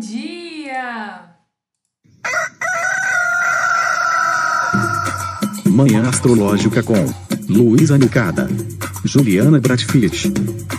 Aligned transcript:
dia! 0.00 1.20
Manhã 5.66 6.08
Astrológica 6.08 6.82
com 6.82 7.04
Luísa 7.48 7.98
Nucada, 7.98 8.48
Juliana 9.04 9.60
Bratfitt, 9.60 10.32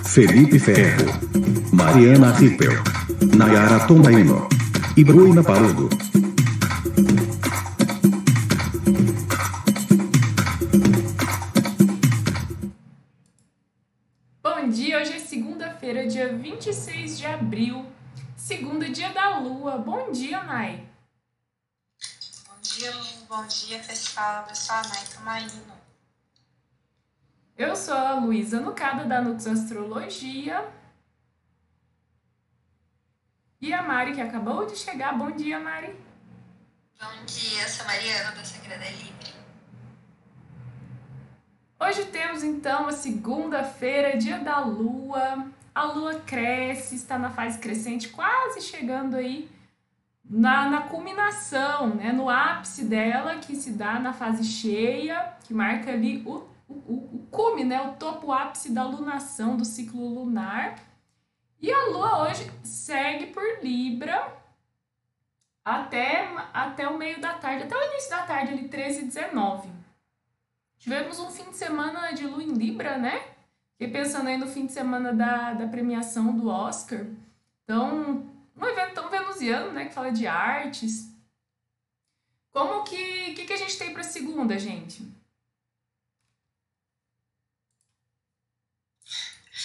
Felipe 0.04 0.60
Ferro, 0.60 1.05
Mariana 1.71 2.31
Rippel, 2.31 2.73
Nayara 3.38 3.86
Tomaino 3.86 4.47
e 4.97 5.04
Bruna 5.04 5.44
Paludo. 5.44 5.90
Lua. 19.41 19.77
Bom 19.77 20.12
dia, 20.12 20.44
Nay. 20.44 20.88
Bom 22.48 22.62
dia, 22.62 22.91
Lu. 22.95 23.26
Bom 23.27 23.45
dia, 23.48 23.80
pessoal. 23.80 24.45
Eu 24.48 24.55
sou 24.55 24.76
a 24.76 24.82
Nay 24.84 25.05
Tomaino. 25.13 25.82
Eu 27.58 27.76
sou 27.76 27.96
a 27.96 28.16
Luísa 28.16 28.59
Nucada 28.59 29.05
da 29.05 29.22
Nux 29.22 29.46
Astrologia. 29.48 30.72
E 33.59 33.73
a 33.73 33.84
Mari, 33.84 34.13
que 34.13 34.22
acabou 34.22 34.66
de 34.66 34.76
chegar. 34.76 35.18
Bom 35.18 35.32
dia, 35.32 35.60
Mari. 35.60 35.96
Bom 36.99 37.26
dia, 37.26 37.68
sou 37.68 37.85
Mariana 37.85 38.32
da 38.32 38.44
Sagrada 38.44 38.90
Livre. 38.90 39.34
Hoje 41.80 42.05
temos 42.05 42.44
então 42.44 42.88
a 42.88 42.91
segunda-feira, 42.91 44.18
dia 44.18 44.40
da 44.40 44.60
lua. 44.60 45.52
A 45.74 45.84
lua 45.86 46.20
cresce, 46.22 46.96
está 46.96 47.18
na 47.18 47.30
fase 47.30 47.60
crescente, 47.60 48.10
quase 48.10 48.62
chegando 48.62 49.16
aí 49.16 49.50
na, 50.24 50.70
na 50.70 50.82
culminação, 50.84 51.96
né? 51.96 52.12
no 52.12 52.30
ápice 52.30 52.86
dela, 52.86 53.38
que 53.38 53.55
se 53.55 53.72
dá 53.72 54.00
na 54.00 54.13
fase 54.13 54.44
cheia, 54.44 55.34
que 55.44 55.54
marca 55.54 55.91
ali 55.91 56.24
o, 56.26 56.48
o, 56.68 56.74
o 57.16 57.28
cume, 57.32 57.63
né? 57.63 57.82
o 57.82 57.94
topo 57.94 58.32
ápice 58.32 58.72
da 58.72 58.84
lunação, 58.84 59.58
do 59.58 59.66
ciclo 59.66 60.08
lunar. 60.08 60.76
E 61.62 61.72
a 61.72 61.85
lua 61.88 62.24
hoje 62.24 62.50
segue 62.63 63.28
por 63.28 63.44
Libra 63.62 64.35
até, 65.63 66.28
até 66.53 66.88
o 66.88 66.97
meio 66.97 67.22
da 67.22 67.33
tarde, 67.33 67.63
até 67.63 67.75
o 67.75 67.91
início 67.91 68.09
da 68.09 68.23
tarde, 68.23 68.53
ali 68.53 68.67
13 68.67 69.02
e 69.02 69.06
19. 69.06 69.69
Tivemos 70.80 71.19
um 71.19 71.30
fim 71.30 71.50
de 71.50 71.58
semana 71.58 72.11
de 72.11 72.25
lua 72.25 72.41
em 72.41 72.53
Libra, 72.53 72.97
né? 72.97 73.30
Fiquei 73.81 73.99
pensando 73.99 74.27
aí 74.29 74.37
no 74.37 74.45
fim 74.45 74.67
de 74.67 74.73
semana 74.73 75.11
da, 75.11 75.55
da 75.55 75.67
premiação 75.67 76.37
do 76.37 76.47
Oscar. 76.47 77.03
Então, 77.63 78.31
um 78.55 78.65
evento 78.67 78.93
tão 78.93 79.09
venusiano, 79.09 79.71
né? 79.71 79.85
Que 79.85 79.93
fala 79.95 80.11
de 80.11 80.27
artes. 80.27 81.11
Como 82.51 82.83
que. 82.83 83.33
Que, 83.33 83.43
que 83.43 83.53
a 83.53 83.57
gente 83.57 83.79
tem 83.79 83.91
para 83.91 84.03
segunda, 84.03 84.59
gente? 84.59 85.01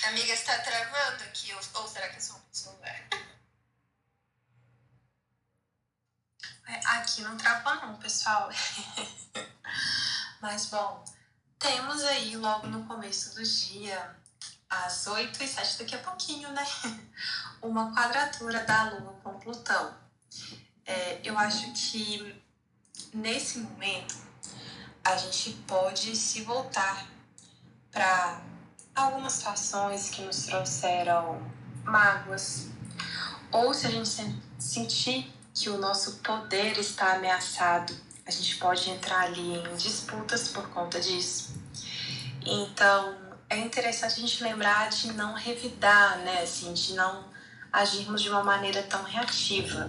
Amiga, 0.08 0.33
está 0.33 0.61
travando 0.61 1.23
aqui, 1.25 1.53
ou, 1.53 1.61
ou 1.83 1.86
será 1.86 2.08
que 2.08 2.17
é 2.17 2.20
só 2.20 2.36
um? 2.39 2.84
É, 2.86 3.06
Aqui 6.86 7.20
não 7.20 7.36
trava 7.36 7.75
não, 7.86 7.98
pessoal. 7.98 8.48
Mas 10.41 10.70
bom, 10.70 11.05
temos 11.67 12.03
aí 12.05 12.36
logo 12.36 12.69
no 12.69 12.84
começo 12.84 13.34
do 13.34 13.42
dia, 13.42 14.17
às 14.70 15.06
8 15.09 15.42
e 15.42 15.48
7 15.48 15.78
daqui 15.78 15.95
a 15.97 15.98
pouquinho, 15.98 16.48
né? 16.53 16.64
Uma 17.61 17.92
quadratura 17.92 18.62
da 18.64 18.91
Lua 18.91 19.19
com 19.23 19.39
Plutão. 19.41 19.92
É, 20.84 21.20
eu 21.25 21.36
acho 21.36 21.73
que 21.73 22.41
nesse 23.12 23.58
momento 23.58 24.14
a 25.05 25.17
gente 25.17 25.50
pode 25.67 26.14
se 26.14 26.42
voltar 26.42 27.05
para 27.91 28.41
algumas 28.95 29.33
situações 29.33 30.11
que 30.11 30.23
nos 30.23 30.46
trouxeram 30.46 31.42
mágoas, 31.83 32.68
ou 33.51 33.74
se 33.74 33.86
a 33.86 33.91
gente 33.91 34.08
sen- 34.08 34.42
sentir 34.58 35.33
que 35.52 35.68
o 35.68 35.79
nosso 35.79 36.18
poder 36.18 36.79
está 36.79 37.14
ameaçado, 37.14 37.92
a 38.27 38.31
gente 38.31 38.57
pode 38.57 38.91
entrar 38.91 39.20
ali 39.20 39.57
em 39.57 39.77
disputas 39.77 40.48
por 40.48 40.69
conta 40.70 41.01
disso. 41.01 41.55
Então, 42.45 43.14
é 43.48 43.59
interessante 43.59 44.14
a 44.14 44.20
gente 44.20 44.42
lembrar 44.42 44.91
de 44.91 45.13
não 45.13 45.35
revidar, 45.35 46.19
né? 46.19 46.42
Assim, 46.42 46.73
de 46.73 46.95
não 46.95 47.25
agirmos 47.73 48.20
de 48.20 48.29
uma 48.29 48.42
maneira 48.42 48.83
tão 48.83 49.03
reativa. 49.05 49.89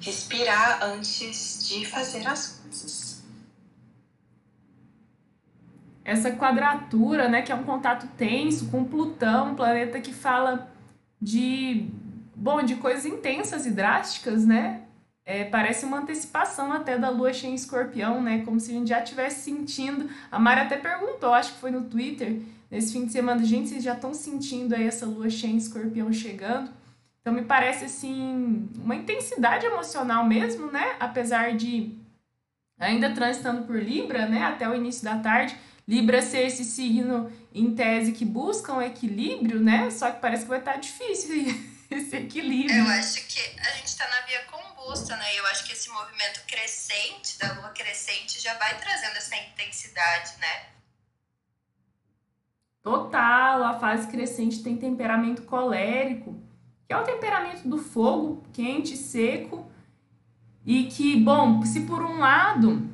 Respirar 0.00 0.82
antes 0.82 1.66
de 1.66 1.86
fazer 1.86 2.26
as 2.26 2.60
coisas. 2.62 3.24
Essa 6.04 6.32
quadratura, 6.32 7.28
né? 7.28 7.40
Que 7.40 7.52
é 7.52 7.54
um 7.54 7.64
contato 7.64 8.06
tenso 8.18 8.68
com 8.68 8.84
Plutão, 8.84 9.52
um 9.52 9.54
planeta 9.54 9.98
que 9.98 10.12
fala 10.12 10.70
de. 11.20 11.88
Bom, 12.34 12.62
de 12.62 12.76
coisas 12.76 13.04
intensas 13.04 13.66
e 13.66 13.70
drásticas, 13.70 14.46
né? 14.46 14.82
É, 15.30 15.44
parece 15.44 15.84
uma 15.84 15.98
antecipação 15.98 16.72
até 16.72 16.98
da 16.98 17.08
lua 17.08 17.32
cheia 17.32 17.52
em 17.52 17.54
escorpião, 17.54 18.20
né? 18.20 18.42
Como 18.44 18.58
se 18.58 18.72
a 18.72 18.74
gente 18.74 18.88
já 18.88 19.00
estivesse 19.00 19.42
sentindo. 19.44 20.10
A 20.28 20.40
Mari 20.40 20.62
até 20.62 20.76
perguntou, 20.76 21.32
acho 21.32 21.52
que 21.52 21.60
foi 21.60 21.70
no 21.70 21.82
Twitter, 21.82 22.40
nesse 22.68 22.92
fim 22.92 23.06
de 23.06 23.12
semana, 23.12 23.44
gente, 23.44 23.68
vocês 23.68 23.84
já 23.84 23.94
estão 23.94 24.12
sentindo 24.12 24.74
aí 24.74 24.88
essa 24.88 25.06
lua 25.06 25.30
cheia 25.30 25.52
em 25.52 25.56
escorpião 25.56 26.12
chegando? 26.12 26.72
Então 27.20 27.32
me 27.32 27.42
parece 27.42 27.84
assim, 27.84 28.68
uma 28.74 28.96
intensidade 28.96 29.64
emocional 29.64 30.26
mesmo, 30.26 30.66
né? 30.66 30.96
Apesar 30.98 31.56
de 31.56 31.94
ainda 32.76 33.14
transitando 33.14 33.62
por 33.62 33.80
Libra, 33.80 34.26
né? 34.26 34.42
Até 34.42 34.68
o 34.68 34.74
início 34.74 35.04
da 35.04 35.16
tarde. 35.16 35.56
Libra 35.86 36.22
ser 36.22 36.46
esse 36.46 36.64
signo 36.64 37.30
em 37.54 37.72
tese 37.72 38.10
que 38.10 38.24
busca 38.24 38.72
um 38.72 38.82
equilíbrio, 38.82 39.60
né? 39.60 39.90
Só 39.90 40.10
que 40.10 40.20
parece 40.20 40.42
que 40.42 40.48
vai 40.48 40.58
estar 40.58 40.74
difícil 40.74 41.54
esse 41.96 42.16
equilíbrio. 42.16 42.84
Eu 42.84 42.88
acho 42.88 43.26
que 43.26 43.40
a 43.60 43.72
gente 43.76 43.86
está 43.86 44.08
na 44.08 44.20
via 44.26 44.44
combusta, 44.44 45.16
né? 45.16 45.24
Eu 45.36 45.46
acho 45.46 45.64
que 45.64 45.72
esse 45.72 45.90
movimento 45.90 46.40
crescente, 46.46 47.38
da 47.38 47.52
lua 47.54 47.70
crescente, 47.70 48.40
já 48.40 48.54
vai 48.54 48.78
trazendo 48.78 49.16
essa 49.16 49.36
intensidade, 49.36 50.32
né? 50.40 50.66
Total, 52.82 53.62
a 53.64 53.78
fase 53.78 54.06
crescente 54.06 54.62
tem 54.62 54.76
temperamento 54.76 55.42
colérico, 55.42 56.40
que 56.86 56.94
é 56.94 56.96
o 56.96 57.04
temperamento 57.04 57.68
do 57.68 57.78
fogo, 57.78 58.42
quente, 58.52 58.96
seco, 58.96 59.70
e 60.64 60.86
que, 60.86 61.16
bom, 61.16 61.62
se 61.62 61.80
por 61.80 62.02
um 62.02 62.18
lado 62.18 62.88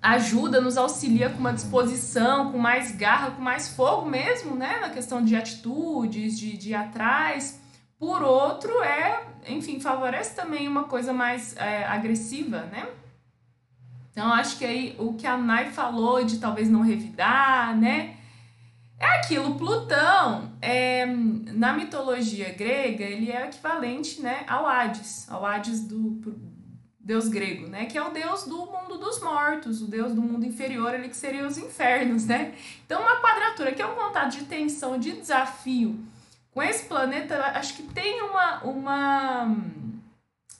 ajuda, 0.00 0.60
nos 0.60 0.76
auxilia 0.76 1.30
com 1.30 1.38
uma 1.38 1.52
disposição, 1.52 2.52
com 2.52 2.58
mais 2.58 2.92
garra, 2.92 3.32
com 3.32 3.42
mais 3.42 3.68
fogo 3.74 4.08
mesmo, 4.08 4.54
né, 4.54 4.78
na 4.80 4.90
questão 4.90 5.24
de 5.24 5.34
atitudes, 5.34 6.38
de, 6.38 6.56
de 6.56 6.70
ir 6.70 6.74
atrás, 6.74 7.60
por 7.98 8.22
outro 8.22 8.82
é, 8.82 9.26
enfim, 9.48 9.80
favorece 9.80 10.34
também 10.34 10.68
uma 10.68 10.84
coisa 10.84 11.12
mais 11.12 11.56
é, 11.56 11.84
agressiva, 11.84 12.62
né? 12.66 12.86
Então, 14.12 14.32
acho 14.32 14.58
que 14.58 14.64
aí 14.64 14.96
o 14.98 15.14
que 15.14 15.26
a 15.26 15.36
Nai 15.36 15.70
falou 15.70 16.24
de 16.24 16.38
talvez 16.38 16.70
não 16.70 16.80
revidar, 16.80 17.76
né? 17.76 18.16
É 18.98 19.06
aquilo, 19.18 19.56
Plutão, 19.56 20.52
é, 20.62 21.04
na 21.04 21.74
mitologia 21.74 22.54
grega, 22.54 23.04
ele 23.04 23.30
é 23.30 23.46
equivalente 23.46 24.22
né, 24.22 24.42
ao 24.48 24.66
Hades, 24.66 25.30
ao 25.30 25.44
Hades 25.44 25.86
do 25.86 26.18
deus 26.98 27.28
grego, 27.28 27.68
né? 27.68 27.84
Que 27.84 27.98
é 27.98 28.02
o 28.02 28.10
deus 28.10 28.44
do 28.44 28.56
mundo 28.66 28.96
dos 28.98 29.20
mortos, 29.20 29.82
o 29.82 29.86
deus 29.86 30.14
do 30.14 30.22
mundo 30.22 30.46
inferior, 30.46 30.94
ali 30.94 31.08
que 31.08 31.16
seria 31.16 31.46
os 31.46 31.58
infernos, 31.58 32.26
né? 32.26 32.54
Então, 32.84 33.00
uma 33.00 33.20
quadratura 33.20 33.72
que 33.72 33.82
é 33.82 33.86
um 33.86 33.94
contato 33.94 34.32
de 34.32 34.44
tensão, 34.46 34.98
de 34.98 35.12
desafio, 35.12 36.00
com 36.56 36.62
esse 36.62 36.86
planeta, 36.86 37.36
acho 37.48 37.74
que 37.74 37.82
tem 37.82 38.22
uma, 38.22 38.64
uma 38.64 39.56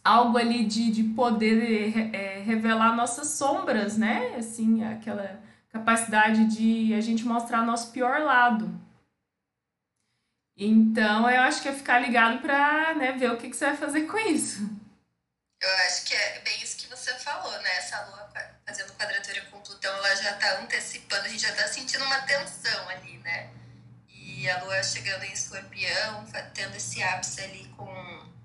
algo 0.04 0.36
ali 0.36 0.66
de, 0.66 0.90
de 0.90 1.02
poder 1.02 2.14
é, 2.14 2.40
revelar 2.40 2.94
nossas 2.94 3.28
sombras, 3.28 3.96
né? 3.96 4.34
Assim, 4.36 4.84
aquela 4.84 5.40
capacidade 5.70 6.44
de 6.54 6.92
a 6.92 7.00
gente 7.00 7.24
mostrar 7.24 7.62
nosso 7.62 7.92
pior 7.92 8.20
lado. 8.20 8.78
Então, 10.54 11.30
eu 11.30 11.40
acho 11.40 11.62
que 11.62 11.68
é 11.68 11.72
ficar 11.72 11.98
ligado 11.98 12.42
para 12.42 12.92
né, 12.94 13.12
ver 13.12 13.30
o 13.30 13.38
que, 13.38 13.48
que 13.48 13.56
você 13.56 13.64
vai 13.64 13.76
fazer 13.78 14.02
com 14.02 14.18
isso. 14.18 14.68
Eu 15.62 15.70
acho 15.86 16.04
que 16.04 16.14
é 16.14 16.40
bem 16.40 16.62
isso 16.62 16.76
que 16.76 16.88
você 16.88 17.14
falou, 17.14 17.52
né? 17.62 17.76
Essa 17.78 18.04
lua 18.04 18.30
fazendo 18.66 18.92
quadratura 18.98 19.40
com 19.50 19.62
Plutão, 19.62 19.96
ela 19.96 20.14
já 20.14 20.34
tá 20.34 20.60
antecipando, 20.60 21.24
a 21.24 21.28
gente 21.28 21.40
já 21.40 21.54
tá 21.54 21.66
sentindo 21.66 22.04
uma 22.04 22.20
tensão 22.20 22.86
ali, 22.90 23.16
né? 23.20 23.48
E 24.36 24.50
a 24.50 24.62
lua 24.62 24.82
chegando 24.82 25.24
em 25.24 25.32
escorpião, 25.32 26.26
tendo 26.52 26.76
esse 26.76 27.02
ápice 27.02 27.40
ali 27.40 27.64
com 27.74 27.86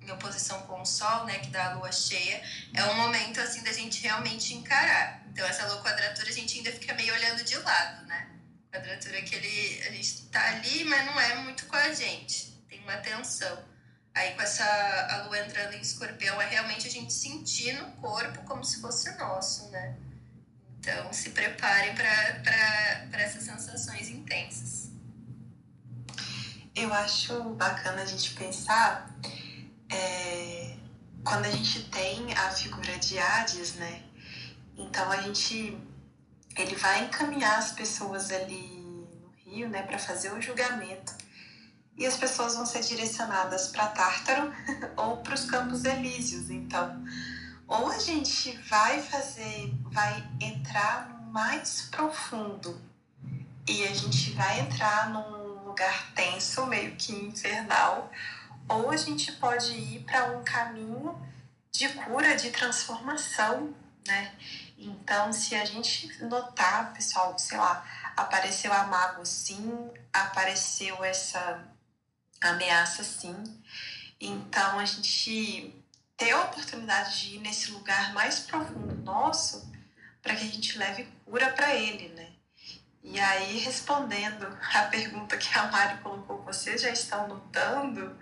em 0.02 0.10
oposição 0.10 0.62
com 0.62 0.82
o 0.82 0.86
sol, 0.86 1.26
né, 1.26 1.38
que 1.40 1.50
dá 1.50 1.72
a 1.72 1.74
lua 1.76 1.92
cheia, 1.92 2.42
é 2.74 2.84
um 2.86 2.96
momento 2.96 3.40
assim 3.40 3.62
da 3.62 3.72
gente 3.72 4.02
realmente 4.02 4.54
encarar. 4.54 5.22
Então 5.28 5.46
essa 5.46 5.68
lua 5.68 5.84
quadratura 5.84 6.30
a 6.30 6.32
gente 6.34 6.58
ainda 6.58 6.72
fica 6.72 6.94
meio 6.96 7.14
olhando 7.14 7.44
de 7.44 7.56
lado, 7.58 8.08
né? 8.08 8.30
Quadratura 8.72 9.22
que 9.22 9.36
ele 9.36 9.84
a 9.86 9.92
gente 9.92 10.24
tá 10.28 10.44
ali, 10.48 10.86
mas 10.86 11.06
não 11.06 11.20
é 11.20 11.36
muito 11.36 11.66
com 11.66 11.76
a 11.76 11.94
gente. 11.94 12.52
Tem 12.70 12.80
uma 12.80 12.98
tensão. 12.98 13.64
Aí 14.16 14.34
com 14.34 14.42
essa 14.42 14.66
a 14.66 15.24
lua 15.26 15.40
entrando 15.40 15.74
em 15.74 15.82
escorpião, 15.82 16.42
é 16.42 16.48
realmente 16.48 16.88
a 16.88 16.92
gente 16.92 17.12
sentir 17.14 17.74
no 17.74 17.92
corpo 17.98 18.42
como 18.44 18.64
se 18.64 18.80
fosse 18.82 19.12
nosso, 19.18 19.70
né? 19.70 19.96
Então 20.80 21.12
se 21.12 21.30
preparem 21.32 21.94
para 21.94 23.20
essas 23.20 23.44
sensações 23.44 24.10
intensas. 24.10 24.81
Eu 26.76 26.94
acho 26.94 27.42
bacana 27.56 28.02
a 28.02 28.06
gente 28.06 28.34
pensar 28.34 29.10
é, 29.92 30.78
quando 31.24 31.46
a 31.46 31.52
gente 31.52 31.84
tem 31.90 32.34
a 32.34 32.52
figura 32.52 32.98
de 32.98 33.20
Hades, 33.20 33.76
né? 33.76 34.04
Então 34.78 35.12
a 35.12 35.18
gente 35.22 35.78
ele 36.58 36.76
vai 36.76 37.06
encaminhar 37.06 37.58
as 37.58 37.72
pessoas 37.72 38.32
ali 38.32 38.82
no 38.82 39.32
Rio, 39.46 39.70
né, 39.70 39.84
para 39.84 39.98
fazer 39.98 40.34
o 40.34 40.42
julgamento 40.42 41.14
e 41.98 42.06
as 42.06 42.18
pessoas 42.18 42.56
vão 42.56 42.66
ser 42.66 42.82
direcionadas 42.82 43.68
para 43.68 43.88
Tártaro 43.88 44.52
ou 44.98 45.18
para 45.18 45.36
os 45.36 45.46
Campos 45.46 45.86
Elíseos. 45.86 46.50
Então, 46.50 47.04
ou 47.68 47.90
a 47.90 48.00
gente 48.00 48.58
vai 48.70 49.02
fazer, 49.02 49.74
vai 49.84 50.28
entrar 50.40 51.10
no 51.10 51.32
mais 51.32 51.84
profundo 51.92 52.80
e 53.68 53.84
a 53.84 53.94
gente 53.94 54.32
vai 54.32 54.62
entrar 54.62 55.10
num 55.10 55.41
lugar 55.72 56.14
tenso, 56.14 56.66
meio 56.68 56.96
que 56.96 57.14
infernal, 57.14 58.12
ou 58.70 58.92
a 58.92 58.98
gente 58.98 59.32
pode 59.34 59.74
ir 59.74 60.04
para 60.04 60.38
um 60.38 60.44
caminho 60.44 61.20
de 61.72 61.90
cura, 61.90 62.36
de 62.36 62.52
transformação, 62.52 63.74
né? 64.08 64.32
Então, 64.78 65.32
se 65.32 65.56
a 65.56 65.66
gente 65.66 66.24
notar, 66.24 66.94
pessoal, 66.94 67.38
sei 67.38 67.58
lá, 67.58 67.86
apareceu 68.16 68.72
a 68.74 68.84
mago 68.84 69.26
sim, 69.26 69.90
apareceu 70.12 71.04
essa 71.04 71.68
ameaça 72.42 73.04
sim. 73.04 73.44
Então 74.20 74.80
a 74.80 74.86
gente 74.86 75.74
ter 76.18 76.32
a 76.32 76.44
oportunidade 76.44 77.22
de 77.22 77.36
ir 77.36 77.40
nesse 77.40 77.72
lugar 77.72 78.14
mais 78.14 78.40
profundo 78.40 78.96
nosso 79.04 79.72
para 80.22 80.36
que 80.36 80.44
a 80.44 80.48
gente 80.48 80.78
leve 80.78 81.08
cura 81.26 81.52
para 81.54 81.76
ele, 81.76 82.10
né? 82.10 82.31
E 83.04 83.20
aí, 83.20 83.58
respondendo 83.58 84.48
a 84.74 84.84
pergunta 84.84 85.36
que 85.36 85.58
a 85.58 85.72
Mari 85.72 85.98
colocou, 86.04 86.44
vocês 86.44 86.82
já 86.82 86.90
estão 86.90 87.28
notando 87.28 88.16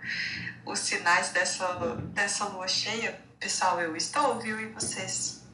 os 0.64 0.78
sinais 0.78 1.28
dessa, 1.30 1.96
dessa 2.14 2.46
lua 2.46 2.66
cheia? 2.66 3.20
Pessoal, 3.38 3.78
eu 3.80 3.94
estou, 3.94 4.40
viu? 4.40 4.58
E 4.58 4.66
vocês? 4.68 5.44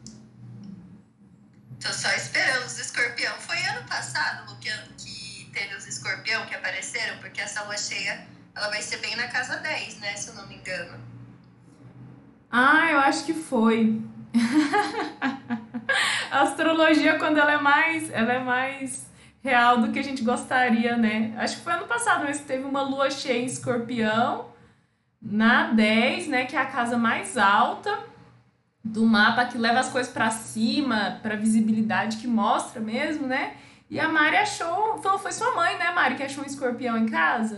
Tô 1.80 1.92
só 1.92 2.08
esperando 2.12 2.66
os 2.66 2.78
escorpião. 2.78 3.34
Foi 3.40 3.58
ano 3.64 3.86
passado, 3.88 4.48
Lu, 4.48 4.58
que 4.58 5.50
teve 5.52 5.74
os 5.74 5.86
escorpião 5.86 6.46
que 6.46 6.54
apareceram, 6.54 7.18
porque 7.18 7.40
essa 7.40 7.64
lua 7.64 7.76
cheia 7.76 8.26
ela 8.54 8.68
vai 8.68 8.80
ser 8.80 8.98
bem 8.98 9.16
na 9.16 9.26
casa 9.26 9.56
10, 9.56 9.98
né? 9.98 10.14
Se 10.14 10.28
eu 10.28 10.34
não 10.34 10.46
me 10.46 10.54
engano. 10.54 11.00
Ah, 12.50 12.90
eu 12.92 13.00
acho 13.00 13.24
que 13.24 13.34
foi. 13.34 14.00
a 16.30 16.42
astrologia, 16.42 17.18
quando 17.18 17.38
ela 17.38 17.52
é 17.52 17.60
mais. 17.60 18.08
Ela 18.10 18.32
é 18.34 18.38
mais 18.38 19.15
real 19.42 19.80
do 19.80 19.92
que 19.92 19.98
a 19.98 20.02
gente 20.02 20.22
gostaria, 20.22 20.96
né? 20.96 21.34
Acho 21.38 21.56
que 21.56 21.62
foi 21.62 21.72
ano 21.72 21.86
passado 21.86 22.24
mas 22.24 22.40
que 22.40 22.46
teve 22.46 22.64
uma 22.64 22.82
lua 22.82 23.10
cheia 23.10 23.42
em 23.42 23.46
escorpião 23.46 24.50
na 25.20 25.72
10, 25.72 26.28
né? 26.28 26.46
Que 26.46 26.56
é 26.56 26.60
a 26.60 26.66
casa 26.66 26.96
mais 26.96 27.36
alta 27.36 27.98
do 28.82 29.04
mapa 29.04 29.44
que 29.46 29.58
leva 29.58 29.80
as 29.80 29.88
coisas 29.88 30.12
para 30.12 30.30
cima, 30.30 31.18
para 31.22 31.36
visibilidade 31.36 32.18
que 32.18 32.26
mostra 32.26 32.80
mesmo, 32.80 33.26
né? 33.26 33.56
E 33.88 34.00
a 34.00 34.08
Mari 34.08 34.36
achou, 34.36 35.00
foi 35.18 35.32
sua 35.32 35.54
mãe, 35.54 35.78
né, 35.78 35.90
Mari, 35.90 36.16
que 36.16 36.22
achou 36.22 36.42
um 36.42 36.46
escorpião 36.46 36.96
em 36.96 37.08
casa? 37.08 37.56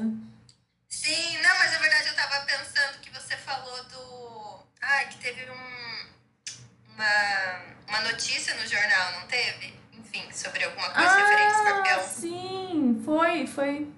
Sim, 0.89 1.39
não, 1.43 1.59
mas 1.59 1.73
na 1.73 1.79
verdade 1.79 2.09
eu 2.09 2.15
tava 2.15 2.45
pensando 2.45 3.01
que 3.01 3.11
você 3.11 3.37
falou 3.37 3.85
do. 3.85 4.67
Ah, 4.81 5.05
que 5.05 5.19
teve 5.19 5.51
um, 5.51 6.95
uma, 6.95 7.61
uma 7.89 8.01
notícia 8.11 8.55
no 8.55 8.67
jornal, 8.67 9.21
não 9.21 9.27
teve? 9.27 9.78
Enfim, 10.13 10.33
sobre 10.33 10.65
alguma 10.65 10.91
coisa 10.91 11.09
ah, 11.09 11.17
referente 11.17 11.55
ao 11.55 11.65
escorpião. 11.65 12.01
Sim, 12.09 13.03
foi, 13.05 13.47
foi. 13.47 13.89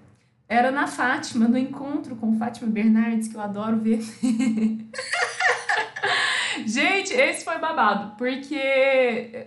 Era 0.49 0.71
na 0.71 0.87
Fátima, 0.87 1.47
no 1.47 1.57
encontro 1.57 2.17
com 2.17 2.37
Fátima 2.39 2.69
Bernardes, 2.69 3.29
que 3.29 3.37
eu 3.37 3.41
adoro 3.41 3.77
ver. 3.79 4.01
Gente, 6.67 7.13
esse 7.15 7.45
foi 7.45 7.59
babado, 7.59 8.17
porque 8.17 8.57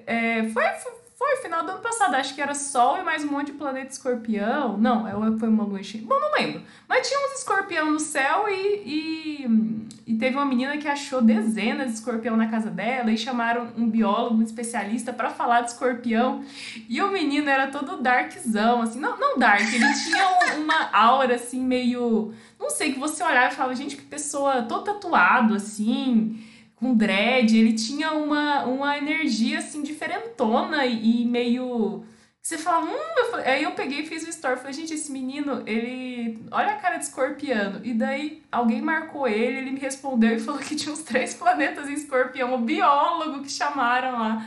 é, 0.07 0.50
foi, 0.54 0.63
foi 0.63 0.92
foi 1.24 1.38
final 1.38 1.64
do 1.64 1.72
ano 1.72 1.81
passado, 1.81 2.16
acho 2.16 2.36
que 2.36 2.42
era 2.42 2.54
Sol 2.54 2.98
e 2.98 3.04
mais 3.04 3.24
um 3.24 3.31
monte 3.31 3.48
de 3.48 3.54
planeta 3.54 3.92
escorpião. 3.92 4.78
Não, 4.78 5.08
é 5.08 5.40
foi 5.40 5.48
uma 5.48 5.64
lua 5.64 5.81
cheia. 5.81 6.04
Bom, 6.06 6.20
não 6.20 6.34
lembro. 6.34 6.62
Mas 6.88 7.08
tinha 7.08 7.18
uns 7.18 7.40
escorpião 7.40 7.92
no 7.92 8.00
céu 8.00 8.46
e, 8.50 8.84
e, 8.86 9.88
e, 10.06 10.16
teve 10.18 10.36
uma 10.36 10.46
menina 10.46 10.78
que 10.78 10.88
achou 10.88 11.22
dezenas 11.22 11.88
de 11.88 11.94
escorpião 11.94 12.36
na 12.36 12.50
casa 12.50 12.70
dela 12.70 13.10
e 13.10 13.18
chamaram 13.18 13.70
um 13.78 13.90
biólogo, 13.90 14.36
um 14.36 14.42
especialista 14.42 15.14
para 15.14 15.30
falar 15.30 15.62
de 15.62 15.72
escorpião. 15.72 16.44
E 16.90 17.02
o 17.02 17.10
menino 17.10 17.50
era 17.50 17.68
todo 17.68 18.02
darkzão, 18.02 18.81
assim, 18.81 19.00
não, 19.00 19.18
não 19.18 19.40
dark, 19.40 19.62
ele 19.62 19.94
tinha 20.04 20.58
uma 20.58 20.90
aura 20.92 21.36
assim 21.36 21.62
meio. 21.62 22.34
Não 22.60 22.70
sei, 22.70 22.92
que 22.92 23.00
você 23.00 23.24
olhava 23.24 23.54
e 23.54 23.56
falava, 23.56 23.75
gente, 23.75 23.96
que 23.96 24.04
pessoa 24.04 24.64
todo 24.64 24.84
tatuado, 24.84 25.56
assim 25.56 26.44
com 26.83 26.94
dread, 26.94 27.57
ele 27.57 27.71
tinha 27.74 28.12
uma, 28.12 28.65
uma 28.65 28.97
energia 28.97 29.59
assim 29.59 29.81
diferentona 29.81 30.85
e, 30.85 31.25
meio 31.25 32.03
você 32.41 32.57
fala, 32.57 32.83
hum, 32.83 33.38
aí 33.45 33.63
eu 33.63 33.71
peguei 33.71 34.01
e 34.01 34.06
fiz 34.06 34.25
o 34.25 34.30
story, 34.30 34.57
falei, 34.57 34.74
gente, 34.74 34.94
esse 34.94 35.09
menino, 35.09 35.63
ele, 35.65 36.45
olha 36.51 36.74
a 36.74 36.75
cara 36.75 36.97
de 36.97 37.06
escorpiano, 37.06 37.80
e 37.85 37.94
daí 37.94 38.44
alguém 38.51 38.81
marcou 38.81 39.30
ele, 39.30 39.59
ele 39.59 39.71
me 39.71 39.80
respondeu 39.80 40.35
e 40.35 40.39
falou 40.41 40.59
que 40.59 40.75
tinha 40.75 40.91
uns 40.91 41.03
três 41.03 41.33
planetas 41.33 41.88
em 41.88 41.94
escorpião, 41.94 42.53
o 42.53 42.57
biólogo 42.57 43.44
que 43.44 43.50
chamaram 43.50 44.19
lá 44.19 44.45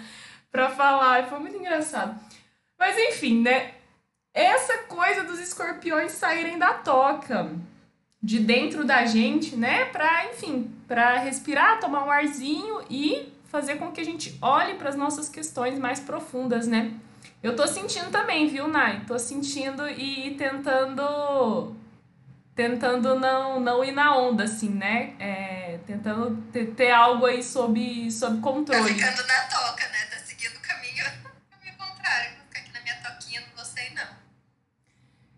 pra 0.53 0.69
falar, 0.69 1.27
foi 1.27 1.39
muito 1.39 1.57
engraçado. 1.57 2.21
Mas 2.79 2.99
enfim, 2.99 3.41
né, 3.41 3.73
essa 4.35 4.77
coisa 4.83 5.25
dos 5.25 5.41
escorpiões 5.41 6.13
saírem 6.13 6.59
da 6.59 6.75
toca, 6.75 7.51
de 8.27 8.41
dentro 8.41 8.85
da 8.85 9.07
gente, 9.07 9.55
né? 9.55 9.85
Para, 9.85 10.27
enfim, 10.33 10.69
para 10.89 11.17
respirar, 11.21 11.79
tomar 11.79 12.05
um 12.05 12.11
arzinho 12.11 12.85
e 12.91 13.33
fazer 13.45 13.77
com 13.77 13.93
que 13.93 14.01
a 14.01 14.05
gente 14.05 14.37
olhe 14.43 14.75
para 14.75 14.89
as 14.89 14.97
nossas 14.97 15.29
questões 15.29 15.79
mais 15.79 16.01
profundas, 16.01 16.67
né? 16.67 16.93
Eu 17.41 17.55
tô 17.55 17.65
sentindo 17.69 18.11
também, 18.11 18.49
viu, 18.49 18.67
Nai? 18.67 19.05
Tô 19.07 19.17
sentindo 19.17 19.89
e 19.89 20.35
tentando 20.35 21.77
tentando 22.53 23.17
não 23.21 23.61
não 23.61 23.85
ir 23.85 23.93
na 23.93 24.17
onda 24.17 24.43
assim, 24.43 24.71
né? 24.71 25.15
É, 25.21 25.79
tentando 25.87 26.37
ter, 26.51 26.75
ter, 26.75 26.91
algo 26.91 27.27
aí 27.27 27.41
sob 27.41 28.11
sob 28.11 28.41
controle. 28.41 28.89
Tá 28.89 29.07
ficando 29.13 29.29
na 29.29 29.41
toca, 29.45 29.85
né? 29.87 30.05
Tá 30.11 30.17
seguindo 30.19 30.57
o 30.57 30.61
caminho, 30.61 31.05
caminho 31.49 31.77
contrário. 31.79 32.31
Vou 32.39 32.47
ficar 32.49 32.59
aqui 32.59 32.73
na 32.73 32.81
minha 32.81 32.97
toquinha, 32.97 33.41
não 33.41 33.57
gostei 33.57 33.89
não. 33.95 34.09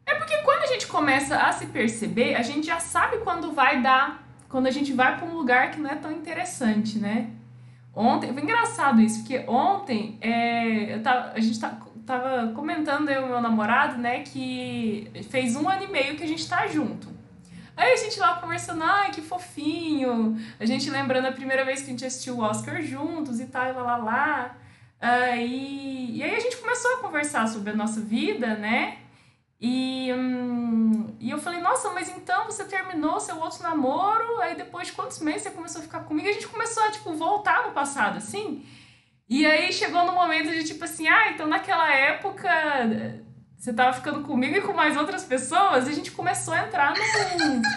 É 0.06 0.14
porque 0.14 0.38
quando 0.38 0.62
a 0.62 0.66
gente 0.66 0.86
começa 0.98 1.36
a 1.36 1.52
se 1.52 1.66
perceber, 1.66 2.34
a 2.34 2.42
gente 2.42 2.66
já 2.66 2.80
sabe 2.80 3.18
quando 3.18 3.52
vai 3.52 3.80
dar, 3.80 4.20
quando 4.48 4.66
a 4.66 4.70
gente 4.70 4.92
vai 4.92 5.16
para 5.16 5.28
um 5.28 5.34
lugar 5.34 5.70
que 5.70 5.78
não 5.78 5.88
é 5.88 5.94
tão 5.94 6.10
interessante, 6.10 6.98
né? 6.98 7.30
Ontem, 7.94 8.32
foi 8.32 8.42
engraçado 8.42 9.00
isso, 9.00 9.20
porque 9.20 9.44
ontem 9.46 10.18
é, 10.20 10.94
eu 10.96 11.00
tava, 11.00 11.32
a 11.34 11.40
gente 11.40 11.60
tá, 11.60 11.78
tava 12.04 12.52
comentando 12.52 13.08
eu 13.10 13.26
e 13.26 13.28
meu 13.28 13.40
namorado, 13.40 13.96
né, 13.96 14.24
que 14.24 15.08
fez 15.30 15.54
um 15.54 15.68
ano 15.68 15.84
e 15.84 15.86
meio 15.86 16.16
que 16.16 16.24
a 16.24 16.26
gente 16.26 16.48
tá 16.48 16.66
junto. 16.66 17.08
Aí 17.76 17.92
a 17.92 17.96
gente 17.96 18.18
lá 18.18 18.34
conversando, 18.40 18.82
ai, 18.82 19.12
que 19.12 19.22
fofinho. 19.22 20.36
A 20.58 20.66
gente 20.66 20.90
lembrando 20.90 21.26
a 21.26 21.32
primeira 21.32 21.64
vez 21.64 21.80
que 21.80 21.86
a 21.86 21.90
gente 21.90 22.04
assistiu 22.04 22.38
o 22.38 22.40
Oscar 22.40 22.82
juntos 22.82 23.38
e 23.38 23.46
tal, 23.46 23.68
e 23.68 23.72
lá 23.72 23.82
lá 23.82 23.96
lá. 23.98 24.56
Aí, 25.00 26.10
e 26.16 26.24
aí 26.24 26.34
a 26.34 26.40
gente 26.40 26.56
começou 26.56 26.94
a 26.94 26.98
conversar 26.98 27.46
sobre 27.46 27.70
a 27.70 27.76
nossa 27.76 28.00
vida, 28.00 28.56
né? 28.56 28.98
E, 29.60 30.12
hum, 30.14 31.16
e 31.18 31.30
eu 31.30 31.38
falei, 31.38 31.60
nossa, 31.60 31.90
mas 31.90 32.08
então 32.10 32.44
você 32.44 32.64
terminou 32.64 33.18
seu 33.18 33.38
outro 33.40 33.62
namoro, 33.62 34.40
aí 34.40 34.54
depois 34.54 34.86
de 34.86 34.92
quantos 34.92 35.18
meses 35.18 35.42
você 35.42 35.50
começou 35.50 35.80
a 35.80 35.84
ficar 35.84 36.00
comigo? 36.00 36.28
E 36.28 36.30
a 36.30 36.34
gente 36.34 36.46
começou 36.46 36.82
a, 36.84 36.90
tipo, 36.90 37.12
voltar 37.14 37.66
no 37.66 37.72
passado, 37.72 38.18
assim. 38.18 38.64
E 39.28 39.44
aí 39.44 39.72
chegou 39.72 40.06
no 40.06 40.12
momento 40.12 40.50
de, 40.50 40.64
tipo 40.64 40.84
assim, 40.84 41.08
ah, 41.08 41.30
então 41.30 41.46
naquela 41.46 41.92
época 41.92 42.48
você 43.56 43.72
tava 43.72 43.92
ficando 43.92 44.22
comigo 44.22 44.56
e 44.56 44.60
com 44.60 44.72
mais 44.72 44.96
outras 44.96 45.24
pessoas, 45.24 45.88
e 45.88 45.90
a 45.90 45.94
gente 45.94 46.12
começou 46.12 46.54
a 46.54 46.64
entrar 46.64 46.94
no... 46.94 47.02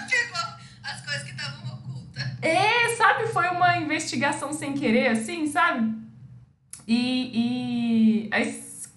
As 0.83 1.01
coisas 1.05 1.23
que 1.23 1.31
estavam 1.31 1.73
ocultas. 1.75 2.23
É, 2.41 2.95
sabe? 2.95 3.27
Foi 3.27 3.47
uma 3.49 3.77
investigação 3.77 4.53
sem 4.53 4.73
querer, 4.73 5.09
assim, 5.09 5.47
sabe? 5.47 5.93
E, 6.87 8.25
e 8.25 8.29
aí 8.31 8.51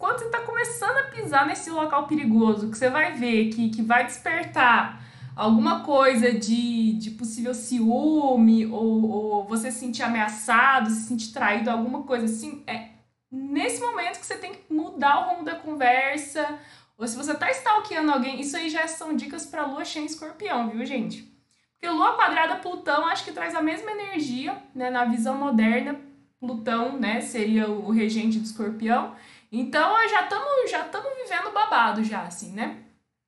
quando 0.04 0.18
você 0.18 0.26
está 0.26 0.40
começando 0.42 0.98
a 0.98 1.04
pisar 1.04 1.46
nesse 1.46 1.70
local 1.70 2.06
perigoso, 2.06 2.70
que 2.70 2.76
você 2.76 2.90
vai 2.90 3.14
ver 3.14 3.48
que, 3.48 3.70
que 3.70 3.80
vai 3.80 4.04
despertar 4.04 5.02
alguma 5.34 5.82
coisa 5.82 6.30
de, 6.30 6.92
de 6.92 7.12
possível 7.12 7.54
ciúme, 7.54 8.66
ou, 8.66 9.10
ou 9.10 9.44
você 9.44 9.70
se 9.70 9.78
sentir 9.78 10.02
ameaçado, 10.02 10.90
se 10.90 11.08
sentir 11.08 11.32
traído, 11.32 11.70
alguma 11.70 12.02
coisa 12.02 12.26
assim, 12.26 12.62
é 12.66 12.88
nesse 13.32 13.80
momento 13.80 14.20
que 14.20 14.26
você 14.26 14.36
tem 14.36 14.52
que 14.52 14.70
mudar 14.70 15.20
o 15.20 15.30
rumo 15.30 15.42
da 15.42 15.54
conversa. 15.54 16.58
Ou 16.98 17.08
se 17.08 17.16
você 17.16 17.34
tá 17.34 17.50
stalkeando 17.50 18.12
alguém, 18.12 18.38
isso 18.38 18.58
aí 18.58 18.68
já 18.68 18.86
são 18.86 19.16
dicas 19.16 19.46
para 19.46 19.64
lua 19.64 19.86
cheia 19.86 20.02
em 20.02 20.06
escorpião, 20.06 20.68
viu, 20.68 20.84
gente? 20.84 21.32
Porque 21.72 21.88
Lua 21.88 22.12
quadrada 22.12 22.56
Plutão 22.56 23.06
acho 23.06 23.24
que 23.24 23.32
traz 23.32 23.54
a 23.54 23.62
mesma 23.62 23.90
energia, 23.90 24.62
né? 24.74 24.90
Na 24.90 25.06
visão 25.06 25.34
moderna, 25.34 25.98
Plutão, 26.38 26.98
né, 26.98 27.22
seria 27.22 27.70
o 27.70 27.90
regente 27.90 28.38
do 28.38 28.44
escorpião. 28.44 29.14
Então, 29.56 29.96
já 30.08 30.24
estamos 30.24 30.68
já 30.68 30.82
vivendo 30.82 31.52
babado 31.52 32.02
já, 32.02 32.22
assim, 32.22 32.50
né? 32.50 32.82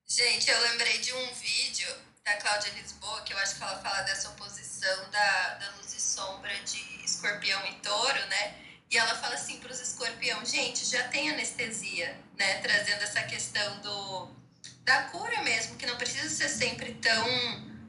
Gente, 0.05 0.51
eu 0.51 0.61
lembrei 0.61 0.97
de 0.97 1.13
um 1.13 1.33
vídeo 1.33 1.87
da 2.25 2.33
Cláudia 2.33 2.69
Lisboa, 2.73 3.21
que 3.21 3.33
eu 3.33 3.37
acho 3.37 3.55
que 3.55 3.63
ela 3.63 3.77
fala 3.77 4.01
dessa 4.01 4.27
oposição 4.31 5.09
da, 5.09 5.53
da 5.53 5.69
luz 5.77 5.93
e 5.93 6.01
sombra 6.01 6.53
de 6.65 7.05
escorpião 7.05 7.65
e 7.67 7.75
touro, 7.75 8.27
né? 8.27 8.55
E 8.91 8.97
ela 8.97 9.15
fala 9.15 9.35
assim 9.35 9.57
para 9.61 9.71
os 9.71 9.79
escorpião, 9.79 10.43
gente, 10.43 10.83
já 10.85 11.07
tem 11.07 11.29
anestesia, 11.29 12.19
né? 12.37 12.59
Trazendo 12.59 13.03
essa 13.03 13.23
questão 13.23 13.79
do 13.79 14.35
da 14.83 15.03
cura 15.03 15.41
mesmo, 15.43 15.77
que 15.77 15.85
não 15.85 15.95
precisa 15.95 16.29
ser 16.29 16.49
sempre 16.49 16.93
tão 16.95 17.25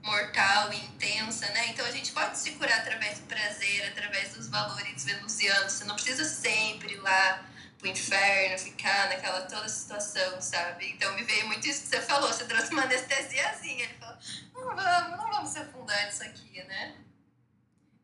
mortal 0.03 0.73
e 0.73 0.77
intensa, 0.77 1.47
né? 1.49 1.71
Então 1.71 1.85
a 1.85 1.91
gente 1.91 2.13
pode 2.13 2.39
se 2.39 2.53
curar 2.53 2.79
através 2.79 3.19
do 3.19 3.27
prazer, 3.27 3.89
através 3.89 4.35
dos 4.35 4.49
valores 4.49 5.05
venusianos. 5.05 5.73
Você 5.73 5.85
não 5.85 5.97
precisa 5.97 6.25
sempre 6.25 6.95
ir 6.95 7.01
lá 7.01 7.49
pro 7.79 7.89
inferno, 7.89 8.59
ficar 8.59 9.09
naquela 9.09 9.43
toda 9.43 9.69
situação, 9.69 10.41
sabe? 10.41 10.91
Então 10.91 11.15
me 11.15 11.23
veio 11.23 11.47
muito 11.47 11.67
isso 11.67 11.83
que 11.83 11.89
você 11.89 12.01
falou, 12.03 12.29
você 12.29 12.45
trouxe 12.45 12.73
uma 12.73 12.83
anestesiazinha. 12.83 13.85
Ele 13.85 13.95
falou, 13.95 14.17
não 14.55 14.77
vamos, 14.77 15.11
não 15.17 15.31
vamos 15.31 15.51
se 15.51 15.59
afundar 15.59 16.07
nisso 16.07 16.25
aqui, 16.25 16.63
né? 16.65 16.97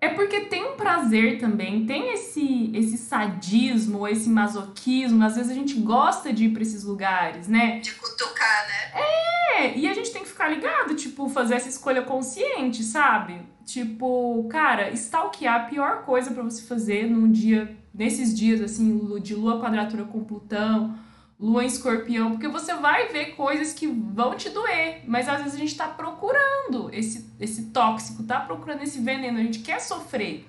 É 0.04 0.10
porque 0.10 0.42
tem 0.42 0.62
um 0.62 0.76
prazer 0.76 1.38
também, 1.38 1.86
tem 1.86 2.12
esse, 2.12 2.70
esse 2.74 2.98
sadismo, 2.98 4.06
esse 4.06 4.28
masoquismo. 4.28 5.24
Às 5.24 5.36
vezes 5.36 5.50
a 5.50 5.54
gente 5.54 5.76
gosta 5.76 6.30
de 6.30 6.44
ir 6.44 6.50
para 6.50 6.60
esses 6.60 6.84
lugares, 6.84 7.48
né? 7.48 7.80
De 7.80 7.94
cutucar, 7.94 8.66
né? 8.68 9.00
É, 9.00 9.78
e 9.78 9.88
a 9.88 9.94
gente 9.94 10.12
tem 10.12 10.22
que 10.22 10.28
ficar 10.28 10.48
ligado, 10.48 10.94
tipo, 10.94 11.26
fazer 11.30 11.54
essa 11.54 11.70
escolha 11.70 12.02
consciente, 12.02 12.82
sabe? 12.82 13.40
Tipo, 13.64 14.46
cara, 14.50 14.90
stalkear 14.90 15.62
a 15.62 15.64
pior 15.64 16.02
coisa 16.02 16.32
para 16.32 16.42
você 16.42 16.62
fazer 16.66 17.08
num 17.08 17.32
dia, 17.32 17.74
nesses 17.94 18.36
dias, 18.36 18.60
assim, 18.60 19.18
de 19.22 19.34
lua 19.34 19.58
quadratura 19.58 20.04
com 20.04 20.22
Plutão 20.22 20.98
lua 21.38 21.64
em 21.64 21.66
escorpião, 21.66 22.32
porque 22.32 22.48
você 22.48 22.74
vai 22.74 23.08
ver 23.08 23.34
coisas 23.34 23.72
que 23.72 23.86
vão 23.86 24.36
te 24.36 24.48
doer, 24.50 25.02
mas 25.06 25.28
às 25.28 25.38
vezes 25.38 25.54
a 25.54 25.58
gente 25.58 25.76
tá 25.76 25.88
procurando 25.88 26.88
esse, 26.92 27.30
esse 27.40 27.70
tóxico, 27.70 28.22
tá 28.22 28.40
procurando 28.40 28.82
esse 28.82 29.00
veneno, 29.00 29.38
a 29.38 29.42
gente 29.42 29.58
quer 29.58 29.80
sofrer, 29.80 30.46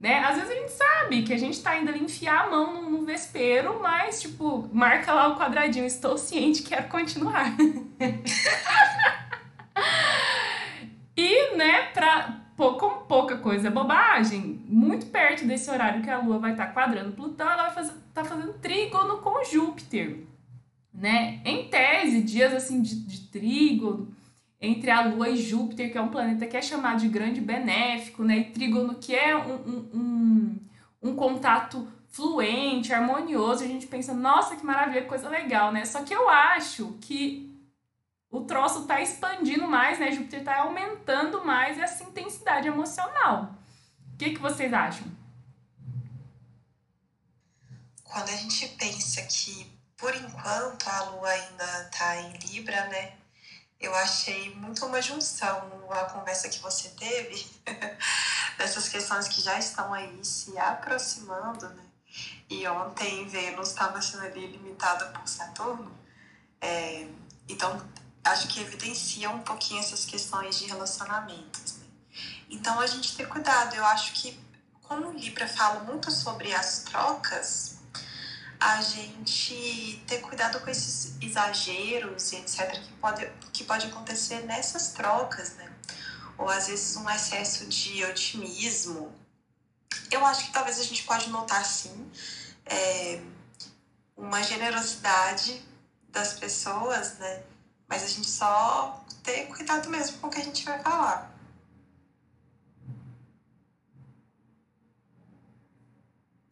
né? 0.00 0.20
Às 0.20 0.36
vezes 0.36 0.50
a 0.50 0.54
gente 0.54 0.72
sabe 0.72 1.22
que 1.22 1.32
a 1.32 1.38
gente 1.38 1.60
tá 1.60 1.76
indo 1.76 1.90
ali 1.90 2.00
enfiar 2.00 2.46
a 2.46 2.50
mão 2.50 2.82
no, 2.82 2.90
no 2.90 3.04
vespeiro, 3.04 3.80
mas, 3.82 4.22
tipo, 4.22 4.68
marca 4.72 5.12
lá 5.12 5.28
o 5.28 5.36
quadradinho, 5.36 5.84
estou 5.84 6.16
ciente, 6.16 6.62
quero 6.62 6.88
continuar. 6.88 7.56
e, 11.16 11.56
né, 11.56 11.86
pra, 11.92 12.42
com 12.56 12.90
pouca 13.08 13.38
coisa 13.38 13.70
bobagem, 13.70 14.64
muito 14.68 15.06
perto 15.06 15.44
desse 15.44 15.68
horário 15.68 16.00
que 16.02 16.10
a 16.10 16.18
Lua 16.18 16.38
vai 16.38 16.52
estar 16.52 16.66
tá 16.66 16.72
quadrando 16.72 17.12
Plutão, 17.12 17.50
ela 17.50 17.64
vai 17.64 17.74
fazer, 17.74 17.92
tá 18.14 18.24
fazendo 18.24 18.52
trígono 18.54 19.18
com 19.18 19.44
Júpiter 19.44 20.27
né? 20.92 21.40
Em 21.44 21.68
tese, 21.68 22.22
dias 22.22 22.52
assim 22.52 22.82
de, 22.82 22.96
de 22.96 23.20
trígono 23.28 24.14
entre 24.60 24.90
a 24.90 25.02
Lua 25.02 25.28
e 25.28 25.36
Júpiter, 25.36 25.90
que 25.92 25.98
é 25.98 26.00
um 26.00 26.08
planeta 26.08 26.46
que 26.46 26.56
é 26.56 26.62
chamado 26.62 27.00
de 27.00 27.08
grande 27.08 27.40
benéfico, 27.40 28.24
né? 28.24 28.38
E 28.38 28.44
trígono 28.50 28.96
que 28.96 29.14
é 29.14 29.36
um, 29.36 29.54
um, 29.54 29.90
um, 29.94 30.58
um 31.02 31.14
contato 31.14 31.86
fluente, 32.08 32.92
harmonioso, 32.92 33.62
a 33.62 33.66
gente 33.66 33.86
pensa, 33.86 34.12
nossa, 34.12 34.56
que 34.56 34.66
maravilha, 34.66 35.02
que 35.02 35.08
coisa 35.08 35.28
legal, 35.28 35.70
né? 35.70 35.84
Só 35.84 36.02
que 36.02 36.12
eu 36.12 36.28
acho 36.28 36.98
que 37.00 37.48
o 38.30 38.40
troço 38.40 38.86
tá 38.86 39.00
expandindo 39.00 39.68
mais, 39.68 39.98
né? 39.98 40.10
Júpiter 40.10 40.42
tá 40.42 40.58
aumentando 40.58 41.44
mais 41.44 41.78
essa 41.78 42.02
intensidade 42.04 42.66
emocional. 42.66 43.54
O 44.12 44.16
que, 44.16 44.30
que 44.30 44.40
vocês 44.40 44.72
acham? 44.72 45.06
Quando 48.02 48.28
a 48.28 48.36
gente 48.36 48.68
pensa 48.70 49.22
que 49.22 49.77
por 49.98 50.14
enquanto 50.14 50.88
a 50.88 51.02
lua 51.10 51.28
ainda 51.28 51.82
está 51.82 52.16
em 52.16 52.32
Libra, 52.38 52.86
né? 52.86 53.14
Eu 53.80 53.94
achei 53.94 54.54
muito 54.54 54.86
uma 54.86 55.02
junção 55.02 55.78
a 55.90 56.04
conversa 56.04 56.48
que 56.48 56.58
você 56.60 56.88
teve 56.90 57.46
dessas 58.56 58.88
questões 58.88 59.28
que 59.28 59.40
já 59.40 59.58
estão 59.58 59.92
aí 59.92 60.24
se 60.24 60.56
aproximando, 60.58 61.68
né? 61.70 61.84
E 62.48 62.66
ontem 62.66 63.26
Vênus 63.28 63.68
estava 63.68 64.00
sendo 64.00 64.24
ali 64.24 64.46
limitada 64.46 65.06
por 65.06 65.26
Saturno. 65.28 65.92
É, 66.60 67.06
então, 67.48 67.80
acho 68.24 68.48
que 68.48 68.60
evidencia 68.60 69.30
um 69.30 69.40
pouquinho 69.40 69.80
essas 69.80 70.04
questões 70.04 70.58
de 70.58 70.66
relacionamentos. 70.66 71.76
Né? 71.78 71.86
Então, 72.50 72.80
a 72.80 72.86
gente 72.86 73.16
ter 73.16 73.28
cuidado. 73.28 73.74
Eu 73.74 73.84
acho 73.84 74.12
que, 74.14 74.40
como 74.82 75.12
Libra 75.12 75.46
fala 75.46 75.80
muito 75.80 76.10
sobre 76.10 76.52
as 76.54 76.80
trocas, 76.84 77.77
a 78.60 78.80
gente 78.80 80.02
ter 80.06 80.18
cuidado 80.18 80.60
com 80.60 80.70
esses 80.70 81.16
exageros 81.20 82.32
e 82.32 82.36
etc. 82.36 82.70
que 82.72 82.92
pode, 82.94 83.30
que 83.52 83.64
pode 83.64 83.86
acontecer 83.86 84.40
nessas 84.46 84.92
trocas, 84.92 85.54
né? 85.54 85.72
Ou 86.36 86.48
às 86.48 86.66
vezes 86.66 86.96
um 86.96 87.08
excesso 87.08 87.66
de 87.66 88.04
otimismo. 88.04 89.12
Eu 90.10 90.24
acho 90.26 90.46
que 90.46 90.52
talvez 90.52 90.80
a 90.80 90.82
gente 90.82 91.04
pode 91.04 91.28
notar 91.30 91.64
sim 91.64 92.10
é, 92.66 93.20
uma 94.16 94.42
generosidade 94.42 95.62
das 96.08 96.34
pessoas, 96.34 97.18
né? 97.18 97.42
Mas 97.88 98.02
a 98.02 98.06
gente 98.08 98.28
só 98.28 99.04
ter 99.22 99.46
cuidado 99.46 99.88
mesmo 99.88 100.18
com 100.18 100.26
o 100.26 100.30
que 100.30 100.40
a 100.40 100.44
gente 100.44 100.64
vai 100.64 100.82
falar. 100.82 101.37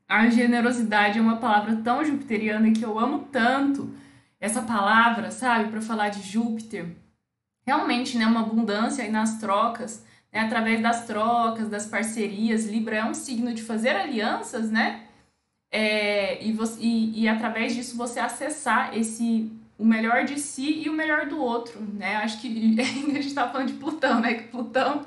A 0.09 0.29
generosidade 0.29 1.19
é 1.19 1.23
uma 1.23 1.37
palavra 1.37 1.77
tão 1.77 2.05
jupiteriana 2.05 2.71
que 2.71 2.85
eu 2.85 2.99
amo 2.99 3.29
tanto 3.33 3.93
essa 4.41 4.63
palavra, 4.63 5.31
sabe, 5.31 5.71
para 5.71 5.81
falar 5.81 6.11
de 6.11 6.23
Júpiter. 6.23 6.87
Realmente, 7.67 8.17
né, 8.17 8.27
uma 8.27 8.41
abundância 8.41 9.03
aí 9.03 9.11
nas 9.11 9.39
trocas, 9.39 10.05
né, 10.33 10.41
através 10.41 10.81
das 10.81 11.07
trocas, 11.07 11.69
das 11.69 11.87
parcerias. 11.87 12.67
Libra 12.67 12.97
é 12.97 13.05
um 13.05 13.15
signo 13.15 13.53
de 13.53 13.63
fazer 13.63 13.97
alianças, 13.97 14.71
né? 14.71 15.03
É, 15.73 16.45
e, 16.45 16.53
você, 16.53 16.81
e, 16.81 17.23
e 17.23 17.29
através 17.29 17.75
disso 17.75 17.97
você 17.97 18.21
acessar 18.21 18.97
esse 18.97 19.51
o 19.79 19.85
melhor 19.85 20.25
de 20.25 20.41
si 20.41 20.83
e 20.85 20.89
o 20.89 20.93
melhor 20.93 21.27
do 21.27 21.39
outro, 21.39 21.81
né? 21.81 22.17
Acho 22.17 22.41
que 22.41 22.77
a 22.81 23.21
gente 23.21 23.35
tá 23.35 23.49
falando 23.49 23.69
de 23.69 23.75
Plutão, 23.75 24.21
né? 24.21 24.35
Que 24.35 24.49
Plutão 24.49 25.05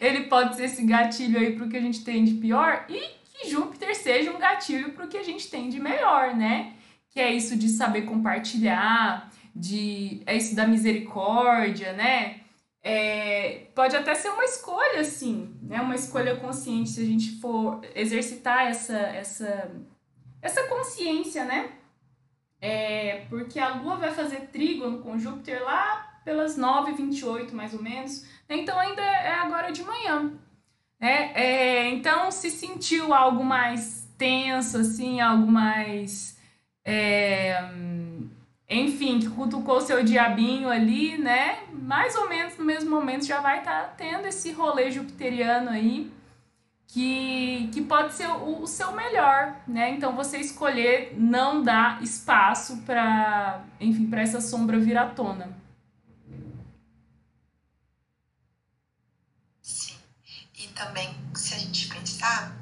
ele 0.00 0.24
pode 0.24 0.56
ser 0.56 0.64
esse 0.64 0.82
gatilho 0.84 1.38
aí 1.38 1.54
pro 1.54 1.68
que 1.68 1.76
a 1.76 1.80
gente 1.80 2.02
tem 2.02 2.24
de 2.24 2.34
pior 2.34 2.86
e 2.88 3.17
que 3.38 3.48
Júpiter 3.48 3.94
seja 3.94 4.32
um 4.32 4.38
gatilho 4.38 4.92
para 4.92 5.04
o 5.04 5.08
que 5.08 5.16
a 5.16 5.22
gente 5.22 5.48
tem 5.48 5.68
de 5.68 5.78
melhor, 5.78 6.34
né? 6.34 6.74
Que 7.10 7.20
é 7.20 7.32
isso 7.32 7.56
de 7.56 7.68
saber 7.68 8.02
compartilhar, 8.02 9.30
de 9.54 10.22
é 10.26 10.36
isso 10.36 10.54
da 10.56 10.66
misericórdia, 10.66 11.92
né? 11.92 12.40
É, 12.82 13.66
pode 13.74 13.96
até 13.96 14.14
ser 14.14 14.30
uma 14.30 14.44
escolha, 14.44 15.00
assim, 15.00 15.54
né? 15.62 15.80
Uma 15.80 15.94
escolha 15.94 16.36
consciente 16.36 16.90
se 16.90 17.00
a 17.00 17.04
gente 17.04 17.40
for 17.40 17.80
exercitar 17.94 18.66
essa 18.66 18.96
essa 18.96 19.70
essa 20.42 20.64
consciência, 20.64 21.44
né? 21.44 21.72
É, 22.60 23.26
porque 23.28 23.58
a 23.58 23.74
Lua 23.76 23.96
vai 23.96 24.12
fazer 24.12 24.48
trígono 24.48 24.98
com 24.98 25.18
Júpiter 25.18 25.62
lá 25.62 26.20
pelas 26.24 26.58
9h28, 26.58 27.52
mais 27.52 27.72
ou 27.72 27.82
menos. 27.82 28.26
Então 28.48 28.78
ainda 28.78 29.02
é 29.02 29.32
agora 29.34 29.70
de 29.70 29.82
manhã. 29.82 30.32
É, 31.00 31.42
é, 31.42 31.90
então, 31.90 32.30
se 32.30 32.50
sentiu 32.50 33.14
algo 33.14 33.44
mais 33.44 34.08
tenso, 34.18 34.78
assim, 34.78 35.20
algo 35.20 35.46
mais. 35.46 36.36
É, 36.84 37.56
enfim, 38.68 39.20
que 39.20 39.30
cutucou 39.30 39.80
seu 39.80 40.02
diabinho 40.04 40.68
ali, 40.68 41.16
né? 41.18 41.60
Mais 41.72 42.16
ou 42.16 42.28
menos 42.28 42.56
no 42.58 42.64
mesmo 42.64 42.90
momento 42.90 43.24
já 43.24 43.40
vai 43.40 43.60
estar 43.60 43.82
tá 43.84 43.94
tendo 43.96 44.26
esse 44.26 44.52
rolê 44.52 44.90
jupiteriano 44.90 45.70
aí, 45.70 46.10
que, 46.88 47.70
que 47.72 47.82
pode 47.82 48.14
ser 48.14 48.28
o, 48.28 48.62
o 48.62 48.66
seu 48.66 48.92
melhor, 48.92 49.56
né? 49.66 49.90
Então, 49.90 50.16
você 50.16 50.38
escolher 50.38 51.14
não 51.16 51.62
dar 51.62 52.02
espaço 52.02 52.78
para, 52.84 53.62
enfim, 53.80 54.06
para 54.06 54.22
essa 54.22 54.40
sombra 54.40 54.78
vir 54.78 54.98
à 54.98 55.06
tona. 55.06 55.67
Também, 60.78 61.14
se 61.34 61.54
a 61.54 61.58
gente 61.58 61.88
pensar, 61.88 62.56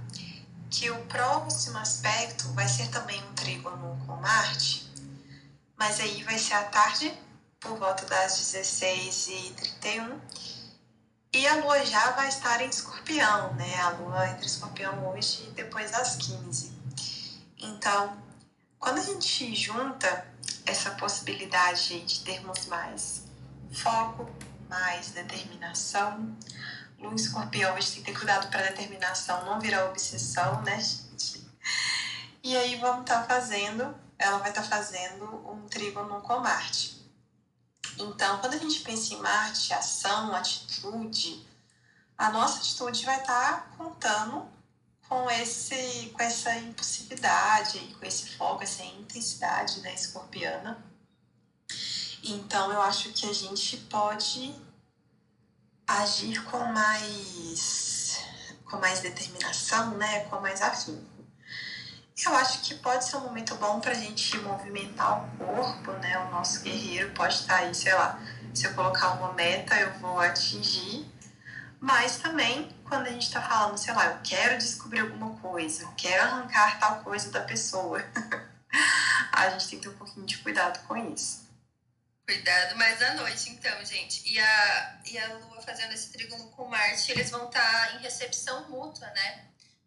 que 0.70 0.90
o 0.90 1.04
próximo 1.06 1.78
aspecto 1.78 2.48
vai 2.52 2.66
ser 2.66 2.88
também 2.88 3.22
um 3.22 3.34
trígono 3.34 4.02
com 4.06 4.16
Marte, 4.16 4.90
mas 5.76 6.00
aí 6.00 6.24
vai 6.24 6.38
ser 6.38 6.54
à 6.54 6.64
tarde, 6.64 7.12
por 7.60 7.78
volta 7.78 8.04
das 8.06 8.40
16h31, 8.40 10.18
e 11.32 11.46
a 11.46 11.56
Lua 11.56 11.84
já 11.84 12.12
vai 12.12 12.28
estar 12.28 12.62
em 12.62 12.68
escorpião, 12.68 13.52
né? 13.54 13.78
A 13.80 13.90
Lua 13.90 14.26
entra 14.28 14.42
em 14.42 14.46
escorpião 14.46 15.08
hoje 15.10 15.44
e 15.48 15.50
depois 15.50 15.90
das 15.90 16.16
15. 16.16 16.72
Então, 17.58 18.16
quando 18.78 18.98
a 18.98 19.02
gente 19.02 19.54
junta 19.54 20.26
essa 20.64 20.92
possibilidade 20.92 22.00
de 22.00 22.20
termos 22.20 22.66
mais 22.66 23.22
foco, 23.70 24.30
mais 24.68 25.10
determinação, 25.10 26.34
Lua 26.98 27.14
escorpião, 27.14 27.74
a 27.74 27.80
gente 27.80 27.94
tem 27.94 28.02
que 28.02 28.12
ter 28.12 28.18
cuidado 28.18 28.48
para 28.50 28.62
determinação 28.62 29.44
não 29.44 29.60
virar 29.60 29.84
obsessão, 29.86 30.62
né, 30.62 30.80
gente? 30.80 31.46
E 32.42 32.56
aí 32.56 32.76
vamos 32.76 33.02
estar 33.02 33.22
tá 33.22 33.24
fazendo, 33.24 33.94
ela 34.18 34.38
vai 34.38 34.50
estar 34.50 34.62
tá 34.62 34.68
fazendo 34.68 35.24
um 35.50 35.66
trígono 35.68 36.20
com 36.22 36.40
Marte. 36.40 36.96
Então, 37.98 38.38
quando 38.38 38.54
a 38.54 38.58
gente 38.58 38.80
pensa 38.80 39.14
em 39.14 39.18
Marte, 39.18 39.72
ação, 39.72 40.34
atitude, 40.34 41.46
a 42.16 42.30
nossa 42.30 42.58
atitude 42.58 43.04
vai 43.04 43.20
estar 43.20 43.52
tá 43.52 43.76
contando 43.76 44.48
com 45.08 45.30
esse 45.30 46.10
com 46.14 46.22
essa 46.22 46.56
impulsividade, 46.56 47.78
com 47.98 48.06
esse 48.06 48.36
foco, 48.36 48.62
essa 48.62 48.82
intensidade 48.82 49.80
né, 49.80 49.94
escorpiana. 49.94 50.84
Então 52.22 52.72
eu 52.72 52.80
acho 52.82 53.12
que 53.12 53.26
a 53.26 53.32
gente 53.32 53.76
pode 53.88 54.54
agir 55.86 56.42
com 56.44 56.58
mais 56.72 58.24
com 58.64 58.78
mais 58.78 59.00
determinação, 59.00 59.96
né, 59.96 60.20
com 60.24 60.40
mais 60.40 60.60
afinco. 60.60 61.04
Eu 62.24 62.34
acho 62.34 62.62
que 62.62 62.74
pode 62.76 63.04
ser 63.04 63.16
um 63.16 63.20
momento 63.20 63.54
bom 63.56 63.78
para 63.78 63.92
a 63.92 63.94
gente 63.94 64.36
movimentar 64.38 65.22
o 65.22 65.36
corpo, 65.36 65.92
né? 65.92 66.18
O 66.26 66.30
nosso 66.30 66.62
guerreiro 66.62 67.10
pode 67.10 67.34
estar 67.34 67.56
aí, 67.56 67.74
sei 67.74 67.94
lá, 67.94 68.18
se 68.54 68.66
eu 68.66 68.74
colocar 68.74 69.12
uma 69.12 69.34
meta, 69.34 69.78
eu 69.78 69.92
vou 70.00 70.18
atingir. 70.18 71.06
Mas 71.78 72.16
também 72.16 72.74
quando 72.84 73.06
a 73.06 73.10
gente 73.10 73.26
está 73.26 73.42
falando, 73.42 73.76
sei 73.76 73.92
lá, 73.94 74.06
eu 74.06 74.18
quero 74.24 74.56
descobrir 74.58 75.00
alguma 75.00 75.36
coisa, 75.36 75.82
eu 75.82 75.92
quero 75.96 76.22
arrancar 76.22 76.78
tal 76.78 77.00
coisa 77.00 77.30
da 77.30 77.40
pessoa. 77.40 78.02
a 79.32 79.50
gente 79.50 79.68
tem 79.68 79.78
que 79.78 79.86
ter 79.86 79.94
um 79.94 79.98
pouquinho 79.98 80.26
de 80.26 80.38
cuidado 80.38 80.78
com 80.86 80.96
isso. 80.96 81.45
Cuidado 82.26 82.76
mais 82.76 83.00
à 83.02 83.14
noite, 83.14 83.50
então, 83.50 83.84
gente. 83.84 84.28
E 84.28 84.38
a, 84.38 84.98
e 85.06 85.16
a 85.16 85.34
Lua 85.34 85.62
fazendo 85.62 85.92
esse 85.92 86.10
trígono 86.10 86.50
com 86.50 86.66
Marte, 86.66 87.12
eles 87.12 87.30
vão 87.30 87.46
estar 87.46 87.60
tá 87.60 87.94
em 87.94 88.02
recepção 88.02 88.68
mútua, 88.68 89.06
né? 89.10 89.44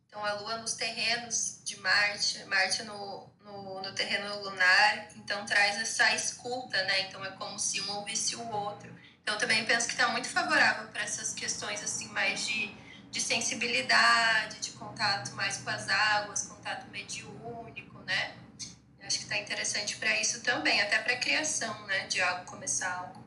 Então, 0.08 0.24
a 0.24 0.34
Lua 0.34 0.58
nos 0.58 0.74
terrenos 0.74 1.60
de 1.66 1.78
Marte, 1.82 2.44
Marte 2.46 2.84
no, 2.84 3.30
no, 3.42 3.82
no 3.82 3.94
terreno 3.94 4.42
lunar, 4.42 5.10
então 5.18 5.46
traz 5.46 5.82
essa 5.82 6.16
escuta, 6.16 6.82
né? 6.84 7.02
Então, 7.02 7.24
é 7.26 7.32
como 7.32 7.60
se 7.60 7.82
um 7.82 7.92
ouvisse 7.98 8.38
o 8.38 8.50
outro. 8.50 8.98
Então, 9.22 9.38
também 9.38 9.66
penso 9.66 9.88
que 9.88 9.94
está 9.94 10.08
muito 10.08 10.30
favorável 10.30 10.88
para 10.88 11.04
essas 11.04 11.34
questões, 11.34 11.84
assim, 11.84 12.08
mais 12.08 12.48
de 12.48 12.74
de 13.12 13.20
sensibilidade, 13.20 14.60
de 14.60 14.72
contato 14.72 15.32
mais 15.32 15.58
com 15.58 15.70
as 15.70 15.90
águas, 15.90 16.44
contato 16.44 16.88
mediúnico, 16.90 18.00
né? 18.04 18.36
Acho 19.10 19.18
que 19.18 19.24
está 19.24 19.40
interessante 19.40 19.98
para 19.98 20.22
isso 20.22 20.44
também, 20.44 20.80
até 20.80 21.00
para 21.00 21.14
a 21.14 21.18
criação, 21.18 21.74
né, 21.88 22.06
de 22.06 22.22
algo, 22.22 22.46
começar 22.46 22.96
algo. 22.96 23.26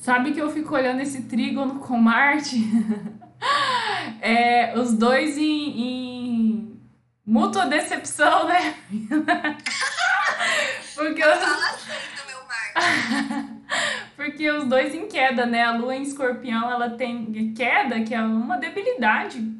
Sabe 0.00 0.32
que 0.32 0.40
eu 0.40 0.50
fico 0.50 0.74
olhando 0.74 1.00
esse 1.00 1.22
trígono 1.22 1.78
com 1.78 1.96
Marte? 1.96 2.56
é, 4.20 4.76
os 4.76 4.94
dois 4.94 5.38
em, 5.38 5.80
em 5.80 6.80
mútua 7.24 7.66
decepção, 7.66 8.48
né? 8.48 8.74
Porque 10.96 11.22
eu... 11.22 11.36
Fala 11.36 11.76
do 12.16 12.26
meu 12.26 12.44
Marte. 12.48 13.52
Porque 14.16 14.50
os 14.50 14.64
dois 14.64 14.92
em 14.92 15.06
queda, 15.06 15.46
né? 15.46 15.62
A 15.62 15.70
lua 15.70 15.94
em 15.94 16.02
escorpião, 16.02 16.68
ela 16.68 16.90
tem 16.90 17.54
queda, 17.54 18.02
que 18.02 18.12
é 18.12 18.20
uma 18.20 18.58
debilidade. 18.58 19.55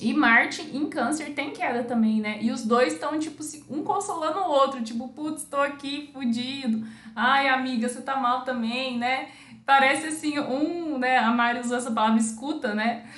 E 0.00 0.12
Marte 0.12 0.62
em 0.62 0.88
câncer 0.88 1.34
tem 1.34 1.52
queda 1.52 1.84
também, 1.84 2.20
né? 2.20 2.38
E 2.40 2.50
os 2.50 2.64
dois 2.64 2.94
estão, 2.94 3.18
tipo, 3.18 3.42
um 3.70 3.84
consolando 3.84 4.38
o 4.40 4.50
outro. 4.50 4.82
Tipo, 4.82 5.08
putz, 5.08 5.44
tô 5.44 5.56
aqui 5.56 6.10
fudido. 6.12 6.86
Ai, 7.14 7.48
amiga, 7.48 7.88
você 7.88 8.00
tá 8.00 8.16
mal 8.16 8.42
também, 8.42 8.98
né? 8.98 9.30
Parece 9.64 10.08
assim, 10.08 10.38
um, 10.38 10.98
né? 10.98 11.18
A 11.18 11.30
Mari 11.30 11.60
usou 11.60 11.78
essa 11.78 11.90
palavra 11.90 12.20
escuta, 12.20 12.74
né? 12.74 13.08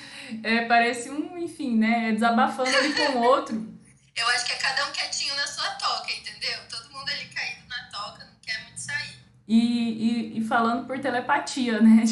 É, 0.43 0.65
parece 0.65 1.09
um, 1.09 1.37
enfim, 1.37 1.77
né? 1.77 2.11
Desabafando 2.11 2.75
ali 2.75 2.93
com 2.93 3.19
o 3.19 3.23
outro. 3.23 3.55
Eu 4.15 4.27
acho 4.29 4.45
que 4.45 4.53
é 4.53 4.55
cada 4.55 4.87
um 4.87 4.91
quietinho 4.91 5.35
na 5.35 5.45
sua 5.45 5.69
toca, 5.71 6.11
entendeu? 6.11 6.57
Todo 6.69 6.91
mundo 6.91 7.07
ali 7.09 7.25
caído 7.25 7.67
na 7.69 7.83
toca, 7.91 8.25
não 8.25 8.33
quer 8.41 8.63
muito 8.63 8.79
sair 8.79 9.27
e, 9.47 10.33
e, 10.35 10.39
e 10.39 10.43
falando 10.43 10.85
por 10.85 10.99
telepatia, 10.99 11.79
né? 11.79 12.03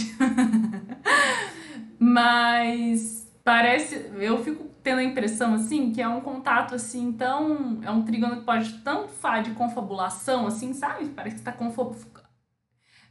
Mas 1.99 3.24
parece, 3.45 4.11
eu 4.19 4.43
fico 4.43 4.65
tendo 4.83 4.99
a 4.99 5.03
impressão 5.03 5.53
assim 5.53 5.91
que 5.91 6.01
é 6.01 6.07
um 6.07 6.19
contato 6.19 6.75
assim 6.75 7.13
tão, 7.13 7.79
é 7.83 7.91
um 7.91 8.03
trígono 8.03 8.37
que 8.37 8.43
pode 8.43 8.79
tanto 8.79 9.09
falar 9.09 9.41
de 9.41 9.51
confabulação 9.51 10.47
assim, 10.47 10.73
sabe? 10.73 11.05
Parece 11.09 11.35
que 11.35 11.41
está 11.41 11.53
confabulando 11.53 12.25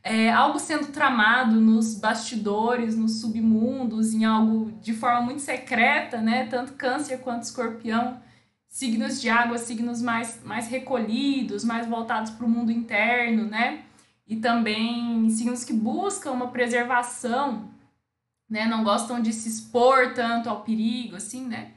é, 0.02 0.30
algo 0.30 0.58
sendo 0.58 0.88
tramado 0.88 1.58
nos 1.58 1.94
bastidores, 1.98 2.94
nos 2.94 3.20
submundos, 3.20 4.12
em 4.12 4.26
algo 4.26 4.70
de 4.82 4.92
forma 4.92 5.22
muito 5.22 5.40
secreta, 5.40 6.20
né? 6.20 6.46
Tanto 6.46 6.74
câncer 6.74 7.20
quanto 7.20 7.44
escorpião, 7.44 8.20
signos 8.68 9.20
de 9.20 9.30
água, 9.30 9.56
signos 9.56 10.02
mais, 10.02 10.42
mais 10.44 10.68
recolhidos, 10.68 11.64
mais 11.64 11.86
voltados 11.86 12.32
para 12.32 12.44
o 12.44 12.50
mundo 12.50 12.70
interno, 12.70 13.46
né? 13.46 13.84
e 14.26 14.36
também 14.36 15.28
signos 15.30 15.64
que 15.64 15.72
buscam 15.72 16.32
uma 16.32 16.48
preservação, 16.48 17.70
né? 18.48 18.66
Não 18.66 18.84
gostam 18.84 19.20
de 19.20 19.32
se 19.32 19.48
expor 19.48 20.14
tanto 20.14 20.48
ao 20.48 20.62
perigo, 20.62 21.16
assim, 21.16 21.46
né? 21.46 21.72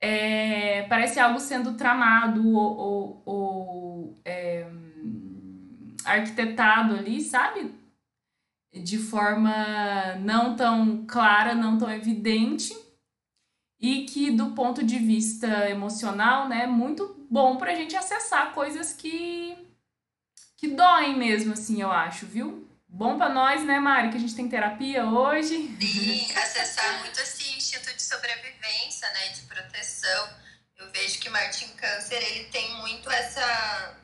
É, 0.00 0.82
parece 0.88 1.20
algo 1.20 1.38
sendo 1.38 1.74
tramado 1.74 2.54
ou, 2.54 2.76
ou, 2.76 3.22
ou 3.24 4.20
é, 4.24 4.66
arquitetado 6.04 6.94
ali, 6.94 7.20
sabe? 7.20 7.72
De 8.72 8.98
forma 8.98 9.52
não 10.20 10.56
tão 10.56 11.04
clara, 11.06 11.54
não 11.54 11.78
tão 11.78 11.90
evidente, 11.90 12.74
e 13.82 14.04
que 14.04 14.30
do 14.30 14.52
ponto 14.52 14.84
de 14.84 14.98
vista 14.98 15.68
emocional, 15.68 16.48
né, 16.48 16.66
muito 16.66 17.26
bom 17.28 17.56
para 17.56 17.72
a 17.72 17.74
gente 17.74 17.96
acessar 17.96 18.54
coisas 18.54 18.92
que 18.92 19.58
que 20.56 20.68
doem 20.68 21.18
mesmo, 21.18 21.54
assim, 21.54 21.82
eu 21.82 21.90
acho, 21.90 22.24
viu? 22.24 22.68
Bom 22.94 23.16
para 23.16 23.30
nós, 23.30 23.64
né, 23.64 23.80
Mari, 23.80 24.10
que 24.10 24.18
a 24.18 24.20
gente 24.20 24.34
tem 24.34 24.46
terapia 24.46 25.06
hoje. 25.06 25.74
Sim, 25.80 26.36
acessar 26.36 26.98
muito 26.98 27.18
esse 27.18 27.56
instinto 27.56 27.90
de 27.94 28.02
sobrevivência, 28.02 29.08
né, 29.12 29.28
de 29.30 29.40
proteção. 29.42 30.28
Eu 30.76 30.92
vejo 30.92 31.18
que 31.18 31.30
Martin 31.30 31.68
Câncer, 31.68 32.22
ele 32.22 32.44
tem 32.50 32.76
muito 32.76 33.10
essa 33.10 33.96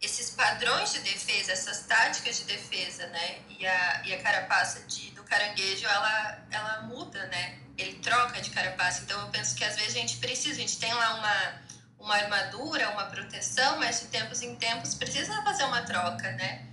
esses 0.00 0.30
padrões 0.30 0.94
de 0.94 1.00
defesa, 1.00 1.52
essas 1.52 1.80
táticas 1.80 2.38
de 2.38 2.44
defesa, 2.44 3.06
né? 3.08 3.40
E 3.50 3.66
a, 3.66 4.02
e 4.06 4.14
a 4.14 4.22
carapaça 4.22 4.80
de, 4.86 5.10
do 5.10 5.22
caranguejo, 5.24 5.86
ela, 5.86 6.38
ela 6.50 6.82
muda, 6.84 7.26
né? 7.26 7.58
Ele 7.76 7.98
troca 7.98 8.40
de 8.40 8.48
carapaça. 8.48 9.02
Então, 9.02 9.20
eu 9.20 9.28
penso 9.28 9.54
que 9.54 9.62
às 9.62 9.76
vezes 9.76 9.94
a 9.94 9.98
gente 9.98 10.16
precisa, 10.16 10.54
a 10.54 10.60
gente 10.60 10.78
tem 10.78 10.94
lá 10.94 11.16
uma 11.16 11.60
uma 12.00 12.14
armadura, 12.14 12.88
uma 12.90 13.04
proteção, 13.04 13.78
mas 13.78 14.00
de 14.00 14.06
tempos 14.06 14.40
em 14.40 14.56
tempos 14.56 14.94
precisa 14.94 15.42
fazer 15.42 15.64
uma 15.64 15.82
troca, 15.82 16.32
né? 16.32 16.66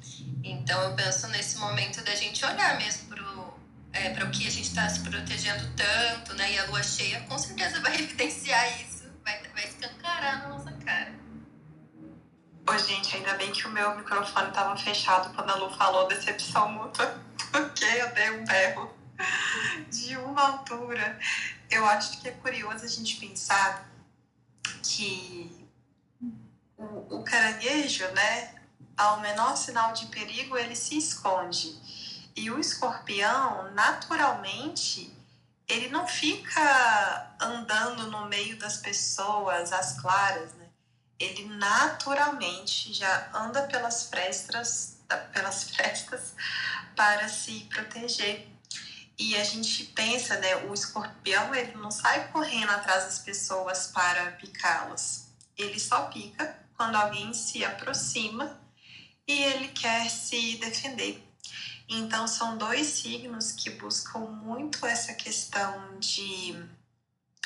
Então 0.52 0.82
eu 0.82 0.96
penso 0.96 1.28
nesse 1.28 1.58
momento 1.58 2.04
da 2.04 2.16
gente 2.16 2.44
olhar 2.46 2.78
mesmo 2.78 3.08
é, 3.94 4.10
para 4.12 4.26
o 4.26 4.32
que 4.32 4.48
a 4.48 4.52
gente 4.52 4.68
está 4.68 4.88
se 4.88 5.00
protegendo 5.02 5.68
tanto, 5.76 6.34
né? 6.36 6.54
E 6.54 6.60
a 6.60 6.66
lua 6.66 6.84
cheia 6.84 7.22
com 7.22 7.38
certeza 7.38 7.80
vai 7.82 7.96
evidenciar 8.00 8.82
isso, 8.82 9.06
vai, 9.24 9.42
vai 9.54 9.66
escancarar 9.66 10.44
na 10.44 10.50
nossa 10.50 10.72
cara. 10.74 11.14
Ô, 12.70 12.78
gente, 12.78 13.16
ainda 13.16 13.34
bem 13.36 13.52
que 13.52 13.66
o 13.66 13.72
meu 13.72 13.96
microfone 13.96 14.50
estava 14.50 14.76
fechado 14.78 15.34
quando 15.34 15.50
a 15.52 15.56
Lu 15.56 15.70
falou 15.74 16.08
decepção 16.08 16.70
mútua, 16.70 17.24
porque 17.52 17.86
eu 17.86 18.14
dei 18.14 18.32
um 18.32 18.46
berro 18.46 18.94
de 19.90 20.18
uma 20.18 20.42
altura. 20.42 21.18
Eu 21.72 21.86
acho 21.86 22.22
que 22.22 22.28
é 22.28 22.32
curioso 22.32 22.84
a 22.84 22.88
gente 22.88 23.16
pensar 23.16 23.90
que 24.84 25.66
o, 26.78 27.18
o 27.18 27.24
caranguejo, 27.24 28.06
né, 28.10 28.57
ao 28.98 29.20
menor 29.20 29.56
sinal 29.56 29.94
de 29.94 30.08
perigo, 30.08 30.58
ele 30.58 30.76
se 30.76 30.98
esconde. 30.98 31.78
E 32.36 32.50
o 32.50 32.60
escorpião, 32.60 33.72
naturalmente, 33.74 35.16
ele 35.68 35.90
não 35.90 36.08
fica 36.08 37.36
andando 37.40 38.10
no 38.10 38.26
meio 38.26 38.58
das 38.58 38.78
pessoas 38.78 39.72
às 39.72 40.00
claras, 40.02 40.54
né? 40.54 40.68
Ele 41.20 41.46
naturalmente 41.56 42.94
já 42.94 43.30
anda 43.34 43.64
pelas 43.64 44.08
frestas, 44.08 44.98
pelas 45.34 45.64
frestas 45.64 46.34
para 46.96 47.28
se 47.28 47.68
proteger. 47.74 48.48
E 49.18 49.36
a 49.36 49.44
gente 49.44 49.86
pensa, 49.86 50.38
né, 50.38 50.58
o 50.68 50.74
escorpião, 50.76 51.54
ele 51.56 51.76
não 51.76 51.90
sai 51.90 52.28
correndo 52.28 52.70
atrás 52.70 53.06
das 53.06 53.20
pessoas 53.20 53.88
para 53.88 54.32
picá-las. 54.34 55.30
Ele 55.58 55.80
só 55.80 56.04
pica 56.04 56.56
quando 56.76 56.96
alguém 56.96 57.34
se 57.34 57.66
aproxima 57.66 58.56
e 59.28 59.44
ele 59.44 59.68
quer 59.70 60.10
se 60.10 60.58
defender. 60.58 61.24
Então 61.90 62.28
são 62.28 62.58
dois 62.58 62.88
signos 62.88 63.52
que 63.52 63.70
buscam 63.72 64.20
muito 64.20 64.86
essa 64.86 65.14
questão 65.14 66.00
de 66.00 66.56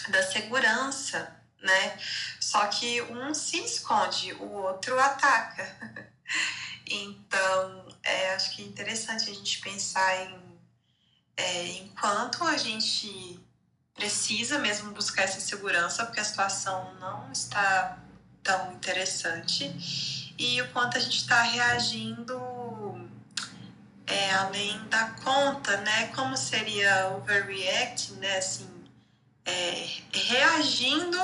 da 0.10 0.24
segurança, 0.24 1.36
né? 1.62 2.00
Só 2.40 2.66
que 2.68 3.02
um 3.04 3.34
se 3.34 3.58
esconde, 3.64 4.34
o 4.34 4.50
outro 4.52 5.00
ataca. 5.00 6.12
Então, 6.94 7.88
é, 8.04 8.34
acho 8.34 8.54
que 8.54 8.64
é 8.64 8.66
interessante 8.66 9.30
a 9.30 9.34
gente 9.34 9.62
pensar 9.62 10.26
em 10.26 10.52
é, 11.38 11.68
enquanto 11.78 12.44
a 12.44 12.58
gente 12.58 13.40
precisa 13.96 14.60
mesmo 14.60 14.92
buscar 14.92 15.24
essa 15.24 15.40
segurança, 15.40 16.06
porque 16.06 16.20
a 16.20 16.24
situação 16.24 16.94
não 16.96 17.32
está 17.32 17.98
tão 18.44 18.74
interessante, 18.74 19.70
e 20.42 20.60
o 20.60 20.68
quanto 20.72 20.98
a 20.98 21.00
gente 21.00 21.18
está 21.18 21.44
reagindo 21.44 22.36
é, 24.08 24.32
além 24.34 24.84
da 24.88 25.10
conta, 25.24 25.78
né? 25.78 26.08
Como 26.16 26.36
seria 26.36 27.10
overreact, 27.10 28.14
né? 28.14 28.38
Assim, 28.38 28.68
é, 29.46 29.88
reagindo 30.12 31.20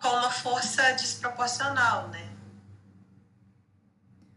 com 0.00 0.08
uma 0.08 0.30
força 0.30 0.90
desproporcional, 0.94 2.08
né? 2.08 2.28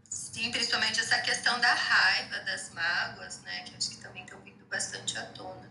Sim, 0.07 0.51
principalmente 0.51 0.99
essa 0.99 1.17
questão 1.21 1.59
da 1.59 1.73
raiva, 1.73 2.39
das 2.41 2.69
mágoas, 2.73 3.41
né? 3.41 3.63
Que 3.63 3.75
acho 3.75 3.89
que 3.89 3.97
também 3.97 4.23
estão 4.23 4.39
vindo 4.41 4.63
bastante 4.69 5.17
à 5.17 5.25
tona. 5.25 5.70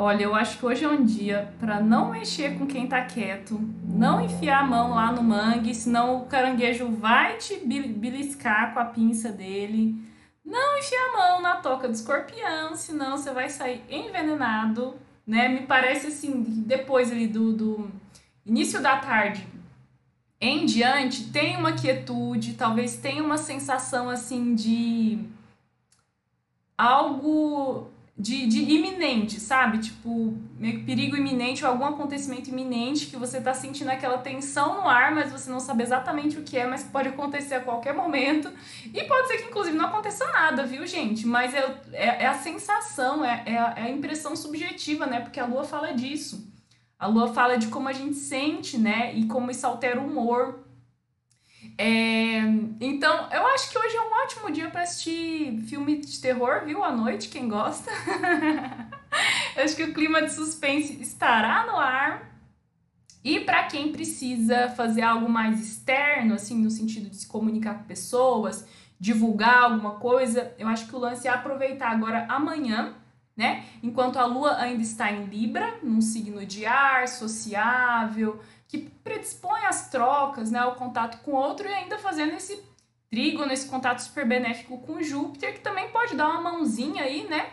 Olha, 0.00 0.22
eu 0.22 0.32
acho 0.32 0.58
que 0.58 0.64
hoje 0.64 0.84
é 0.84 0.88
um 0.88 1.04
dia 1.04 1.52
para 1.58 1.80
não 1.80 2.12
mexer 2.12 2.56
com 2.56 2.68
quem 2.68 2.86
tá 2.86 3.04
quieto, 3.04 3.60
não 3.82 4.24
enfiar 4.24 4.60
a 4.60 4.64
mão 4.64 4.94
lá 4.94 5.10
no 5.10 5.24
mangue, 5.24 5.74
senão 5.74 6.18
o 6.18 6.26
caranguejo 6.26 6.88
vai 6.88 7.36
te 7.36 7.56
beliscar 7.56 8.72
com 8.72 8.78
a 8.78 8.84
pinça 8.84 9.32
dele. 9.32 9.96
Não 10.44 10.78
enfiar 10.78 11.08
a 11.08 11.16
mão 11.16 11.42
na 11.42 11.56
toca 11.56 11.88
do 11.88 11.94
escorpião, 11.94 12.76
senão 12.76 13.18
você 13.18 13.32
vai 13.32 13.48
sair 13.48 13.82
envenenado, 13.90 14.94
né? 15.26 15.48
Me 15.48 15.62
parece 15.62 16.06
assim, 16.06 16.44
depois 16.64 17.10
ali 17.10 17.26
do, 17.26 17.52
do 17.52 17.90
início 18.46 18.80
da 18.80 18.98
tarde 18.98 19.44
em 20.40 20.64
diante, 20.64 21.32
tem 21.32 21.56
uma 21.56 21.72
quietude, 21.72 22.54
talvez 22.54 22.94
tenha 22.94 23.24
uma 23.24 23.36
sensação 23.36 24.08
assim 24.08 24.54
de 24.54 25.24
algo 26.76 27.90
de, 28.18 28.48
de 28.48 28.58
iminente, 28.62 29.38
sabe? 29.38 29.78
Tipo, 29.78 30.36
meio 30.58 30.78
que 30.78 30.84
perigo 30.84 31.16
iminente 31.16 31.64
ou 31.64 31.70
algum 31.70 31.84
acontecimento 31.84 32.48
iminente 32.50 33.06
que 33.06 33.16
você 33.16 33.40
tá 33.40 33.54
sentindo 33.54 33.90
aquela 33.90 34.18
tensão 34.18 34.82
no 34.82 34.88
ar, 34.88 35.14
mas 35.14 35.30
você 35.30 35.48
não 35.48 35.60
sabe 35.60 35.84
exatamente 35.84 36.36
o 36.36 36.42
que 36.42 36.58
é, 36.58 36.66
mas 36.66 36.82
pode 36.82 37.08
acontecer 37.08 37.54
a 37.54 37.60
qualquer 37.60 37.94
momento. 37.94 38.50
E 38.92 39.04
pode 39.04 39.28
ser 39.28 39.36
que, 39.36 39.44
inclusive, 39.44 39.76
não 39.76 39.86
aconteça 39.86 40.26
nada, 40.32 40.64
viu, 40.64 40.84
gente? 40.84 41.24
Mas 41.24 41.54
é, 41.54 41.80
é, 41.92 42.24
é 42.24 42.26
a 42.26 42.34
sensação, 42.34 43.24
é, 43.24 43.44
é 43.46 43.56
a, 43.56 43.74
é 43.76 43.82
a 43.82 43.90
impressão 43.90 44.34
subjetiva, 44.34 45.06
né? 45.06 45.20
Porque 45.20 45.38
a 45.38 45.46
lua 45.46 45.62
fala 45.62 45.92
disso. 45.92 46.52
A 46.98 47.06
lua 47.06 47.32
fala 47.32 47.56
de 47.56 47.68
como 47.68 47.88
a 47.88 47.92
gente 47.92 48.16
sente, 48.16 48.76
né? 48.76 49.14
E 49.14 49.26
como 49.26 49.48
isso 49.48 49.64
altera 49.64 50.00
o 50.00 50.06
humor. 50.06 50.67
É, 51.80 52.40
então, 52.80 53.30
eu 53.30 53.46
acho 53.46 53.70
que 53.70 53.78
hoje 53.78 53.96
é 53.96 54.00
um 54.00 54.12
ótimo 54.24 54.50
dia 54.50 54.68
para 54.68 54.82
assistir 54.82 55.60
filme 55.68 55.98
de 55.98 56.20
terror, 56.20 56.64
viu? 56.64 56.82
À 56.82 56.90
noite, 56.90 57.28
quem 57.28 57.48
gosta. 57.48 57.88
eu 59.56 59.62
acho 59.62 59.76
que 59.76 59.84
o 59.84 59.94
clima 59.94 60.20
de 60.20 60.32
suspense 60.32 61.00
estará 61.00 61.66
no 61.66 61.76
ar. 61.76 62.36
E 63.22 63.40
para 63.40 63.64
quem 63.64 63.92
precisa 63.92 64.70
fazer 64.70 65.02
algo 65.02 65.28
mais 65.28 65.60
externo, 65.60 66.34
assim, 66.34 66.60
no 66.60 66.70
sentido 66.70 67.08
de 67.08 67.16
se 67.16 67.28
comunicar 67.28 67.78
com 67.78 67.84
pessoas, 67.84 68.66
divulgar 68.98 69.62
alguma 69.62 69.92
coisa, 69.96 70.52
eu 70.58 70.66
acho 70.66 70.88
que 70.88 70.96
o 70.96 70.98
lance 70.98 71.28
é 71.28 71.30
aproveitar 71.30 71.90
agora 71.90 72.26
amanhã, 72.28 72.94
né? 73.36 73.64
Enquanto 73.82 74.18
a 74.18 74.24
lua 74.24 74.56
ainda 74.56 74.82
está 74.82 75.12
em 75.12 75.26
Libra, 75.26 75.78
num 75.80 76.00
signo 76.00 76.44
de 76.44 76.66
ar, 76.66 77.06
sociável, 77.06 78.40
que 78.68 78.78
predispõe 78.78 79.64
às 79.64 79.88
trocas, 79.88 80.50
né, 80.50 80.58
ao 80.58 80.74
contato 80.74 81.22
com 81.22 81.32
o 81.32 81.34
outro 81.34 81.66
e 81.66 81.72
ainda 81.72 81.98
fazendo 81.98 82.34
esse 82.34 82.62
trígono, 83.10 83.50
esse 83.50 83.66
contato 83.66 84.00
super 84.00 84.26
benéfico 84.26 84.78
com 84.78 85.02
Júpiter, 85.02 85.54
que 85.54 85.60
também 85.60 85.88
pode 85.90 86.14
dar 86.14 86.28
uma 86.28 86.52
mãozinha 86.52 87.02
aí, 87.02 87.26
né, 87.26 87.50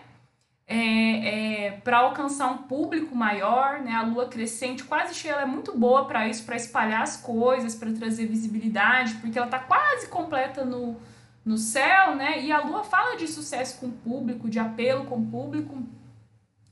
é, 0.67 1.67
é, 1.67 1.71
para 1.83 1.99
alcançar 1.99 2.47
um 2.51 2.57
público 2.63 3.15
maior, 3.15 3.79
né, 3.79 3.93
a 3.93 4.01
lua 4.01 4.27
crescente 4.27 4.83
quase 4.83 5.13
cheia, 5.13 5.33
ela 5.33 5.43
é 5.43 5.45
muito 5.45 5.77
boa 5.77 6.05
para 6.05 6.27
isso, 6.27 6.43
para 6.43 6.57
espalhar 6.57 7.03
as 7.03 7.15
coisas, 7.15 7.75
para 7.75 7.93
trazer 7.93 8.25
visibilidade, 8.25 9.13
porque 9.15 9.37
ela 9.37 9.47
está 9.47 9.59
quase 9.59 10.09
completa 10.09 10.65
no, 10.65 10.97
no 11.45 11.57
céu, 11.57 12.13
né, 12.15 12.41
e 12.41 12.51
a 12.51 12.59
lua 12.59 12.83
fala 12.83 13.15
de 13.15 13.25
sucesso 13.25 13.79
com 13.79 13.85
o 13.85 13.91
público, 13.91 14.49
de 14.49 14.59
apelo 14.59 15.05
com 15.05 15.19
o 15.19 15.25
público, 15.25 15.81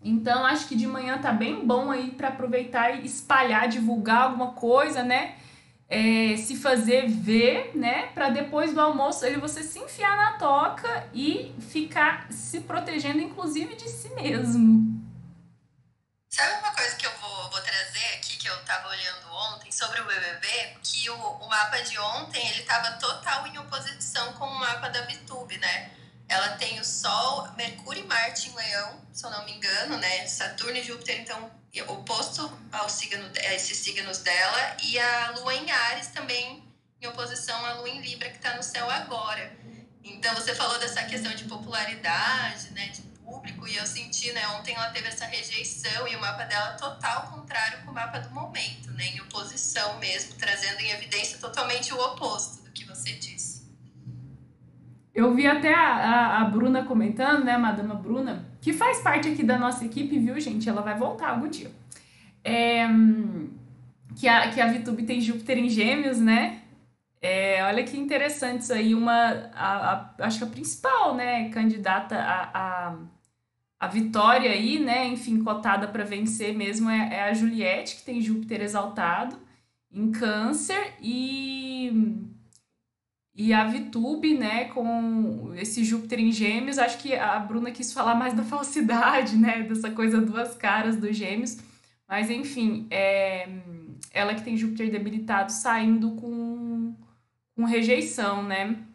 então, 0.03 0.45
acho 0.45 0.67
que 0.67 0.75
de 0.75 0.85
manhã 0.85 1.17
tá 1.17 1.31
bem 1.31 1.65
bom 1.65 1.89
aí 1.89 2.11
para 2.11 2.27
aproveitar 2.27 2.91
e 2.91 3.05
espalhar, 3.05 3.69
divulgar 3.69 4.23
alguma 4.23 4.51
coisa, 4.51 5.01
né? 5.01 5.37
É, 5.87 6.35
se 6.35 6.57
fazer 6.57 7.07
ver, 7.07 7.71
né? 7.75 8.07
Para 8.07 8.29
depois 8.29 8.73
do 8.73 8.81
almoço 8.81 9.25
ele 9.25 9.37
você 9.37 9.63
se 9.63 9.79
enfiar 9.79 10.15
na 10.17 10.33
toca 10.37 11.07
e 11.13 11.55
ficar 11.69 12.27
se 12.31 12.61
protegendo, 12.61 13.19
inclusive 13.19 13.75
de 13.75 13.87
si 13.87 14.09
mesmo. 14.09 14.91
Sabe 16.29 16.59
uma 16.59 16.73
coisa 16.73 16.95
que 16.95 17.05
eu 17.05 17.11
vou, 17.21 17.51
vou 17.51 17.61
trazer 17.61 18.15
aqui 18.15 18.37
que 18.37 18.47
eu 18.49 18.65
tava 18.65 18.89
olhando 18.89 19.31
ontem 19.53 19.71
sobre 19.71 20.01
o 20.01 20.05
BBB? 20.05 20.47
Que 20.81 21.09
o, 21.11 21.15
o 21.15 21.47
mapa 21.47 21.77
de 21.77 21.97
ontem 21.99 22.45
ele 22.49 22.63
tava 22.63 22.91
total 22.93 23.47
em 23.47 23.57
oposição 23.57 24.33
com 24.33 24.45
o 24.45 24.59
mapa 24.59 24.89
da 24.89 25.03
VTube, 25.03 25.57
né? 25.59 25.91
Ela 26.27 26.49
tem 26.57 26.79
o 26.79 26.85
Sol, 26.85 27.51
Mercúrio 27.55 28.03
e 28.03 28.07
Marte 28.07 28.49
em 28.49 28.55
Leão, 28.55 29.01
se 29.11 29.25
eu 29.25 29.29
não 29.29 29.45
me 29.45 29.53
engano, 29.53 29.97
né? 29.97 30.25
Saturno 30.25 30.77
e 30.77 30.83
Júpiter, 30.83 31.19
então, 31.19 31.51
oposto 31.87 32.51
ao 32.71 32.89
signo, 32.89 33.23
a 33.37 33.53
esses 33.53 33.77
signos 33.77 34.19
dela. 34.19 34.77
E 34.83 34.97
a 34.99 35.31
Lua 35.31 35.53
em 35.53 35.69
Ares 35.69 36.07
também 36.07 36.63
em 37.01 37.07
oposição 37.07 37.65
à 37.65 37.73
Lua 37.73 37.89
em 37.89 38.01
Libra, 38.01 38.29
que 38.29 38.37
está 38.37 38.55
no 38.55 38.63
céu 38.63 38.89
agora. 38.89 39.51
Então, 40.03 40.33
você 40.35 40.55
falou 40.55 40.79
dessa 40.79 41.03
questão 41.03 41.33
de 41.33 41.43
popularidade, 41.45 42.71
né? 42.71 42.87
De 42.87 43.01
público, 43.23 43.67
e 43.67 43.75
eu 43.75 43.85
senti, 43.85 44.31
né? 44.31 44.47
Ontem 44.49 44.75
ela 44.75 44.89
teve 44.89 45.07
essa 45.07 45.25
rejeição 45.25 46.07
e 46.07 46.15
o 46.15 46.21
mapa 46.21 46.43
dela 46.43 46.73
total 46.73 47.27
contrário 47.31 47.83
com 47.83 47.91
o 47.91 47.93
mapa 47.93 48.19
do 48.19 48.29
momento, 48.31 48.91
né? 48.91 49.05
Em 49.07 49.21
oposição 49.21 49.97
mesmo, 49.97 50.35
trazendo 50.35 50.79
em 50.81 50.91
evidência 50.91 51.37
totalmente 51.37 51.93
o 51.93 51.99
oposto 51.99 52.63
do 52.63 52.71
que 52.71 52.85
você 52.85 53.13
disse. 53.13 53.52
Eu 55.13 55.33
vi 55.33 55.45
até 55.45 55.73
a, 55.73 55.95
a, 55.95 56.41
a, 56.41 56.45
Bruna 56.45 56.83
comentando, 56.85 57.43
né, 57.43 57.55
Madama 57.55 57.93
Bruna, 57.93 58.45
que 58.59 58.73
faz 58.73 58.99
parte 58.99 59.29
aqui 59.29 59.43
da 59.43 59.59
nossa 59.59 59.85
equipe, 59.85 60.17
viu, 60.17 60.39
gente? 60.39 60.67
Ela 60.67 60.81
vai 60.81 60.97
voltar 60.97 61.29
algum 61.29 61.47
dia. 61.47 61.69
É, 62.43 62.87
que, 64.15 64.27
a, 64.27 64.49
que 64.49 64.59
a 64.59 64.71
VTube 64.71 65.03
tem 65.03 65.21
Júpiter 65.21 65.57
em 65.59 65.69
Gêmeos, 65.69 66.19
né? 66.19 66.61
É, 67.21 67.63
olha 67.63 67.83
que 67.83 67.97
interessante 67.97 68.61
isso 68.61 68.73
aí. 68.73 68.95
Uma, 68.95 69.51
a, 69.53 69.93
a, 69.93 70.25
acho 70.25 70.39
que 70.39 70.43
a 70.45 70.47
principal, 70.47 71.15
né, 71.15 71.49
candidata 71.49 72.17
a, 72.17 72.49
a, 72.53 72.95
a 73.79 73.87
vitória 73.87 74.51
aí, 74.51 74.79
né, 74.79 75.07
enfim, 75.07 75.43
cotada 75.43 75.87
para 75.87 76.03
vencer 76.03 76.55
mesmo 76.55 76.89
é, 76.89 77.15
é 77.15 77.23
a 77.29 77.33
Juliette, 77.33 77.97
que 77.97 78.03
tem 78.03 78.19
Júpiter 78.19 78.61
exaltado 78.61 79.37
em 79.91 80.11
Câncer 80.11 80.95
e 80.99 82.32
e 83.35 83.51
a 83.51 83.65
VTube, 83.65 84.37
né, 84.37 84.65
com 84.65 85.53
esse 85.55 85.83
Júpiter 85.83 86.19
em 86.19 86.31
Gêmeos, 86.31 86.77
acho 86.77 86.99
que 86.99 87.15
a 87.15 87.39
Bruna 87.39 87.71
quis 87.71 87.91
falar 87.91 88.15
mais 88.15 88.33
da 88.33 88.43
falsidade, 88.45 89.35
né, 89.35 89.63
dessa 89.63 89.91
coisa 89.91 90.21
duas 90.21 90.55
caras 90.55 90.97
dos 90.97 91.15
Gêmeos. 91.17 91.57
Mas 92.07 92.29
enfim, 92.29 92.87
é, 92.91 93.47
ela 94.11 94.35
que 94.35 94.43
tem 94.43 94.55
Júpiter 94.57 94.91
debilitado 94.91 95.51
saindo 95.51 96.15
com, 96.15 96.95
com 97.55 97.65
rejeição, 97.65 98.43
né? 98.43 98.85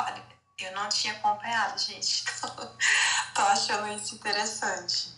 Olha, 0.00 0.22
eu 0.60 0.72
não 0.74 0.88
tinha 0.88 1.12
acompanhado, 1.14 1.78
gente. 1.78 2.24
Tô 3.34 3.42
achando 3.42 3.88
isso 3.94 4.14
interessante. 4.16 5.15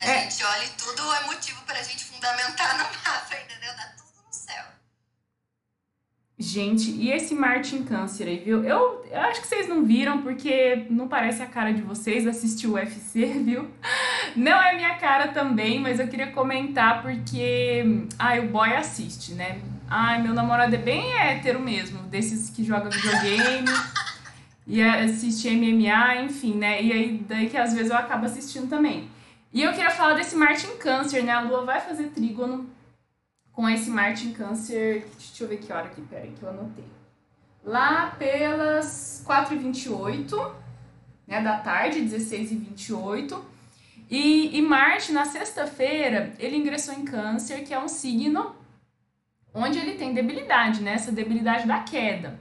A 0.00 0.06
é. 0.06 0.22
gente 0.22 0.42
olha 0.42 0.64
e 0.64 0.68
tudo 0.70 1.02
é 1.14 1.26
motivo 1.26 1.60
para 1.66 1.78
a 1.78 1.82
gente 1.82 2.04
fundamentar 2.04 2.72
no 2.78 2.84
mapa, 2.84 3.34
entendeu? 3.34 3.70
Dá 3.76 3.84
tudo 3.96 4.26
no 4.26 4.32
céu. 4.32 4.64
Gente, 6.38 6.90
e 6.90 7.12
esse 7.12 7.34
Marte 7.34 7.76
em 7.76 7.84
Câncer 7.84 8.26
aí, 8.26 8.38
viu? 8.38 8.64
Eu, 8.64 9.04
eu, 9.10 9.20
acho 9.20 9.42
que 9.42 9.46
vocês 9.46 9.68
não 9.68 9.84
viram, 9.84 10.22
porque 10.22 10.86
não 10.88 11.06
parece 11.06 11.42
a 11.42 11.46
cara 11.46 11.70
de 11.70 11.82
vocês 11.82 12.26
assistir 12.26 12.66
o 12.66 12.72
UFC, 12.72 13.26
viu? 13.44 13.70
Não 14.34 14.62
é 14.62 14.74
minha 14.74 14.94
cara 14.94 15.28
também, 15.28 15.78
mas 15.78 16.00
eu 16.00 16.08
queria 16.08 16.32
comentar 16.32 17.02
porque. 17.02 18.06
Ai, 18.18 18.40
o 18.40 18.48
boy 18.48 18.72
assiste, 18.72 19.34
né? 19.34 19.60
Ai, 19.86 20.22
meu 20.22 20.32
namorado 20.32 20.74
é 20.74 20.78
bem 20.78 21.12
hétero 21.12 21.60
mesmo, 21.60 22.04
desses 22.04 22.48
que 22.48 22.64
joga 22.64 22.88
videogame. 22.88 23.68
e 24.66 24.80
assiste 24.80 25.50
MMA, 25.50 26.22
enfim, 26.22 26.54
né? 26.54 26.82
E 26.82 26.92
aí, 26.92 27.24
daí 27.28 27.50
que 27.50 27.56
às 27.58 27.74
vezes 27.74 27.90
eu 27.90 27.96
acabo 27.98 28.24
assistindo 28.24 28.66
também. 28.66 29.10
E 29.52 29.62
eu 29.62 29.72
queria 29.72 29.90
falar 29.90 30.14
desse 30.14 30.36
Marte 30.36 30.66
em 30.66 30.76
Câncer, 30.76 31.24
né? 31.24 31.32
A 31.32 31.40
Lua 31.40 31.64
vai 31.64 31.80
fazer 31.80 32.10
trígono 32.10 32.70
com 33.52 33.68
esse 33.68 33.90
Marte 33.90 34.28
em 34.28 34.32
Câncer. 34.32 35.06
Deixa 35.18 35.44
eu 35.44 35.48
ver 35.48 35.58
que 35.58 35.72
hora 35.72 35.86
aqui, 35.86 36.00
peraí, 36.02 36.32
que 36.38 36.42
eu 36.42 36.48
anotei. 36.48 36.84
Lá 37.64 38.14
pelas 38.18 39.24
4h28 39.26 40.52
né, 41.26 41.42
da 41.42 41.58
tarde, 41.58 42.00
16h28. 42.00 43.40
E, 44.08 44.56
e 44.56 44.62
Marte, 44.62 45.12
na 45.12 45.24
sexta-feira, 45.24 46.32
ele 46.38 46.56
ingressou 46.56 46.94
em 46.94 47.04
Câncer, 47.04 47.64
que 47.64 47.74
é 47.74 47.78
um 47.78 47.88
signo 47.88 48.54
onde 49.52 49.78
ele 49.78 49.94
tem 49.96 50.14
debilidade, 50.14 50.80
né? 50.80 50.92
Essa 50.92 51.10
debilidade 51.10 51.66
da 51.66 51.80
queda. 51.80 52.38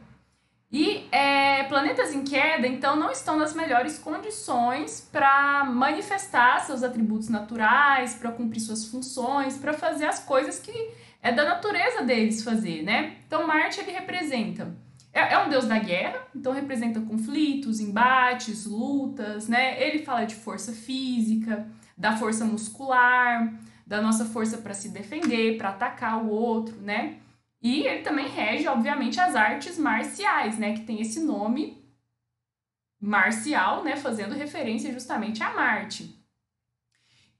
E 0.71 1.07
é, 1.11 1.63
planetas 1.63 2.13
em 2.13 2.23
queda, 2.23 2.67
então, 2.67 2.95
não 2.95 3.11
estão 3.11 3.37
nas 3.37 3.55
melhores 3.55 3.97
condições 3.97 5.07
para 5.11 5.65
manifestar 5.65 6.59
seus 6.59 6.83
atributos 6.83 7.27
naturais, 7.27 8.13
para 8.13 8.31
cumprir 8.31 8.59
suas 8.59 8.85
funções, 8.85 9.57
para 9.57 9.73
fazer 9.73 10.05
as 10.05 10.19
coisas 10.19 10.59
que 10.59 10.91
é 11.23 11.31
da 11.31 11.43
natureza 11.43 12.03
deles 12.03 12.43
fazer, 12.43 12.83
né? 12.83 13.17
Então, 13.25 13.47
Marte 13.47 13.79
ele 13.79 13.91
representa 13.91 14.71
é, 15.11 15.33
é 15.33 15.39
um 15.39 15.49
deus 15.49 15.65
da 15.65 15.79
guerra, 15.79 16.19
então 16.35 16.53
representa 16.53 17.01
conflitos, 17.01 17.79
embates, 17.79 18.65
lutas, 18.65 19.47
né? 19.47 19.81
Ele 19.81 20.03
fala 20.03 20.25
de 20.25 20.35
força 20.35 20.71
física, 20.71 21.67
da 21.97 22.15
força 22.15 22.45
muscular, 22.45 23.53
da 23.85 24.01
nossa 24.01 24.25
força 24.25 24.59
para 24.59 24.73
se 24.73 24.89
defender, 24.89 25.57
para 25.57 25.69
atacar 25.69 26.23
o 26.23 26.29
outro, 26.29 26.75
né? 26.79 27.17
E 27.61 27.85
ele 27.85 28.03
também 28.03 28.27
rege, 28.27 28.67
obviamente, 28.67 29.19
as 29.19 29.35
artes 29.35 29.77
marciais, 29.77 30.57
né? 30.57 30.73
Que 30.73 30.85
tem 30.85 31.01
esse 31.01 31.19
nome 31.19 31.83
marcial, 32.99 33.83
né? 33.83 33.95
Fazendo 33.95 34.35
referência 34.35 34.93
justamente 34.93 35.43
a 35.43 35.53
Marte. 35.53 36.15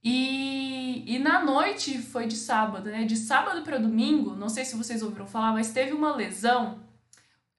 E, 0.03 1.03
e 1.07 1.19
na 1.19 1.43
noite 1.43 1.97
foi 1.99 2.27
de 2.27 2.35
sábado, 2.35 2.89
né? 2.89 3.05
De 3.05 3.15
sábado 3.15 3.63
para 3.63 3.77
domingo, 3.77 4.35
não 4.35 4.49
sei 4.49 4.65
se 4.65 4.75
vocês 4.75 5.01
ouviram 5.01 5.27
falar, 5.27 5.53
mas 5.53 5.71
teve 5.71 5.93
uma 5.93 6.15
lesão. 6.15 6.79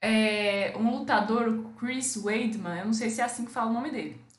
É, 0.03 0.75
um 0.79 0.99
lutador, 0.99 1.73
Chris 1.79 2.17
Weidman, 2.17 2.79
eu 2.79 2.87
não 2.87 2.93
sei 2.95 3.11
se 3.11 3.21
é 3.21 3.25
assim 3.25 3.45
que 3.45 3.51
fala 3.51 3.71
o 3.71 3.75
nome 3.75 3.91
dele 3.91 4.30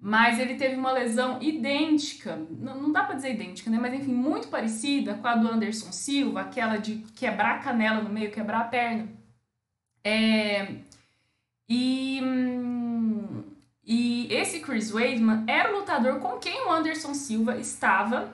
mas 0.00 0.38
ele 0.38 0.54
teve 0.54 0.76
uma 0.76 0.92
lesão 0.92 1.42
idêntica, 1.42 2.38
não, 2.48 2.90
dá 2.90 3.04
para 3.04 3.16
dizer 3.16 3.34
idêntica, 3.34 3.70
né? 3.70 3.78
Mas 3.78 3.92
enfim, 3.92 4.14
muito 4.14 4.48
parecida 4.48 5.14
com 5.14 5.26
a 5.28 5.36
do 5.36 5.46
Anderson 5.46 5.92
Silva, 5.92 6.40
aquela 6.40 6.78
de 6.78 7.04
quebrar 7.14 7.56
a 7.56 7.58
canela 7.58 8.00
no 8.00 8.08
meio, 8.08 8.30
quebrar 8.30 8.60
a 8.60 8.64
perna. 8.64 9.06
É, 10.02 10.76
e, 11.68 12.18
e 13.84 14.26
esse 14.30 14.60
Chris 14.60 14.90
Weidman 14.90 15.44
era 15.46 15.70
o 15.70 15.80
lutador 15.80 16.18
com 16.18 16.38
quem 16.38 16.66
o 16.66 16.72
Anderson 16.72 17.12
Silva 17.12 17.58
estava 17.58 18.32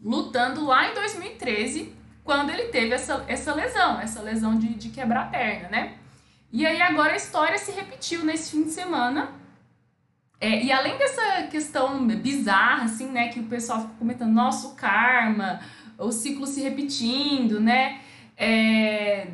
lutando 0.00 0.64
lá 0.64 0.88
em 0.88 0.94
2013, 0.94 1.92
quando 2.22 2.50
ele 2.50 2.68
teve 2.68 2.94
essa, 2.94 3.24
essa 3.26 3.52
lesão, 3.52 4.00
essa 4.00 4.22
lesão 4.22 4.56
de, 4.56 4.74
de 4.74 4.90
quebrar 4.90 5.22
a 5.22 5.26
perna, 5.26 5.68
né? 5.70 5.98
E 6.52 6.64
aí 6.64 6.80
agora 6.80 7.14
a 7.14 7.16
história 7.16 7.58
se 7.58 7.72
repetiu 7.72 8.24
nesse 8.24 8.52
fim 8.52 8.62
de 8.62 8.70
semana 8.70 9.32
é, 10.40 10.62
e 10.62 10.70
além 10.70 10.96
dessa 10.96 11.48
questão 11.50 12.06
bizarra, 12.06 12.84
assim, 12.84 13.08
né, 13.08 13.28
que 13.28 13.40
o 13.40 13.44
pessoal 13.44 13.80
fica 13.80 13.94
comentando, 13.98 14.32
nosso 14.32 14.74
karma, 14.76 15.60
o 15.98 16.12
ciclo 16.12 16.46
se 16.46 16.60
repetindo, 16.62 17.58
né, 17.60 18.00
é, 18.36 19.26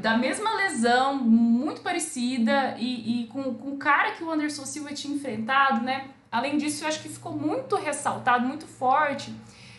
da 0.00 0.18
mesma 0.18 0.54
lesão, 0.56 1.14
muito 1.14 1.82
parecida, 1.82 2.74
e, 2.78 3.22
e 3.22 3.26
com, 3.28 3.54
com 3.54 3.70
o 3.70 3.76
cara 3.76 4.12
que 4.12 4.24
o 4.24 4.30
Anderson 4.30 4.66
Silva 4.66 4.92
tinha 4.92 5.14
enfrentado, 5.14 5.84
né, 5.84 6.06
além 6.32 6.56
disso, 6.56 6.82
eu 6.82 6.88
acho 6.88 7.00
que 7.00 7.08
ficou 7.08 7.32
muito 7.32 7.76
ressaltado, 7.76 8.44
muito 8.44 8.66
forte, 8.66 9.32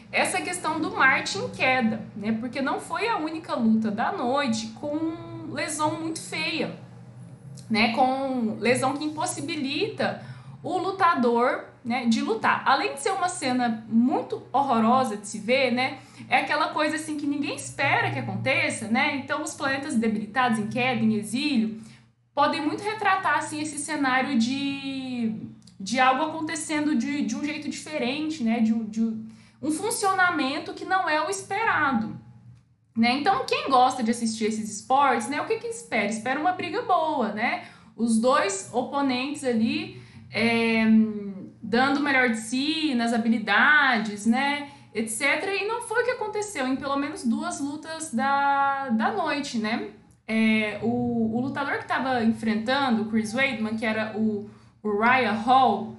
essa 0.09 0.41
questão 0.41 0.79
do 0.79 0.91
Marte 0.91 1.37
em 1.37 1.49
queda, 1.49 2.01
né, 2.15 2.31
porque 2.39 2.61
não 2.61 2.79
foi 2.79 3.09
a 3.09 3.17
única 3.17 3.55
luta 3.55 3.91
da 3.91 4.13
noite 4.13 4.67
com 4.79 5.51
lesão 5.51 5.99
muito 5.99 6.21
feia, 6.21 6.79
né, 7.69 7.93
com 7.93 8.55
lesão 8.57 8.95
que 8.95 9.03
impossibilita 9.03 10.23
o 10.65 10.79
lutador, 10.79 11.65
né, 11.83 12.07
de 12.07 12.21
lutar. 12.21 12.63
Além 12.65 12.95
de 12.95 13.01
ser 13.01 13.11
uma 13.11 13.29
cena 13.29 13.85
muito 13.87 14.41
horrorosa 14.51 15.15
de 15.15 15.27
se 15.27 15.37
ver, 15.37 15.71
né, 15.71 15.99
é 16.27 16.37
aquela 16.37 16.69
coisa 16.69 16.95
assim 16.95 17.17
que 17.17 17.27
ninguém 17.27 17.55
espera 17.55 18.09
que 18.09 18.17
aconteça, 18.17 18.87
né? 18.87 19.15
Então 19.17 19.43
os 19.43 19.53
planetas 19.53 19.95
debilitados 19.95 20.57
em 20.57 20.67
queda, 20.67 21.01
em 21.01 21.13
exílio, 21.13 21.79
podem 22.33 22.61
muito 22.61 22.83
retratar 22.83 23.37
assim 23.37 23.61
esse 23.61 23.77
cenário 23.77 24.39
de, 24.39 25.35
de 25.79 25.99
algo 25.99 26.23
acontecendo 26.23 26.95
de, 26.95 27.21
de 27.21 27.35
um 27.35 27.45
jeito 27.45 27.69
diferente, 27.69 28.43
né? 28.43 28.59
De, 28.59 28.73
de 28.85 29.01
um 29.61 29.69
funcionamento 29.69 30.73
que 30.73 30.83
não 30.83 31.07
é 31.07 31.21
o 31.21 31.29
esperado. 31.29 32.19
Né? 32.97 33.19
Então, 33.19 33.45
quem 33.45 33.69
gosta 33.69 34.01
de 34.01 34.09
assistir 34.09 34.45
esses 34.45 34.79
esportes, 34.79 35.27
né, 35.27 35.41
o 35.41 35.45
que, 35.45 35.57
que 35.57 35.67
espera? 35.67 36.05
Espera 36.05 36.39
uma 36.39 36.53
briga 36.53 36.81
boa, 36.83 37.33
né? 37.33 37.65
Os 37.95 38.19
dois 38.19 38.69
oponentes 38.73 39.43
ali 39.43 40.01
é, 40.35 40.83
dando 41.61 42.01
o 42.01 42.03
melhor 42.03 42.29
de 42.29 42.37
si 42.37 42.93
nas 42.93 43.13
habilidades, 43.13 44.25
né? 44.25 44.69
Etc. 44.93 45.21
E 45.61 45.65
não 45.65 45.81
foi 45.81 46.03
o 46.03 46.05
que 46.05 46.11
aconteceu 46.11 46.67
em 46.67 46.75
pelo 46.75 46.97
menos 46.97 47.23
duas 47.23 47.61
lutas 47.61 48.13
da, 48.13 48.89
da 48.89 49.13
noite, 49.13 49.57
né? 49.57 49.91
É, 50.27 50.79
o, 50.83 51.37
o 51.37 51.39
lutador 51.39 51.77
que 51.77 51.83
estava 51.83 52.21
enfrentando 52.21 53.03
o 53.03 53.05
Chris 53.05 53.33
Weidman, 53.33 53.77
que 53.77 53.85
era 53.85 54.17
o, 54.17 54.49
o 54.83 54.99
Ryan 54.99 55.31
Hall, 55.31 55.95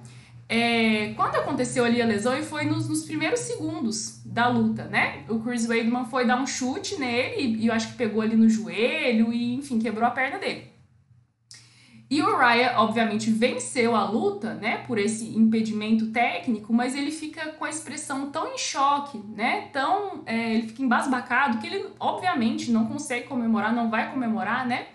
é, 0.47 1.13
quando 1.15 1.35
aconteceu 1.35 1.83
ali 1.83 1.99
a 1.99 2.05
lesão, 2.05 2.37
e 2.37 2.43
foi 2.43 2.63
nos, 2.65 2.87
nos, 2.87 3.03
primeiros 3.05 3.39
segundos 3.39 4.21
da 4.23 4.47
luta, 4.47 4.85
né? 4.85 5.23
O 5.29 5.39
Chris 5.39 5.67
Weidman 5.67 6.05
foi 6.05 6.27
dar 6.27 6.39
um 6.39 6.45
chute 6.45 6.99
nele, 6.99 7.57
e 7.57 7.67
eu 7.67 7.73
acho 7.73 7.89
que 7.89 7.97
pegou 7.97 8.21
ali 8.21 8.35
no 8.35 8.47
joelho, 8.47 9.33
e 9.33 9.55
enfim, 9.55 9.79
quebrou 9.79 10.05
a 10.05 10.11
perna 10.11 10.37
dele. 10.37 10.76
E 12.09 12.21
o 12.21 12.37
Raya, 12.37 12.75
obviamente, 12.77 13.29
venceu 13.29 13.93
a 13.93 14.09
luta, 14.09 14.53
né, 14.53 14.77
por 14.87 14.97
esse 14.97 15.37
impedimento 15.37 16.07
técnico, 16.07 16.71
mas 16.71 16.95
ele 16.95 17.11
fica 17.11 17.51
com 17.53 17.65
a 17.65 17.69
expressão 17.69 18.31
tão 18.31 18.53
em 18.53 18.57
choque, 18.57 19.17
né, 19.17 19.67
tão, 19.73 20.23
é, 20.25 20.53
ele 20.53 20.67
fica 20.69 20.81
embasbacado 20.81 21.57
que 21.57 21.67
ele, 21.67 21.85
obviamente, 21.99 22.71
não 22.71 22.85
consegue 22.85 23.27
comemorar, 23.27 23.75
não 23.75 23.89
vai 23.89 24.09
comemorar, 24.09 24.65
né, 24.65 24.87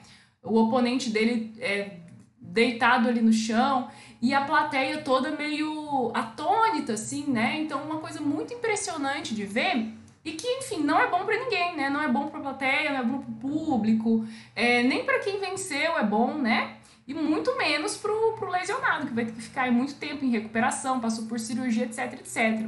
o 0.43 0.59
oponente 0.59 1.11
dele 1.11 1.53
é 1.61 1.99
deitado 2.41 3.09
ali 3.09 3.21
no 3.21 3.33
chão 3.33 3.89
e 4.21 4.33
a 4.33 4.43
plateia 4.43 5.03
toda 5.03 5.31
meio 5.37 6.11
atônita, 6.15 6.95
assim, 6.95 7.27
né, 7.27 7.61
então 7.61 7.83
uma 7.83 7.99
coisa 7.99 8.23
muito 8.23 8.55
impressionante 8.55 9.35
de 9.35 9.45
ver 9.45 9.93
e 10.25 10.33
que, 10.33 10.47
enfim, 10.47 10.79
não 10.79 10.99
é 10.99 11.11
bom 11.11 11.25
para 11.25 11.37
ninguém, 11.37 11.77
né, 11.77 11.91
não 11.91 12.03
é 12.03 12.09
bom 12.09 12.29
para 12.29 12.39
a 12.39 12.43
plateia, 12.43 12.91
não 12.93 13.01
é 13.01 13.05
bom 13.05 13.19
para 13.19 13.31
o 13.31 13.35
público, 13.35 14.25
é, 14.57 14.83
nem 14.83 15.05
para 15.05 15.19
quem 15.19 15.39
venceu 15.39 15.99
é 15.99 16.05
bom, 16.05 16.35
né, 16.35 16.77
e 17.13 17.15
muito 17.15 17.57
menos 17.59 17.97
pro, 17.97 18.33
pro 18.39 18.51
lesionado, 18.51 19.07
que 19.07 19.13
vai 19.13 19.27
ter 19.27 19.33
que 19.33 19.43
ficar 19.43 19.71
muito 19.71 19.95
tempo 19.95 20.25
em 20.25 20.31
recuperação, 20.31 20.99
passou 20.99 21.27
por 21.27 21.39
cirurgia, 21.39 21.85
etc, 21.85 22.15
etc. 22.15 22.67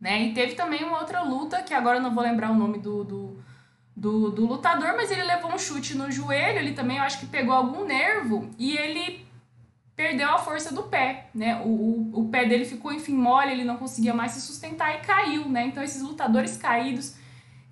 Né? 0.00 0.22
E 0.26 0.32
teve 0.32 0.54
também 0.54 0.84
uma 0.84 1.00
outra 1.00 1.22
luta, 1.22 1.62
que 1.62 1.74
agora 1.74 1.98
eu 1.98 2.02
não 2.02 2.14
vou 2.14 2.22
lembrar 2.22 2.52
o 2.52 2.54
nome 2.54 2.78
do, 2.78 3.02
do, 3.02 3.42
do, 3.96 4.30
do 4.30 4.46
lutador, 4.46 4.94
mas 4.96 5.10
ele 5.10 5.24
levou 5.24 5.52
um 5.52 5.58
chute 5.58 5.96
no 5.96 6.10
joelho, 6.10 6.60
ele 6.60 6.72
também 6.72 6.98
eu 6.98 7.02
acho 7.02 7.18
que 7.18 7.26
pegou 7.26 7.52
algum 7.52 7.84
nervo 7.84 8.48
e 8.56 8.76
ele 8.76 9.26
perdeu 9.96 10.30
a 10.30 10.38
força 10.38 10.72
do 10.72 10.84
pé, 10.84 11.28
né? 11.34 11.60
O, 11.64 11.68
o, 11.68 12.20
o 12.20 12.28
pé 12.28 12.44
dele 12.44 12.64
ficou, 12.64 12.92
enfim, 12.92 13.14
mole, 13.14 13.50
ele 13.50 13.64
não 13.64 13.76
conseguia 13.76 14.14
mais 14.14 14.30
se 14.30 14.40
sustentar 14.40 14.94
e 14.94 15.00
caiu, 15.00 15.48
né? 15.48 15.66
Então 15.66 15.82
esses 15.82 16.00
lutadores 16.00 16.56
caídos, 16.56 17.16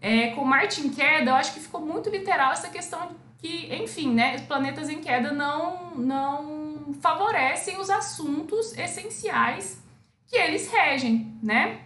é, 0.01 0.31
com 0.33 0.45
Martin 0.45 0.89
queda, 0.89 1.31
eu 1.31 1.37
acho 1.37 1.55
que 1.55 1.61
ficou 1.61 1.81
muito 1.81 2.11
literal 2.11 2.51
essa 2.51 2.69
questão 2.69 3.15
que, 3.39 3.75
enfim, 3.75 4.13
né, 4.13 4.39
planetas 4.41 4.89
em 4.89 5.01
queda 5.01 5.33
não, 5.33 5.95
não 5.97 6.95
favorecem 7.01 7.79
os 7.79 7.91
assuntos 7.91 8.77
essenciais 8.77 9.83
que 10.27 10.37
eles 10.37 10.71
regem, 10.71 11.35
né? 11.43 11.81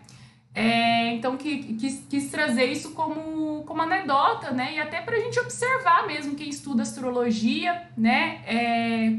É, 0.53 1.15
então, 1.15 1.37
que, 1.37 1.75
quis, 1.75 2.05
quis 2.09 2.31
trazer 2.31 2.65
isso 2.65 2.93
como, 2.93 3.63
como 3.65 3.83
anedota, 3.83 4.51
né? 4.51 4.75
E 4.75 4.81
até 4.81 5.01
para 5.01 5.17
a 5.17 5.21
gente 5.21 5.39
observar 5.39 6.07
mesmo, 6.07 6.35
quem 6.35 6.49
estuda 6.49 6.83
astrologia, 6.83 7.89
né? 7.97 8.43
É, 8.47 9.13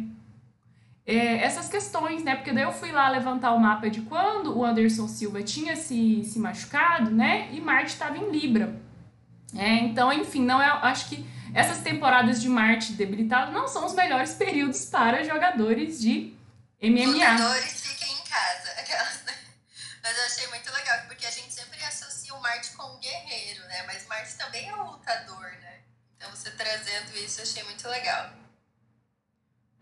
é, 1.06 1.44
essas 1.44 1.70
questões, 1.70 2.24
né? 2.24 2.36
Porque 2.36 2.52
daí 2.52 2.64
eu 2.64 2.72
fui 2.72 2.92
lá 2.92 3.10
levantar 3.10 3.54
o 3.54 3.60
mapa 3.60 3.90
de 3.90 4.02
quando 4.02 4.58
o 4.58 4.66
Anderson 4.66 5.08
Silva 5.08 5.42
tinha 5.42 5.76
se, 5.76 6.24
se 6.26 6.38
machucado, 6.38 7.12
né? 7.12 7.50
E 7.54 7.62
Marte 7.62 7.92
estava 7.92 8.18
em 8.18 8.30
Libra. 8.30 8.76
É, 9.56 9.80
então, 9.80 10.12
enfim, 10.12 10.44
não 10.44 10.62
é, 10.62 10.68
acho 10.68 11.10
que 11.10 11.26
essas 11.54 11.80
temporadas 11.80 12.42
de 12.42 12.50
Marte 12.50 12.94
debilitado 12.94 13.52
não 13.52 13.68
são 13.68 13.86
os 13.86 13.94
melhores 13.94 14.34
períodos 14.34 14.86
para 14.86 15.24
jogadores 15.24 16.00
de 16.00 16.36
MMA. 16.82 17.06
Jogadores 17.06 17.82
fiquem 17.82 18.14
em 18.14 18.24
casa. 18.24 18.74
Né? 19.26 19.34
Mas 20.04 20.18
eu 20.18 20.26
achei 20.26 20.48
muito 20.48 20.72
legal, 20.72 21.00
porque 21.08 21.26
a 21.26 21.32
gente 21.32 21.54
sempre 21.54 21.84
associa 21.84 22.34
o 22.34 22.42
Marte 22.42 22.72
com 22.72 22.84
o 22.84 23.00
guerreiro, 23.00 23.62
né? 23.68 23.84
Mas 23.84 24.08
Marte 24.08 24.34
também 24.36 24.68
é 24.68 24.76
um 24.76 24.92
lutador, 24.92 25.52
né? 25.62 25.80
Então 26.18 26.30
você 26.32 26.52
trazendo 26.52 27.16
isso, 27.18 27.40
eu 27.40 27.44
achei 27.44 27.64
muito 27.64 27.88
legal. 27.88 28.41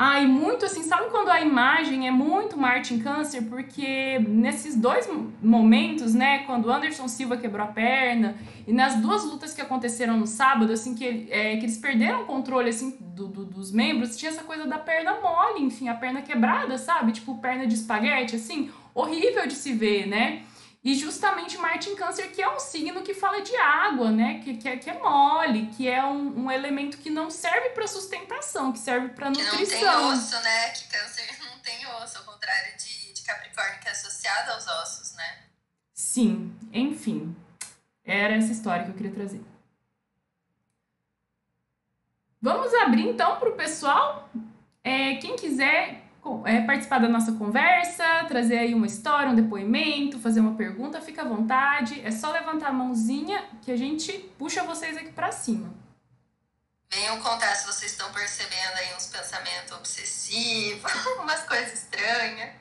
Ah, 0.02 0.22
e 0.22 0.26
muito 0.26 0.64
assim, 0.64 0.82
sabe 0.84 1.10
quando 1.10 1.28
a 1.28 1.42
imagem 1.42 2.08
é 2.08 2.12
muito 2.12 2.58
Martin 2.58 3.00
Câncer? 3.00 3.42
Porque 3.50 4.18
nesses 4.20 4.78
dois 4.78 5.10
momentos, 5.44 6.14
né, 6.14 6.40
quando 6.46 6.72
Anderson 6.72 7.10
Silva 7.10 7.36
quebrou 7.36 7.66
a 7.66 7.68
perna, 7.68 8.38
e 8.66 8.72
nas 8.72 8.96
duas 8.96 9.26
lutas 9.26 9.54
que 9.54 9.60
aconteceram 9.60 10.16
no 10.16 10.26
sábado, 10.26 10.72
assim, 10.72 10.96
que, 10.96 11.28
é, 11.30 11.58
que 11.58 11.66
eles 11.66 11.78
perderam 11.78 12.22
o 12.22 12.26
controle, 12.26 12.70
assim, 12.70 12.96
do, 13.02 13.28
do, 13.28 13.44
dos 13.44 13.74
membros, 13.74 14.16
tinha 14.16 14.32
essa 14.32 14.44
coisa 14.44 14.66
da 14.66 14.78
perna 14.78 15.20
mole, 15.20 15.66
enfim, 15.66 15.90
a 15.90 15.94
perna 15.94 16.22
quebrada, 16.22 16.78
sabe? 16.78 17.12
Tipo, 17.12 17.38
perna 17.40 17.68
de 17.68 17.76
espaguete, 17.76 18.38
assim, 18.38 18.72
horrível 18.96 19.48
de 19.48 19.54
se 19.54 19.74
ver, 19.74 20.08
né? 20.08 20.44
E 20.82 20.96
justamente 20.96 21.58
Marte 21.58 21.90
em 21.90 21.96
Câncer, 21.96 22.32
que 22.32 22.42
é 22.42 22.50
um 22.50 22.60
signo 22.60 23.02
que 23.02 23.14
fala 23.14 23.42
de 23.42 23.54
água, 23.58 24.12
né? 24.12 24.40
Que, 24.42 24.56
que, 24.56 24.70
é, 24.70 24.78
que 24.78 24.90
é 24.90 24.98
mole, 24.98 25.68
que 25.76 25.90
é 25.90 26.04
um, 26.06 26.46
um 26.46 26.52
elemento 26.52 26.98
que 26.98 27.10
não 27.10 27.30
serve 27.30 27.72
para 27.72 27.86
sustentação, 27.86 28.72
que 28.72 28.80
serve 28.80 29.10
para 29.10 29.30
nutrição. 29.30 29.58
Que 29.58 29.66
não 29.66 29.68
tem 29.68 30.12
osso, 30.14 30.42
né? 30.42 30.70
Que 30.70 30.88
Câncer 30.88 31.38
não 31.44 31.60
tem 31.60 31.86
osso, 31.86 32.20
ao 32.20 32.24
contrário 32.24 32.78
de, 32.78 33.14
de 33.14 33.22
Capricórnio, 33.24 33.80
que 33.82 33.90
é 33.90 33.92
associado 33.92 34.52
aos 34.54 34.68
ossos, 34.68 35.16
né? 35.16 35.40
Sim, 35.94 36.56
enfim. 36.72 37.36
Era 38.06 38.36
essa 38.36 38.52
história 38.52 38.86
que 38.86 38.92
eu 38.92 38.96
queria 38.96 39.12
trazer. 39.12 39.44
Vamos 42.42 42.74
abrir 42.74 43.06
então 43.06 43.38
para 43.38 43.50
o 43.50 43.56
pessoal. 43.56 44.30
É, 44.82 45.16
quem 45.16 45.36
quiser 45.36 46.09
é, 46.46 46.62
participar 46.62 47.00
da 47.00 47.08
nossa 47.08 47.34
conversa, 47.34 48.04
trazer 48.28 48.58
aí 48.60 48.74
uma 48.74 48.86
história, 48.86 49.30
um 49.30 49.36
depoimento, 49.36 50.20
fazer 50.20 50.40
uma 50.40 50.56
pergunta, 50.56 51.02
fica 51.02 51.22
à 51.22 51.26
vontade. 51.26 52.02
É 52.04 52.12
só 52.12 52.32
levantar 52.32 52.70
a 52.70 52.74
mãozinha 52.74 53.44
que 53.62 53.72
a 53.72 53.78
gente 53.78 54.12
puxa 54.38 54.64
vocês 54.64 54.98
aqui 54.98 55.12
para 55.12 55.32
cima. 55.32 55.74
Venham 56.92 57.20
contar 57.20 57.54
se 57.56 57.68
vocês 57.68 57.92
estão 57.92 58.12
percebendo 58.12 58.78
aí 58.78 58.96
uns 58.96 59.08
pensamentos 59.08 59.72
obsessivos, 59.74 60.92
umas 61.22 61.44
coisas 61.44 61.84
estranhas. 61.84 62.52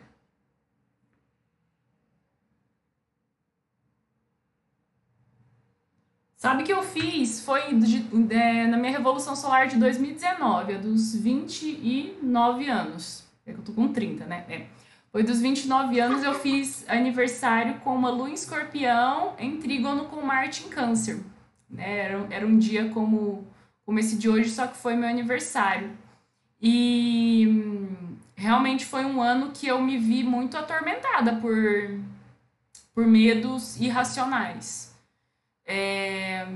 Sabe 6.37 6.63
que 6.63 6.73
eu 6.73 6.85
fiz 6.85 7.41
foi 7.41 7.75
de, 7.75 7.99
de, 7.99 8.67
na 8.69 8.77
minha 8.77 8.93
Revolução 8.93 9.35
Solar 9.35 9.67
de 9.67 9.77
2019, 9.77 10.73
é 10.73 10.79
dos 10.79 11.13
29 11.17 12.71
anos. 12.71 13.28
É 13.49 13.53
que 13.55 13.59
eu 13.61 13.65
tô 13.65 13.73
com 13.73 13.89
30, 13.89 14.27
né? 14.27 14.45
É. 14.49 14.67
Foi 15.11 15.23
dos 15.23 15.41
29 15.41 15.99
anos 15.99 16.23
eu 16.23 16.35
fiz 16.35 16.85
aniversário 16.87 17.81
com 17.81 17.95
uma 17.95 18.11
lua 18.11 18.29
em 18.29 18.35
escorpião 18.35 19.35
em 19.39 19.57
trígono 19.57 20.05
com 20.05 20.21
Marte 20.21 20.67
em 20.67 20.69
câncer. 20.69 21.21
Né? 21.69 21.99
Era, 22.05 22.27
era 22.31 22.47
um 22.47 22.59
dia 22.59 22.91
como, 22.91 23.47
como 23.87 23.99
esse 23.99 24.17
de 24.17 24.29
hoje, 24.29 24.51
só 24.51 24.67
que 24.67 24.77
foi 24.77 24.95
meu 24.95 25.09
aniversário. 25.09 25.91
E 26.61 27.47
hum, 27.49 28.17
realmente 28.37 28.85
foi 28.85 29.07
um 29.07 29.23
ano 29.23 29.51
que 29.53 29.67
eu 29.67 29.81
me 29.81 29.97
vi 29.97 30.23
muito 30.23 30.59
atormentada 30.59 31.37
por, 31.37 31.99
por 32.95 33.07
medos 33.07 33.81
irracionais. 33.81 34.95
É, 35.65 36.47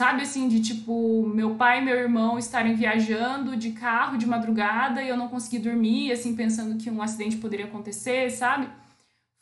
sabe 0.00 0.22
assim, 0.22 0.48
de 0.48 0.62
tipo, 0.62 1.26
meu 1.26 1.56
pai 1.56 1.82
e 1.82 1.84
meu 1.84 1.94
irmão 1.94 2.38
estarem 2.38 2.74
viajando 2.74 3.54
de 3.54 3.72
carro 3.72 4.16
de 4.16 4.24
madrugada 4.24 5.02
e 5.02 5.08
eu 5.10 5.14
não 5.14 5.28
consegui 5.28 5.58
dormir, 5.58 6.10
assim, 6.10 6.34
pensando 6.34 6.82
que 6.82 6.88
um 6.88 7.02
acidente 7.02 7.36
poderia 7.36 7.66
acontecer, 7.66 8.30
sabe? 8.30 8.66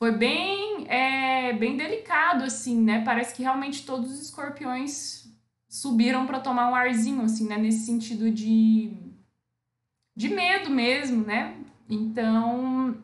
Foi 0.00 0.10
bem, 0.10 0.84
é, 0.88 1.52
bem 1.52 1.76
delicado, 1.76 2.42
assim, 2.42 2.76
né? 2.82 3.04
Parece 3.04 3.36
que 3.36 3.42
realmente 3.42 3.86
todos 3.86 4.10
os 4.10 4.20
escorpiões 4.20 5.32
subiram 5.68 6.26
para 6.26 6.40
tomar 6.40 6.68
um 6.68 6.74
arzinho, 6.74 7.22
assim, 7.22 7.46
né? 7.46 7.56
Nesse 7.56 7.86
sentido 7.86 8.28
de, 8.28 8.92
de 10.16 10.28
medo 10.28 10.70
mesmo, 10.70 11.24
né? 11.24 11.56
Então, 11.88 12.96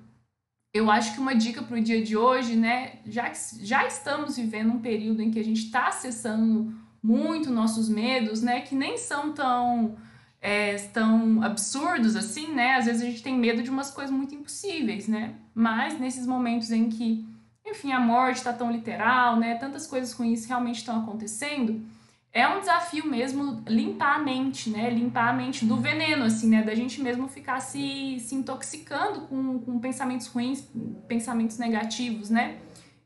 eu 0.72 0.90
acho 0.90 1.14
que 1.14 1.20
uma 1.20 1.36
dica 1.36 1.62
para 1.62 1.78
o 1.78 1.80
dia 1.80 2.02
de 2.02 2.16
hoje, 2.16 2.56
né, 2.56 2.98
já 3.06 3.32
já 3.60 3.86
estamos 3.86 4.36
vivendo 4.36 4.72
um 4.72 4.80
período 4.80 5.22
em 5.22 5.30
que 5.30 5.38
a 5.38 5.44
gente 5.44 5.66
está 5.66 5.86
acessando 5.86 6.82
muito 7.04 7.50
nossos 7.50 7.86
medos, 7.86 8.40
né, 8.40 8.62
que 8.62 8.74
nem 8.74 8.96
são 8.96 9.34
tão 9.34 9.94
é, 10.40 10.76
tão 10.92 11.42
absurdos 11.42 12.16
assim, 12.16 12.52
né? 12.52 12.76
Às 12.76 12.84
vezes 12.84 13.00
a 13.00 13.06
gente 13.06 13.22
tem 13.22 13.34
medo 13.34 13.62
de 13.62 13.70
umas 13.70 13.90
coisas 13.90 14.14
muito 14.14 14.34
impossíveis, 14.34 15.08
né? 15.08 15.34
Mas 15.54 15.98
nesses 15.98 16.26
momentos 16.26 16.70
em 16.70 16.90
que, 16.90 17.26
enfim, 17.64 17.92
a 17.92 18.00
morte 18.00 18.36
está 18.36 18.52
tão 18.52 18.70
literal, 18.70 19.36
né? 19.36 19.54
Tantas 19.54 19.86
coisas 19.86 20.12
ruins 20.12 20.44
realmente 20.44 20.76
estão 20.76 21.00
acontecendo, 21.00 21.82
é 22.30 22.46
um 22.46 22.60
desafio 22.60 23.06
mesmo 23.06 23.62
limpar 23.66 24.16
a 24.16 24.18
mente, 24.18 24.68
né? 24.68 24.90
Limpar 24.90 25.28
a 25.28 25.32
mente 25.32 25.64
do 25.64 25.76
veneno, 25.76 26.24
assim, 26.24 26.48
né? 26.48 26.62
Da 26.62 26.74
gente 26.74 27.00
mesmo 27.00 27.26
ficar 27.28 27.60
se, 27.60 28.18
se 28.20 28.34
intoxicando 28.34 29.22
com, 29.22 29.60
com 29.60 29.78
pensamentos 29.78 30.26
ruins, 30.26 30.68
pensamentos 31.08 31.56
negativos, 31.56 32.28
né? 32.28 32.58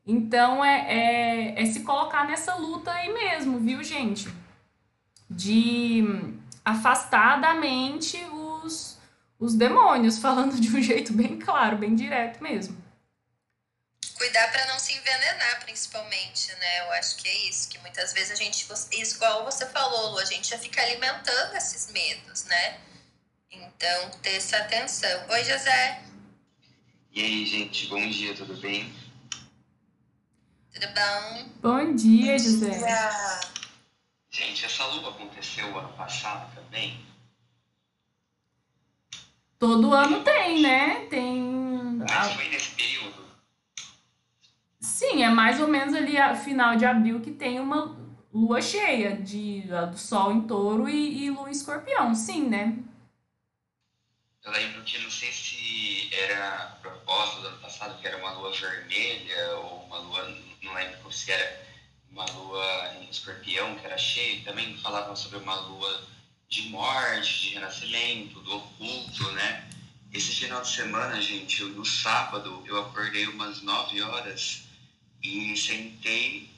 Então 0.09 0.64
é, 0.64 0.87
é, 0.88 1.62
é 1.62 1.66
se 1.66 1.81
colocar 1.81 2.27
nessa 2.27 2.55
luta 2.57 2.90
aí 2.90 3.12
mesmo, 3.12 3.61
viu, 3.61 3.85
gente? 3.85 4.27
De 5.31 6.03
afastar 6.64 7.40
da 7.40 7.55
mente 7.55 8.16
os, 8.33 8.99
os 9.38 9.55
demônios, 9.55 10.16
falando 10.18 10.59
de 10.59 10.75
um 10.75 10.83
jeito 10.83 11.12
bem 11.12 11.38
claro, 11.38 11.77
bem 11.77 11.94
direto 11.94 12.42
mesmo 12.42 12.88
cuidar 14.18 14.51
para 14.51 14.66
não 14.66 14.79
se 14.79 14.92
envenenar, 14.92 15.61
principalmente, 15.61 16.53
né? 16.57 16.81
Eu 16.81 16.92
acho 16.94 17.16
que 17.16 17.29
é 17.29 17.49
isso, 17.49 17.68
que 17.68 17.79
muitas 17.79 18.12
vezes 18.12 18.33
a 18.33 18.35
gente, 18.35 18.66
isso 18.92 19.16
igual 19.16 19.44
você 19.44 19.64
falou, 19.66 20.11
Lu, 20.11 20.18
a 20.18 20.25
gente 20.25 20.49
já 20.49 20.59
fica 20.59 20.83
alimentando 20.83 21.57
esses 21.57 21.90
medos, 21.92 22.44
né? 22.44 22.81
Então, 23.51 24.11
ter 24.23 24.35
essa 24.35 24.59
atenção. 24.59 25.27
Oi, 25.31 25.44
José. 25.44 26.03
E 27.12 27.23
aí, 27.23 27.47
gente, 27.47 27.87
bom 27.87 28.11
dia, 28.11 28.35
tudo 28.35 28.57
bem? 28.61 28.92
Tudo 30.79 30.95
bom? 30.95 31.49
Bom 31.61 31.95
dia, 31.97 32.38
José. 32.38 32.71
Gente, 34.31 34.64
essa 34.64 34.87
lua 34.87 35.11
aconteceu 35.11 35.77
ano 35.77 35.93
passado 35.95 36.55
também? 36.55 37.05
Todo 39.59 39.93
ano 39.93 40.23
tem, 40.23 40.62
né? 40.62 41.07
Tem. 41.07 41.43
Mas 42.09 42.33
foi 42.33 42.49
nesse 42.49 42.71
período? 42.77 43.27
Sim, 44.79 45.25
é 45.25 45.31
mais 45.31 45.61
ou 45.61 45.67
menos 45.67 45.97
ali 45.97 46.17
a 46.17 46.37
final 46.37 46.77
de 46.77 46.85
abril 46.85 47.21
que 47.21 47.33
tem 47.33 47.59
uma 47.59 47.97
lua 48.33 48.62
cheia 48.62 49.17
de 49.17 49.62
do 49.91 49.99
sol 49.99 50.31
em 50.31 50.43
touro 50.43 50.88
e, 50.88 51.25
e 51.25 51.31
lua 51.31 51.49
em 51.49 51.53
escorpião, 51.53 52.14
sim, 52.14 52.49
né? 52.49 52.79
Eu 54.45 54.53
lembro 54.53 54.85
que 54.85 54.97
não 54.99 55.11
sei 55.11 55.33
se 55.33 56.09
era 56.14 56.55
a 56.55 56.67
proposta 56.77 57.41
do 57.41 57.49
ano 57.49 57.59
passado, 57.59 58.01
que 58.01 58.07
era 58.07 58.17
uma 58.19 58.31
lua 58.33 58.53
vermelha 58.53 59.57
ou 59.57 59.85
uma 59.85 59.99
lua, 59.99 60.47
não 60.68 60.74
lembro 60.74 61.11
se 61.11 61.33
era 61.33 61.66
uma 62.11 62.24
lua 62.26 62.96
em 63.00 63.11
escorpião, 63.11 63.74
que 63.76 63.87
era 63.87 63.98
cheia, 63.98 64.44
também 64.44 64.76
falavam 64.78 65.16
sobre 65.16 65.38
uma 65.38 65.54
lua 65.54 66.09
de 66.48 66.62
morte, 66.68 67.42
de 67.42 67.54
renascimento, 67.54 68.40
do 68.40 68.57
oculto, 68.57 69.31
né? 69.33 69.68
Esse 70.12 70.35
final 70.35 70.62
de 70.62 70.68
semana, 70.68 71.20
gente, 71.20 71.62
no 71.64 71.85
sábado, 71.85 72.62
eu 72.66 72.78
acordei 72.81 73.26
umas 73.26 73.61
9 73.61 74.00
horas 74.02 74.62
e 75.22 75.57
sentei 75.57 76.50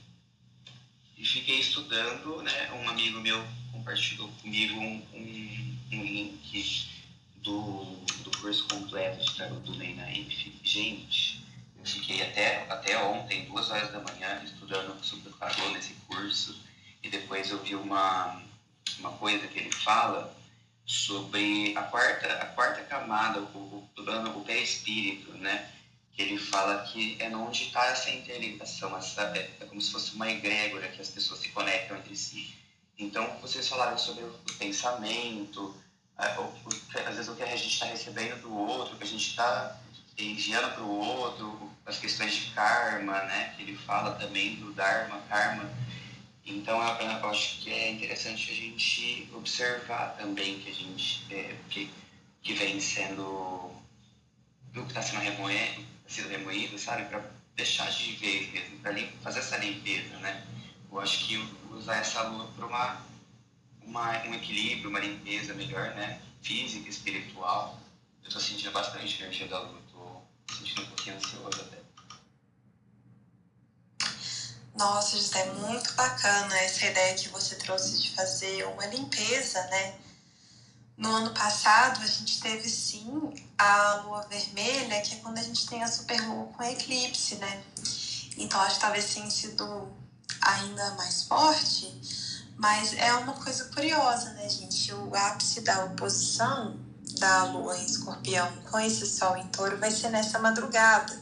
e 1.17 1.25
fiquei 1.25 1.59
estudando, 1.59 2.43
né? 2.43 2.73
Um 2.73 2.89
amigo 2.89 3.21
meu 3.21 3.45
compartilhou 3.73 4.29
comigo 4.41 4.79
um, 4.79 5.03
um, 5.13 5.79
um 5.93 6.03
link 6.05 6.89
do, 7.43 7.97
do 8.23 8.31
curso 8.39 8.67
completo 8.69 9.25
de 9.25 9.37
tarot 9.37 9.61
do 9.63 9.75
Ney. 9.75 10.27
Gente, 10.63 11.40
eu 11.81 11.87
fiquei 11.87 12.23
até, 12.23 12.67
até 12.69 13.03
ontem, 13.03 13.47
duas 13.47 13.71
horas 13.71 13.91
da 13.91 14.01
manhã, 14.01 14.43
estudando 14.45 15.03
super 15.03 15.33
tarot 15.33 15.69
nesse 15.73 15.95
curso 16.07 16.61
e 17.03 17.09
depois 17.09 17.51
eu 17.51 17.59
vi 17.63 17.75
uma, 17.75 18.41
uma 18.99 19.13
coisa 19.13 19.49
que 19.49 19.59
ele 19.59 19.73
fala 19.73 20.37
sobre 20.85 21.77
a 21.77 21.83
quarta, 21.83 22.27
a 22.35 22.47
quarta 22.47 22.83
camada, 22.83 23.41
o, 23.41 23.45
o 23.45 23.89
plano, 23.95 24.37
o 24.39 24.45
pé-espírito, 24.45 25.33
né? 25.39 25.71
ele 26.21 26.39
fala 26.39 26.83
que 26.85 27.17
é 27.19 27.29
onde 27.35 27.65
está 27.65 27.87
essa 27.87 28.11
interligação, 28.11 28.97
essa, 28.97 29.23
é, 29.37 29.51
é, 29.61 29.65
como 29.65 29.81
se 29.81 29.91
fosse 29.91 30.15
uma 30.15 30.31
egrégora 30.31 30.89
que 30.89 31.01
as 31.01 31.09
pessoas 31.09 31.41
se 31.41 31.49
conectam 31.51 31.97
entre 31.97 32.17
si. 32.17 32.55
Então, 32.99 33.39
vocês 33.41 33.69
falaram 33.69 33.97
sobre 33.97 34.25
o 34.25 34.33
pensamento, 34.59 35.75
o, 36.19 36.43
o, 36.43 36.69
às 37.07 37.17
vezes 37.17 37.29
o 37.29 37.35
que 37.35 37.43
a 37.43 37.57
gente 37.57 37.73
está 37.73 37.87
recebendo 37.87 38.43
do 38.43 38.55
outro, 38.55 38.95
o 38.95 38.99
que 38.99 39.05
a 39.05 39.07
gente 39.07 39.31
está 39.31 39.81
enviando 40.25 40.75
para 40.75 40.83
o 40.83 40.99
outro, 40.99 41.71
as 41.87 41.99
questões 41.99 42.35
de 42.35 42.51
karma, 42.53 43.23
né, 43.23 43.55
que 43.57 43.63
ele 43.63 43.77
fala 43.77 44.15
também 44.17 44.57
do 44.57 44.73
dharma, 44.73 45.21
karma. 45.29 45.71
Então, 46.45 46.77
eu, 46.79 47.31
acho 47.31 47.59
que 47.59 47.71
é 47.71 47.91
interessante 47.91 48.51
a 48.51 48.55
gente 48.55 49.29
observar 49.35 50.17
também 50.19 50.59
que 50.59 50.71
a 50.71 50.75
gente, 50.75 51.25
é, 51.31 51.57
que, 51.69 51.91
que 52.43 52.55
vem 52.55 52.81
sendo, 52.81 53.23
o 53.23 53.83
que 54.73 54.81
está 54.81 55.03
sendo 55.03 55.21
remoendo, 55.21 55.85
sido 56.09 56.29
remoído, 56.29 56.79
sabe? 56.79 57.05
Para 57.05 57.23
deixar 57.57 57.91
de 57.91 58.13
vez 58.17 58.51
mesmo, 58.53 58.79
para 58.81 58.93
fazer 59.23 59.41
essa 59.41 59.59
limpeza, 59.59 60.17
né? 60.19 60.45
Eu 60.91 61.01
acho 61.01 61.27
que 61.27 61.37
usar 61.71 61.97
essa 61.97 62.23
lua 62.23 62.49
para 62.57 62.67
uma, 62.67 63.07
uma, 63.83 64.23
um 64.25 64.35
equilíbrio, 64.35 64.91
uma 64.91 64.99
limpeza 64.99 65.55
melhor, 65.55 65.95
né? 65.95 66.21
Física, 66.43 66.89
espiritual. 66.89 67.81
Eu 68.23 68.29
estou 68.29 68.43
sentindo 68.43 68.73
bastante 68.73 69.23
energia 69.23 69.47
da 69.47 69.61
lua, 69.61 69.80
sentindo 70.57 70.83
um 70.83 70.87
pouquinho 70.87 71.17
ansioso 71.17 71.61
até. 71.61 71.81
Nossa, 74.75 75.17
José, 75.17 75.45
muito 75.53 75.93
bacana 75.95 76.57
essa 76.59 76.87
ideia 76.87 77.15
que 77.15 77.29
você 77.29 77.57
trouxe 77.57 77.99
de 77.99 78.15
fazer 78.15 78.67
uma 78.67 78.87
limpeza, 78.87 79.63
né? 79.65 79.99
No 80.97 81.15
ano 81.15 81.31
passado, 81.35 82.03
a 82.03 82.07
gente 82.07 82.41
teve 82.41 82.69
sim 82.69 83.35
a 83.59 84.03
lua 84.05 84.27
vermelha, 84.29 85.01
que 85.03 85.15
é 85.15 85.19
quando 85.19 85.39
a 85.39 85.43
gente 85.43 85.67
tem 85.67 85.83
a 85.83 85.89
superlua 85.89 86.47
com 86.47 86.63
eclipse, 86.63 87.37
né? 87.37 87.63
Então 88.37 88.61
acho 88.61 88.77
que 88.77 88.81
talvez 88.81 89.13
tenha 89.13 89.31
sido 89.31 89.93
ainda 90.41 90.91
mais 90.93 91.25
forte, 91.25 92.01
mas 92.57 92.93
é 92.95 93.13
uma 93.15 93.35
coisa 93.35 93.65
curiosa, 93.67 94.33
né, 94.35 94.49
gente? 94.49 94.93
O 94.93 95.15
ápice 95.15 95.63
da 95.63 95.85
oposição 95.85 96.79
da 97.21 97.45
lua 97.45 97.77
em 97.77 97.85
escorpião 97.85 98.51
com 98.71 98.81
esse 98.81 99.07
sol 99.07 99.37
em 99.37 99.47
touro 99.49 99.77
vai 99.77 99.91
ser 99.91 100.09
nessa 100.09 100.39
madrugada. 100.39 101.13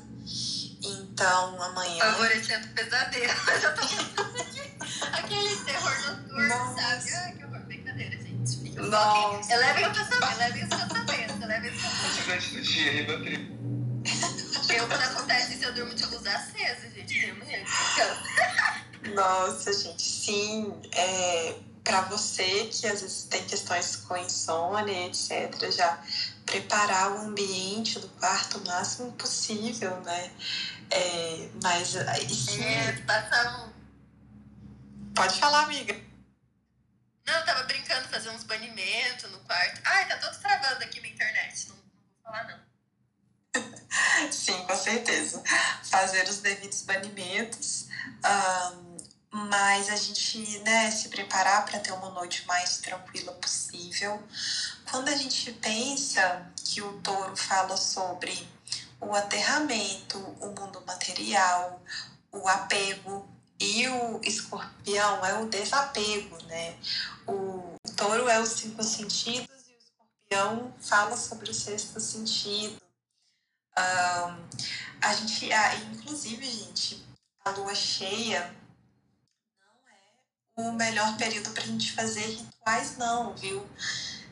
Então, 0.80 1.61
amanhã. 1.62 2.05
Favorecendo 2.05 2.68
pesadelo. 2.68 3.32
Eu 3.62 3.74
tô. 3.74 3.82
Aquele 5.12 5.57
terror 5.57 6.07
noturno, 6.07 6.49
Nossa. 6.49 6.80
sabe? 6.80 7.14
Ai, 7.14 7.32
que 7.32 7.44
horror. 7.44 7.59
Brincadeira, 7.66 8.16
gente. 8.16 8.57
Fica 8.62 8.82
Nossa. 8.82 9.53
Elevem 9.53 9.86
o 9.86 9.92
pensamento, 9.92 10.40
elevem 10.40 10.64
o 10.64 10.68
pensamento, 10.68 11.42
elevem 11.42 11.70
o 11.70 11.74
pensamento. 11.74 12.55
do 12.55 12.62
dia, 12.62 12.92
Ribatril. 12.92 13.59
Eu, 14.68 14.86
quando 14.86 15.03
acontece 15.03 15.55
isso, 15.55 15.64
eu 15.64 15.74
durmo 15.74 15.94
de 15.94 16.05
luz 16.07 16.26
acesa, 16.26 16.88
gente. 16.94 17.34
Nossa, 19.14 19.72
gente, 19.72 20.03
sim. 20.03 20.80
É, 20.92 21.57
para 21.89 22.03
você 22.03 22.66
que 22.66 22.86
às 22.86 23.01
vezes 23.01 23.22
tem 23.24 23.43
questões 23.47 23.97
com 23.97 24.14
insônia, 24.18 25.07
etc., 25.07 25.72
já 25.72 25.99
preparar 26.45 27.12
o 27.12 27.18
ambiente 27.22 27.99
do 27.99 28.07
quarto 28.11 28.59
o 28.59 28.66
máximo 28.66 29.11
possível, 29.12 29.99
né? 30.03 30.30
É, 30.91 31.49
mas 31.62 31.89
sim. 31.89 32.62
É, 32.62 32.93
passa 33.07 33.72
Pode 35.14 35.41
falar, 35.41 35.62
amiga. 35.62 35.99
Não, 37.26 37.34
eu 37.34 37.45
tava 37.47 37.62
brincando, 37.62 38.07
fazer 38.09 38.28
uns 38.30 38.45
banimentos 38.45 39.30
no 39.30 39.39
quarto. 39.41 39.80
Ai, 39.86 40.07
tá 40.09 40.18
todo 40.18 40.39
travando 40.41 40.84
aqui 40.84 41.01
na 41.01 41.09
internet. 41.09 41.70
Não, 41.70 41.76
não 41.76 41.82
vou 42.12 42.22
falar, 42.22 42.45
não. 43.55 44.28
sim, 44.30 44.62
com 44.66 44.76
certeza. 44.76 45.43
Fazer 45.84 46.28
os 46.28 46.39
devidos 46.41 46.82
banimentos. 46.82 47.86
Um, 48.22 48.88
mas 49.30 49.90
a 49.90 49.96
gente 49.96 50.58
né, 50.60 50.90
se 50.90 51.08
preparar 51.08 51.64
para 51.66 51.80
ter 51.80 51.92
uma 51.92 52.10
noite 52.10 52.46
mais 52.46 52.78
tranquila 52.78 53.32
possível. 53.32 54.22
Quando 54.90 55.08
a 55.08 55.16
gente 55.16 55.52
pensa 55.52 56.46
que 56.64 56.80
o 56.80 57.00
touro 57.00 57.36
fala 57.36 57.76
sobre 57.76 58.48
o 59.00 59.14
aterramento, 59.14 60.18
o 60.40 60.46
mundo 60.46 60.82
material, 60.86 61.82
o 62.32 62.48
apego, 62.48 63.28
e 63.60 63.88
o 63.88 64.20
escorpião 64.22 65.24
é 65.26 65.40
o 65.40 65.48
desapego, 65.48 66.40
né? 66.44 66.76
O 67.26 67.76
touro 67.96 68.28
é 68.28 68.40
os 68.40 68.50
cinco 68.50 68.82
sentidos 68.84 69.48
e 69.66 69.72
o 69.72 69.78
escorpião 69.78 70.74
fala 70.80 71.16
sobre 71.16 71.50
o 71.50 71.54
sexto 71.54 71.98
sentido. 71.98 72.80
Um, 73.76 74.48
a 75.00 75.14
gente, 75.14 75.52
ah, 75.52 75.74
inclusive, 75.74 76.48
gente, 76.48 77.04
a 77.44 77.50
lua 77.50 77.74
cheia 77.74 78.54
o 80.59 80.72
melhor 80.72 81.16
período 81.16 81.50
para 81.50 81.62
a 81.62 81.66
gente 81.66 81.92
fazer 81.92 82.26
rituais, 82.26 82.96
não, 82.96 83.32
viu? 83.36 83.64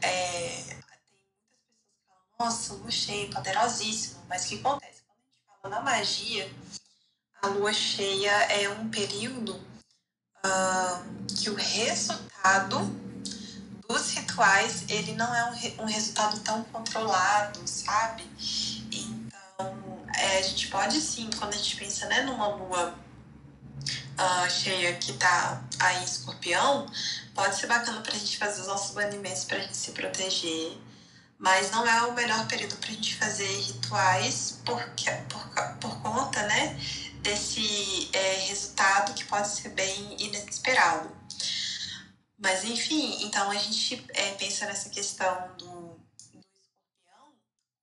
É, 0.02 0.64
tem 0.66 1.20
muitas 1.22 1.54
pessoas 1.54 1.86
que 1.86 2.06
falam, 2.08 2.22
nossa, 2.40 2.74
lua 2.74 2.90
cheia, 2.90 3.30
poderosíssimo, 3.30 4.22
mas 4.28 4.44
o 4.44 4.48
que 4.48 4.54
acontece? 4.58 5.02
Quando 5.06 5.20
a 5.20 5.22
gente 5.22 5.62
fala 5.62 5.74
na 5.76 5.80
magia, 5.82 6.52
a 7.40 7.46
lua 7.46 7.72
cheia 7.72 8.32
é 8.52 8.68
um 8.68 8.88
período 8.88 9.54
uh, 9.54 11.26
que 11.32 11.48
o 11.48 11.54
resultado 11.54 12.80
dos 13.88 14.10
rituais, 14.10 14.84
ele 14.88 15.12
não 15.12 15.32
é 15.32 15.44
um, 15.44 15.84
um 15.84 15.86
resultado 15.86 16.40
tão 16.40 16.64
controlado, 16.64 17.60
sabe? 17.68 18.24
Então, 18.92 20.04
é, 20.16 20.38
a 20.38 20.42
gente 20.42 20.66
pode 20.68 21.00
sim, 21.00 21.30
quando 21.38 21.54
a 21.54 21.56
gente 21.56 21.76
pensa 21.76 22.06
né, 22.06 22.22
numa 22.22 22.48
lua 22.48 23.05
uh, 24.18 24.50
cheia 24.50 24.94
que 24.96 25.12
tá 25.14 25.62
aí 25.78 25.98
em 26.00 26.04
escorpião, 26.04 26.86
pode 27.34 27.56
ser 27.56 27.66
bacana 27.66 28.00
pra 28.00 28.12
gente 28.12 28.38
fazer 28.38 28.62
os 28.62 28.66
nossos 28.66 28.94
banimentos 28.94 29.44
pra 29.44 29.58
gente 29.58 29.76
se 29.76 29.92
proteger. 29.92 30.78
Mas 31.38 31.70
não 31.70 31.86
é 31.86 32.02
o 32.02 32.14
melhor 32.14 32.46
período 32.46 32.76
pra 32.76 32.88
gente 32.88 33.14
fazer 33.16 33.46
rituais 33.46 34.60
porque, 34.64 35.10
por, 35.28 35.46
por 35.80 36.02
conta, 36.02 36.42
né, 36.46 36.74
desse 37.22 38.08
é, 38.12 38.34
resultado 38.46 39.12
que 39.12 39.24
pode 39.24 39.48
ser 39.48 39.68
bem 39.70 40.16
inesperado. 40.18 41.14
Mas 42.38 42.64
enfim, 42.64 43.22
então 43.24 43.50
a 43.50 43.54
gente 43.54 44.04
é, 44.10 44.32
pensa 44.32 44.66
nessa 44.66 44.88
questão 44.88 45.54
do, 45.56 45.66
do 46.32 46.40
escorpião 46.40 47.34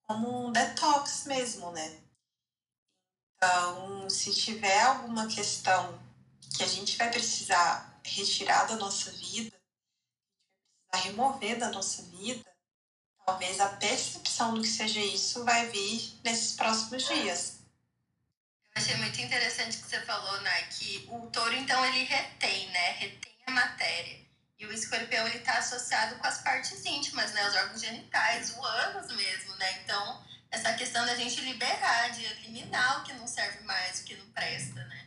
como 0.03 0.47
um 0.47 0.51
detox 0.51 1.25
mesmo, 1.25 1.71
né? 1.71 1.99
Então, 3.35 4.09
se 4.09 4.33
tiver 4.33 4.81
alguma 4.81 5.27
questão 5.27 5.99
que 6.55 6.63
a 6.63 6.67
gente 6.67 6.97
vai 6.97 7.09
precisar 7.09 7.99
retirar 8.03 8.65
da 8.65 8.75
nossa 8.75 9.11
vida, 9.11 9.55
precisar 10.89 11.09
remover 11.09 11.57
da 11.57 11.69
nossa 11.69 12.03
vida, 12.03 12.45
talvez 13.25 13.59
a 13.59 13.69
percepção 13.69 14.53
do 14.53 14.61
que 14.61 14.67
seja 14.67 14.99
isso 14.99 15.43
vai 15.43 15.69
vir 15.69 16.19
nesses 16.23 16.55
próximos 16.55 17.07
dias. 17.07 17.59
Eu 18.75 18.81
achei 18.81 18.95
muito 18.97 19.21
interessante 19.21 19.77
que 19.77 19.87
você 19.87 20.01
falou, 20.01 20.41
né, 20.41 20.63
que 20.63 21.07
o 21.11 21.27
touro, 21.27 21.53
então, 21.55 21.83
ele 21.85 22.03
retém, 22.03 22.69
né, 22.69 22.91
retém 22.91 23.33
a 23.45 23.51
matéria. 23.51 24.23
E 24.57 24.65
o 24.65 24.73
escorpião, 24.73 25.27
ele 25.27 25.39
tá 25.39 25.57
associado 25.57 26.15
com 26.15 26.27
as 26.27 26.41
partes 26.41 26.85
íntimas, 26.85 27.31
né, 27.33 27.47
os 27.47 27.55
órgãos 27.55 27.81
genitais, 27.81 28.51
o 28.55 28.63
ânus 28.63 29.15
mesmo, 29.15 29.55
né, 29.55 29.81
então, 29.83 30.23
essa 30.49 30.73
questão 30.73 31.05
da 31.05 31.15
gente 31.15 31.41
liberar, 31.41 32.09
de 32.09 32.25
eliminar 32.25 33.01
o 33.01 33.03
que 33.03 33.13
não 33.13 33.27
serve 33.27 33.63
mais, 33.63 34.01
o 34.01 34.03
que 34.03 34.15
não 34.15 34.25
presta, 34.31 34.83
né. 34.85 35.02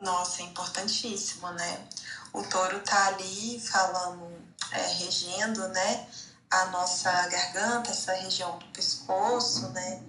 Nossa, 0.00 0.42
é 0.42 0.44
importantíssimo, 0.46 1.50
né? 1.52 1.88
O 2.32 2.42
touro 2.42 2.80
tá 2.80 3.08
ali 3.08 3.60
falando, 3.60 4.28
é, 4.72 4.86
regendo, 4.94 5.66
né? 5.68 6.08
A 6.50 6.66
nossa 6.66 7.10
garganta, 7.28 7.90
essa 7.90 8.12
região 8.14 8.58
do 8.58 8.66
pescoço, 8.66 9.68
né? 9.70 10.02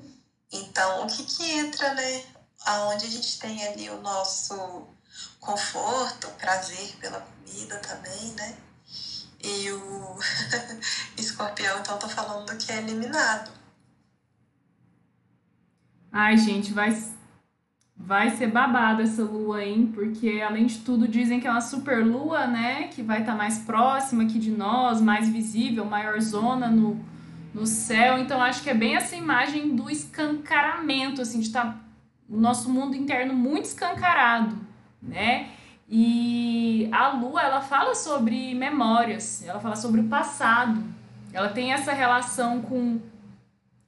Então, 0.52 1.04
o 1.04 1.08
que 1.08 1.24
que 1.24 1.52
entra, 1.52 1.94
né? 1.94 2.26
Aonde 2.66 3.06
a 3.06 3.10
gente 3.10 3.40
tem 3.40 3.66
ali 3.68 3.90
o 3.90 4.02
nosso 4.02 4.88
conforto, 5.40 6.28
prazer 6.40 6.96
pela 7.00 7.22
comida 7.22 7.78
também, 7.80 8.32
né? 8.34 8.58
E 9.42 9.72
o 9.72 10.20
escorpião, 11.18 11.80
então, 11.80 12.00
tô 12.00 12.10
falando 12.10 12.58
que 12.58 12.72
é 12.72 12.78
eliminado. 12.78 13.52
Ai, 16.12 16.38
gente, 16.38 16.74
vai 16.74 16.92
Vai 17.98 18.32
ser 18.32 18.48
babada 18.48 19.04
essa 19.04 19.24
lua, 19.24 19.64
hein? 19.64 19.90
Porque, 19.94 20.42
além 20.42 20.66
de 20.66 20.80
tudo, 20.80 21.08
dizem 21.08 21.40
que 21.40 21.48
é 21.48 21.52
uma 21.52 21.62
super 21.62 22.06
lua, 22.06 22.46
né? 22.46 22.90
Que 22.90 23.02
vai 23.02 23.22
estar 23.22 23.32
tá 23.32 23.38
mais 23.38 23.60
próxima 23.60 24.24
aqui 24.24 24.38
de 24.38 24.52
nós, 24.52 25.00
mais 25.00 25.30
visível, 25.30 25.86
maior 25.86 26.20
zona 26.20 26.68
no, 26.68 27.00
no 27.54 27.66
céu. 27.66 28.20
Então, 28.20 28.42
acho 28.42 28.62
que 28.62 28.70
é 28.70 28.74
bem 28.74 28.96
essa 28.96 29.16
imagem 29.16 29.76
do 29.76 29.90
escancaramento, 29.90 31.22
assim, 31.22 31.40
de 31.40 31.48
estar 31.48 31.66
tá 31.66 31.80
o 32.30 32.38
nosso 32.38 32.70
mundo 32.70 32.96
interno 32.96 33.34
muito 33.34 33.66
escancarado, 33.66 34.56
né? 35.02 35.50
E 35.88 36.90
a 36.92 37.10
lua, 37.10 37.42
ela 37.44 37.62
fala 37.62 37.94
sobre 37.94 38.56
memórias, 38.56 39.46
ela 39.48 39.60
fala 39.60 39.76
sobre 39.76 40.02
o 40.02 40.06
passado. 40.06 40.84
Ela 41.32 41.50
tem 41.50 41.72
essa 41.72 41.94
relação 41.94 42.62
com, 42.62 43.00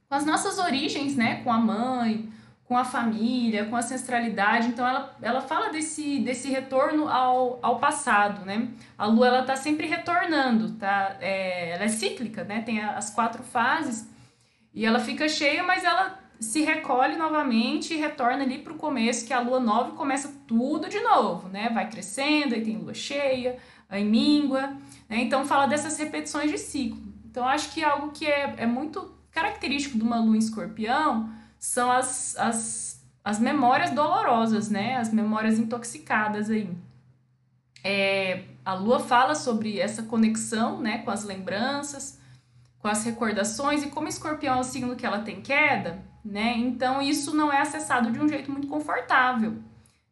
com 0.08 0.16
as 0.16 0.26
nossas 0.26 0.60
origens, 0.60 1.16
né? 1.16 1.42
Com 1.44 1.52
a 1.52 1.58
mãe, 1.58 2.30
com 2.68 2.78
a 2.78 2.84
família, 2.84 3.66
com 3.66 3.76
a 3.76 3.80
ancestralidade. 3.80 4.68
Então 4.68 4.86
ela, 4.86 5.16
ela 5.22 5.42
fala 5.42 5.70
desse, 5.70 6.20
desse 6.20 6.50
retorno 6.50 7.08
ao, 7.08 7.60
ao 7.62 7.80
passado, 7.80 8.46
né? 8.46 8.68
A 8.98 9.06
lua 9.06 9.28
ela 9.28 9.44
tá 9.44 9.56
sempre 9.56 9.88
retornando, 9.88 10.74
tá? 10.74 11.16
É, 11.22 11.72
ela 11.72 11.86
é 11.86 11.88
cíclica, 11.88 12.44
né? 12.44 12.62
Tem 12.62 12.82
as 12.82 13.10
quatro 13.10 13.42
fases 13.42 14.10
e 14.74 14.86
ela 14.86 15.00
fica 15.00 15.30
cheia, 15.30 15.64
mas 15.64 15.86
ela 15.86 16.20
se 16.40 16.62
recolhe 16.62 17.16
novamente 17.16 17.94
e 17.94 17.98
retorna 17.98 18.44
ali 18.44 18.60
para 18.60 18.74
o 18.74 18.78
começo, 18.78 19.26
que 19.26 19.34
é 19.34 19.36
a 19.36 19.40
lua 19.40 19.60
nova 19.60 19.92
começa 19.92 20.32
tudo 20.46 20.90
de 20.90 21.00
novo, 21.00 21.48
né? 21.48 21.70
Vai 21.70 21.90
crescendo, 21.90 22.54
aí 22.54 22.62
tem 22.62 22.78
lua 22.78 22.94
cheia, 22.94 23.58
aí 23.90 24.04
míngua, 24.04 24.76
né? 25.10 25.22
Então 25.22 25.46
fala 25.46 25.68
dessas 25.68 25.98
repetições 25.98 26.52
de 26.52 26.58
ciclo. 26.58 27.02
Então 27.32 27.48
acho 27.48 27.72
que 27.74 27.82
algo 27.82 28.12
que 28.12 28.28
é, 28.28 28.56
é 28.58 28.66
muito 28.66 29.16
característico 29.32 29.98
de 29.98 30.04
uma 30.04 30.20
lua 30.20 30.36
em 30.36 30.40
escorpião 30.40 31.37
são 31.60 31.92
as, 31.92 32.36
as, 32.38 33.02
as 33.24 33.40
memórias 33.40 33.92
dolorosas, 33.92 34.70
né? 34.70 34.98
As 34.98 35.12
memórias 35.12 35.58
intoxicadas 35.60 36.50
aí. 36.50 36.70
É, 37.84 38.44
a 38.66 38.74
Lua 38.74 39.00
fala 39.00 39.34
sobre 39.34 39.80
essa 39.80 40.04
conexão, 40.04 40.82
né, 40.82 40.98
com 40.98 41.12
as 41.12 41.24
lembranças, 41.24 42.20
com 42.80 42.88
as 42.88 43.04
recordações 43.06 43.82
e 43.84 43.90
como 43.90 44.10
Escorpião 44.10 44.58
é 44.58 44.60
o 44.60 44.64
signo 44.64 44.96
que 44.96 45.06
ela 45.06 45.20
tem 45.20 45.42
queda, 45.42 46.04
né? 46.24 46.58
Então 46.58 47.02
isso 47.02 47.36
não 47.36 47.52
é 47.52 47.62
acessado 47.62 48.12
de 48.12 48.20
um 48.20 48.28
jeito 48.28 48.52
muito 48.52 48.68
confortável, 48.68 49.56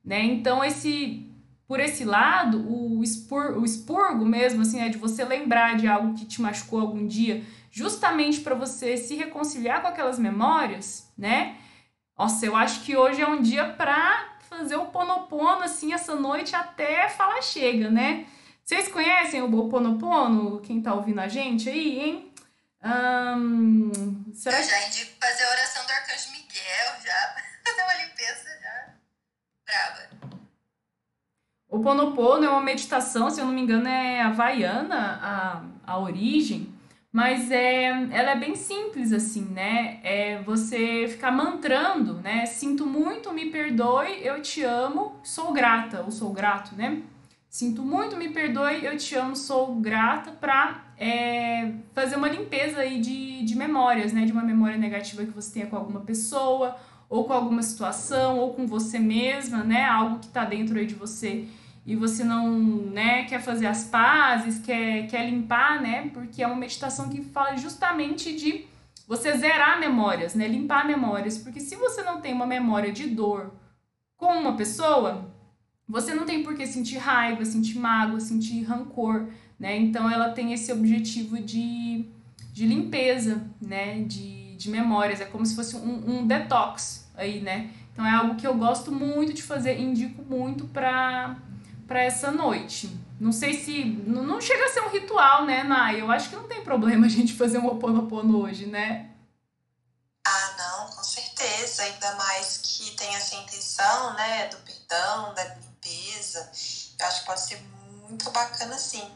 né? 0.04 0.24
Então 0.24 0.64
esse 0.64 1.25
por 1.68 1.80
esse 1.80 2.06
lado, 2.06 2.66
o, 2.70 3.04
expur, 3.04 3.58
o 3.58 3.66
expurgo 3.66 4.26
mesmo, 4.26 4.62
assim, 4.62 4.82
é 4.82 4.90
de 4.90 4.98
você 4.98 5.24
lembrar 5.24 5.76
de 5.78 5.88
algo 5.88 6.14
que 6.14 6.26
te 6.26 6.42
machucou 6.42 6.80
algum 6.80 7.08
dia, 7.08 7.44
justamente 7.72 8.42
para 8.42 8.56
você 8.56 8.98
se 8.98 9.16
reconciliar 9.16 9.82
com 9.82 9.88
aquelas 9.88 10.20
memórias, 10.20 11.12
né? 11.18 11.58
Nossa, 12.18 12.46
eu 12.46 12.56
acho 12.56 12.82
que 12.82 12.96
hoje 12.96 13.22
é 13.22 13.28
um 13.28 13.42
dia 13.42 13.66
pra 13.74 14.38
fazer 14.50 14.76
o 14.76 14.86
ponopono 14.86 15.64
assim 15.64 15.92
essa 15.92 16.16
noite 16.16 16.56
até 16.56 17.10
falar 17.10 17.42
chega, 17.42 17.90
né? 17.90 18.26
Vocês 18.66 18.88
conhecem 18.88 19.44
o 19.44 19.70
Ponopono? 19.70 20.60
Quem 20.62 20.82
tá 20.82 20.92
ouvindo 20.96 21.22
a 21.22 21.28
gente 21.28 21.70
aí, 21.70 22.00
hein? 22.00 22.34
Um, 22.84 24.34
será 24.34 24.60
eu 24.60 24.64
já 24.64 24.88
indico 24.88 25.12
fazer 25.22 25.44
a 25.44 25.52
oração 25.52 25.86
do 25.86 25.92
Arcanjo 25.92 26.32
Miguel, 26.32 27.02
já. 27.04 27.36
Fazer 27.64 27.84
uma 27.84 27.94
limpeza 27.94 28.60
já. 28.60 28.94
Brava. 29.66 30.05
O 31.70 31.80
Ponopono 31.80 32.46
é 32.46 32.50
uma 32.50 32.62
meditação, 32.62 33.30
se 33.30 33.42
eu 33.42 33.46
não 33.46 33.54
me 33.54 33.62
engano, 33.62 33.88
é 33.88 34.22
havaiana 34.22 35.20
a, 35.22 35.64
a 35.94 36.00
origem, 36.00 36.74
mas 37.12 37.50
é, 37.50 37.86
ela 38.12 38.32
é 38.32 38.36
bem 38.36 38.56
simples 38.56 39.12
assim, 39.12 39.46
né? 39.46 40.00
É 40.04 40.42
você 40.44 41.08
ficar 41.08 41.32
mantrando, 41.32 42.16
né? 42.16 42.46
Sinto 42.46 42.86
muito, 42.86 43.32
me 43.34 43.50
perdoe, 43.50 44.20
eu 44.22 44.42
te 44.42 44.64
amo, 44.64 45.16
sou 45.24 45.54
grata, 45.54 46.02
ou 46.02 46.12
sou 46.12 46.34
grato, 46.34 46.76
né? 46.76 47.02
Sinto 47.50 47.84
muito, 47.84 48.18
me 48.18 48.30
perdoe, 48.30 48.84
eu 48.84 48.98
te 48.98 49.16
amo, 49.16 49.34
sou 49.34 49.76
grata 49.76 50.32
para 50.32 50.84
é, 50.98 51.72
fazer 51.94 52.18
uma 52.18 52.28
limpeza 52.28 52.82
aí 52.82 53.00
de, 53.00 53.46
de 53.46 53.56
memórias, 53.56 54.12
né? 54.12 54.26
De 54.26 54.34
uma 54.34 54.44
memória 54.44 54.78
negativa 54.78 55.24
que 55.24 55.32
você 55.32 55.54
tenha 55.54 55.68
com 55.68 55.78
alguma 55.78 56.02
pessoa, 56.02 56.76
ou 57.10 57.26
com 57.26 57.34
alguma 57.34 57.62
situação, 57.62 58.40
ou 58.40 58.54
com 58.54 58.66
você 58.66 59.00
mesma, 59.00 59.64
né? 59.64 59.86
Algo 59.86 60.20
que 60.20 60.28
está 60.28 60.46
dentro 60.46 60.78
aí 60.78 60.86
de 60.86 60.96
você 60.96 61.48
e 61.86 61.96
você 61.96 62.24
não 62.24 62.50
né, 62.58 63.26
quer 63.26 63.42
fazer 63.42 63.68
as 63.68 63.84
pazes, 63.84 64.58
quer, 64.60 65.06
quer 65.08 65.30
limpar, 65.30 65.82
né? 65.82 66.10
Porque 66.12 66.42
é 66.42 66.48
uma 66.48 66.56
meditação 66.56 67.10
que 67.10 67.22
fala 67.22 67.56
justamente 67.58 68.36
de 68.36 68.66
você 69.08 69.38
zerar 69.38 69.80
memórias, 69.80 70.34
né? 70.34 70.48
Limpar 70.48 70.88
memórias. 70.88 71.38
Porque 71.38 71.60
se 71.60 71.76
você 71.76 72.02
não 72.02 72.20
tem 72.20 72.34
uma 72.34 72.48
memória 72.48 72.92
de 72.92 73.08
dor 73.08 73.54
com 74.18 74.34
uma 74.34 74.58
pessoa, 74.58 75.32
você 75.88 76.16
não 76.16 76.26
tem 76.26 76.42
por 76.42 76.56
que 76.56 76.66
sentir 76.66 76.98
raiva, 76.98 77.46
sentir 77.46 77.78
mágoa, 77.78 78.20
sentir 78.20 78.64
rancor, 78.64 79.28
né? 79.60 79.78
Então 79.78 80.10
ela 80.10 80.30
tem 80.30 80.54
esse 80.54 80.72
objetivo 80.72 81.38
de, 81.38 82.06
de 82.52 82.66
limpeza, 82.66 83.48
né? 83.62 84.00
De, 84.02 84.45
de 84.56 84.70
memórias. 84.70 85.22
É 85.22 85.26
como 85.26 85.46
se 85.46 85.56
fosse 85.56 85.76
um, 85.76 86.20
um 86.20 86.28
detox 86.28 87.06
aí, 87.16 87.42
né? 87.42 87.72
Então 87.94 88.06
é 88.06 88.12
algo 88.12 88.36
que 88.36 88.46
eu 88.46 88.56
gosto 88.56 88.92
muito 88.92 89.34
de 89.34 89.44
fazer, 89.44 89.80
indico 89.80 90.22
muito 90.24 90.66
para 90.66 91.38
para 91.88 92.02
essa 92.02 92.32
noite. 92.32 92.90
Não 93.20 93.32
sei 93.32 93.54
se. 93.54 93.86
Não 93.86 94.42
chega 94.42 94.66
a 94.66 94.70
ser 94.70 94.82
um 94.82 94.90
ritual, 94.90 95.46
né, 95.46 95.64
Nai? 95.64 96.02
Eu 96.02 96.12
acho 96.12 96.30
que 96.30 96.36
não 96.36 96.48
tem 96.48 96.64
problema 96.64 97.06
a 97.06 97.10
gente 97.10 97.34
fazer 97.34 97.60
um 97.60 97.68
oponopono 97.68 98.42
hoje, 98.42 98.66
né? 98.66 99.12
Ah, 100.28 100.56
não, 100.58 100.96
com 100.96 101.04
certeza. 101.04 101.84
Ainda 101.84 102.16
mais 102.16 102.58
que 102.58 102.92
tem 102.92 103.16
essa 103.16 103.36
intenção, 103.36 104.14
né, 104.16 104.48
do 104.48 104.58
perdão, 104.58 105.34
da 105.34 105.56
limpeza. 105.56 106.52
Eu 107.00 107.06
acho 107.06 107.20
que 107.22 107.26
pode 107.26 107.42
ser 107.42 107.62
muito 108.10 108.30
bacana, 108.32 108.78
sim. 108.78 109.08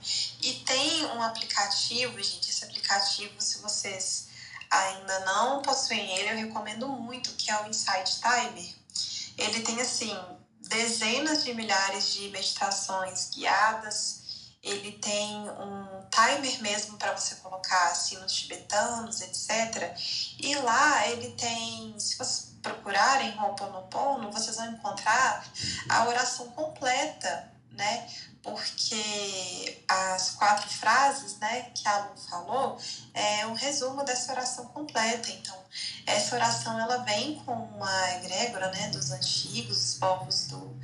E 0.41 0.53
tem 0.65 1.05
um 1.07 1.21
aplicativo, 1.21 2.21
gente. 2.21 2.49
Esse 2.49 2.63
aplicativo, 2.63 3.33
se 3.39 3.59
vocês 3.59 4.28
ainda 4.70 5.20
não 5.22 5.61
possuem 5.61 6.17
ele, 6.17 6.32
eu 6.32 6.47
recomendo 6.47 6.88
muito, 6.88 7.32
que 7.32 7.49
é 7.49 7.61
o 7.61 7.67
Insight 7.67 8.20
Timer. 8.20 8.76
Ele 9.38 9.61
tem, 9.61 9.80
assim, 9.82 10.17
dezenas 10.61 11.43
de 11.43 11.53
milhares 11.53 12.13
de 12.13 12.30
meditações 12.30 13.30
guiadas. 13.30 14.20
Ele 14.61 14.91
tem 14.93 15.49
um 15.49 16.05
timer 16.09 16.61
mesmo 16.61 16.97
para 16.97 17.17
você 17.17 17.36
colocar 17.36 17.95
sinos 17.95 18.34
tibetanos, 18.34 19.22
etc. 19.22 19.97
E 20.38 20.53
lá 20.55 21.07
ele 21.07 21.32
tem, 21.32 21.97
se 21.97 22.17
vocês 22.17 22.49
procurarem 22.61 23.39
Ho'oponopono, 23.39 24.32
vocês 24.32 24.57
vão 24.57 24.72
encontrar 24.72 25.45
a 25.88 26.07
oração 26.07 26.49
completa, 26.51 27.51
né? 27.72 28.09
Porque 28.41 29.83
as 29.87 30.31
quatro 30.31 30.69
frases 30.69 31.37
né, 31.39 31.71
que 31.75 31.87
a 31.87 32.05
Lu 32.05 32.17
falou 32.17 32.77
é 33.13 33.45
um 33.47 33.53
resumo 33.53 34.03
dessa 34.03 34.31
oração 34.31 34.65
completa. 34.69 35.29
Então, 35.29 35.57
essa 36.05 36.35
oração 36.35 36.79
ela 36.79 36.97
vem 36.97 37.35
com 37.45 37.53
uma 37.53 38.11
egrégora 38.15 38.71
né, 38.71 38.89
dos 38.89 39.11
antigos, 39.11 39.77
os 39.77 39.93
povos 39.95 40.47
do, 40.47 40.79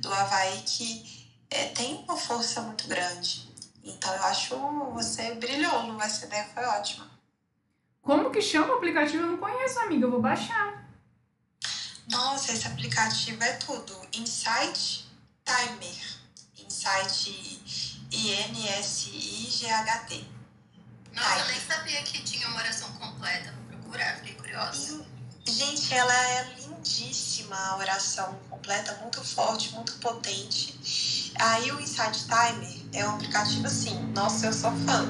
do 0.00 0.12
Havaí, 0.12 0.62
que 0.62 1.28
é, 1.50 1.66
tem 1.66 1.96
uma 2.04 2.16
força 2.16 2.60
muito 2.60 2.86
grande. 2.86 3.50
Então, 3.82 4.14
eu 4.14 4.22
acho 4.24 4.56
você 4.92 5.34
brilhou, 5.34 5.86
Lu, 5.86 6.00
essa 6.00 6.26
ideia 6.26 6.46
foi 6.54 6.64
ótima. 6.64 7.10
Como 8.02 8.30
que 8.30 8.40
chama 8.40 8.74
o 8.74 8.76
aplicativo? 8.76 9.24
Eu 9.24 9.32
não 9.32 9.38
conheço, 9.38 9.78
amiga, 9.80 10.06
eu 10.06 10.10
vou 10.10 10.22
baixar. 10.22 10.88
Nossa, 12.08 12.52
esse 12.52 12.66
aplicativo 12.66 13.42
é 13.42 13.52
tudo. 13.54 13.96
Insight 14.12 15.06
Timer 15.44 16.19
site 16.80 17.60
INSIGHT. 18.10 19.70
Nossa, 21.12 21.38
eu 21.38 21.46
nem 21.48 21.60
sabia 21.60 22.02
que 22.02 22.22
tinha 22.22 22.48
uma 22.48 22.56
oração 22.56 22.90
completa. 22.92 23.52
Vou 23.52 23.78
procurar, 23.78 24.16
fiquei 24.16 24.32
curiosa. 24.34 25.04
Gente, 25.46 25.92
ela 25.92 26.14
é 26.14 26.54
lindíssima, 26.58 27.54
a 27.54 27.76
oração 27.76 28.34
completa, 28.48 28.96
muito 29.02 29.22
forte, 29.22 29.74
muito 29.74 29.92
potente. 29.94 31.32
Aí 31.38 31.70
o 31.70 31.78
Insight 31.80 32.24
Timer 32.24 32.74
é 32.94 33.06
um 33.06 33.10
aplicativo 33.16 33.66
assim, 33.66 33.94
nossa, 34.14 34.46
eu 34.46 34.52
sou 34.54 34.72
fã. 34.86 35.06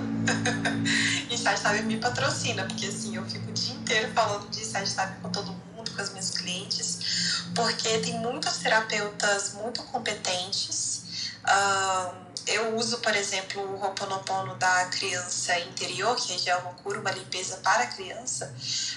Insight 1.30 1.60
Timer 1.60 1.84
me 1.84 1.98
patrocina, 1.98 2.64
porque 2.64 2.86
assim, 2.86 3.14
eu 3.14 3.24
fico 3.26 3.48
o 3.48 3.52
dia 3.52 3.74
inteiro 3.74 4.12
falando 4.12 4.50
de 4.50 4.60
Insight 4.60 4.90
Timer 4.90 5.20
com 5.22 5.30
todo 5.30 5.52
mundo, 5.52 5.88
com 5.92 6.02
as 6.02 6.10
minhas 6.10 6.30
clientes, 6.30 7.44
porque 7.54 7.98
tem 7.98 8.18
muitos 8.18 8.56
terapeutas 8.56 9.52
muito 9.54 9.84
competentes 9.84 10.99
Uh, 11.44 12.30
eu 12.46 12.76
uso, 12.76 12.98
por 12.98 13.14
exemplo, 13.14 13.62
o 13.62 13.80
Ho'oponopono 13.80 14.56
da 14.56 14.86
criança 14.86 15.58
interior, 15.60 16.16
que 16.16 16.48
é 16.48 16.56
uma 16.56 16.74
cura, 16.74 17.00
uma 17.00 17.10
limpeza 17.10 17.58
para 17.58 17.84
a 17.84 17.86
criança, 17.86 18.54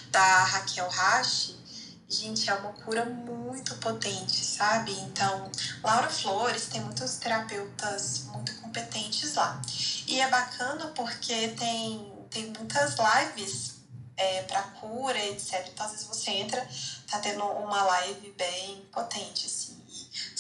da 0.09 0.43
Raquel 0.43 0.89
Hashi. 0.89 1.61
Gente, 2.07 2.49
é 2.49 2.53
uma 2.53 2.73
cura 2.73 3.05
muito 3.05 3.75
potente, 3.77 4.43
sabe? 4.45 4.91
Então, 5.01 5.51
Laura 5.83 6.09
Flores 6.09 6.67
tem 6.67 6.81
muitos 6.81 7.15
terapeutas 7.15 8.25
muito 8.25 8.53
competentes 8.61 9.33
lá. 9.33 9.59
E 10.07 10.21
é 10.21 10.29
bacana 10.29 10.87
porque 10.95 11.49
tem, 11.49 12.27
tem 12.29 12.53
muitas 12.57 12.95
lives 12.97 13.75
é, 14.15 14.43
para 14.43 14.61
cura, 14.61 15.17
etc. 15.25 15.67
Então, 15.71 15.85
às 15.85 15.91
vezes 15.91 16.07
você 16.07 16.31
entra, 16.31 16.67
tá 17.09 17.19
tendo 17.19 17.43
uma 17.43 17.83
live 17.83 18.31
bem 18.37 18.87
potente, 18.91 19.47
assim 19.47 19.72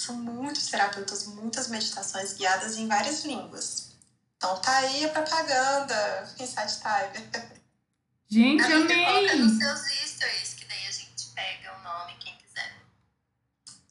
são 0.03 0.15
muitos 0.17 0.67
terapeutas, 0.67 1.27
muitas 1.27 1.69
meditações 1.69 2.33
guiadas 2.33 2.77
em 2.77 2.87
várias 2.87 3.23
línguas. 3.23 3.95
Então 4.37 4.59
tá 4.59 4.77
aí 4.77 5.05
a 5.05 5.09
propaganda, 5.09 6.29
Insight 6.39 6.79
Time. 6.79 7.53
Gente, 8.27 8.63
Amiga, 8.63 8.81
amei! 8.81 9.05
Coloca 9.05 9.35
nos 9.35 9.57
seus 9.57 9.79
stories, 10.09 10.53
que 10.55 10.65
daí 10.65 10.87
a 10.87 10.91
gente 10.91 11.27
pega 11.33 11.77
o 11.77 11.83
nome, 11.83 12.13
quem 12.19 12.35
quiser. 12.37 12.75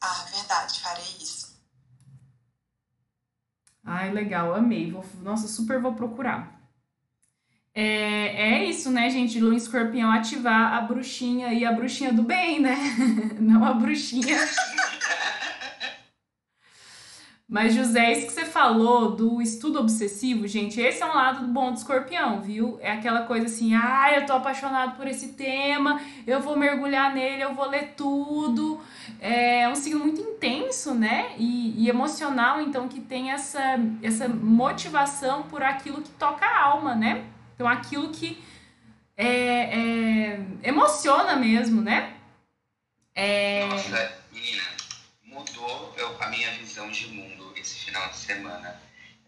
Ah, 0.01 0.27
verdade, 0.35 0.81
farei 0.81 1.17
isso. 1.21 1.57
Ai, 3.85 4.13
legal, 4.13 4.55
amei. 4.55 4.91
Vou, 4.91 5.05
nossa, 5.23 5.49
super 5.49 5.81
vou 5.81 5.95
procurar. 5.95 6.61
É, 7.75 8.53
é 8.53 8.65
isso, 8.65 8.91
né, 8.91 9.09
gente? 9.09 9.41
Lua 9.41 9.57
Escorpião 9.57 10.11
ativar 10.11 10.75
a 10.75 10.83
bruxinha 10.83 11.55
e 11.55 11.65
a 11.65 11.73
bruxinha 11.73 12.13
do 12.13 12.23
bem, 12.23 12.61
né? 12.61 12.77
Não 13.41 13.65
a 13.65 13.73
bruxinha 13.73 14.37
Mas, 17.53 17.75
José, 17.75 18.13
isso 18.13 18.29
que 18.29 18.33
você 18.33 18.47
falou 18.47 19.15
do 19.15 19.43
estudo 19.43 19.79
obsessivo, 19.79 20.49
gente, 20.49 20.81
esse 20.81 21.03
é 21.03 21.05
um 21.07 21.15
lado 21.15 21.47
bom 21.49 21.71
do 21.71 21.77
escorpião, 21.77 22.41
viu? 22.41 22.79
É 22.81 22.93
aquela 22.93 23.27
coisa 23.27 23.45
assim, 23.45 23.75
ah, 23.75 24.11
eu 24.15 24.25
tô 24.25 24.33
apaixonado 24.33 24.97
por 24.97 25.07
esse 25.07 25.35
tema, 25.35 26.01
eu 26.27 26.41
vou 26.41 26.57
mergulhar 26.57 27.13
nele, 27.13 27.43
eu 27.43 27.53
vou 27.55 27.69
ler 27.69 27.93
tudo. 27.95 28.81
É 29.21 29.69
um 29.69 29.75
signo 29.75 30.01
muito 30.01 30.19
intenso, 30.19 30.95
né? 30.95 31.35
E, 31.37 31.75
e 31.77 31.91
emocional, 31.91 32.59
então, 32.59 32.89
que 32.89 33.03
tem 33.03 33.33
essa, 33.33 33.79
essa 34.03 34.27
motivação 34.27 35.43
por 35.43 35.63
aquilo 35.63 36.01
que 36.01 36.11
toca 36.13 36.47
a 36.47 36.65
alma, 36.65 36.95
né? 36.95 37.27
Então, 37.55 37.69
aquilo 37.69 38.09
que 38.09 38.43
é, 39.15 39.29
é, 39.29 40.41
emociona 40.63 41.37
mesmo, 41.37 41.83
né? 41.83 42.15
É... 43.15 43.67
Nossa, 43.67 44.11
menina, 44.33 44.72
mudou 45.43 45.95
a 46.21 46.27
minha 46.29 46.51
visão 46.53 46.91
de 46.91 47.07
mundo 47.09 47.53
esse 47.57 47.81
final 47.81 48.09
de 48.11 48.17
semana. 48.17 48.81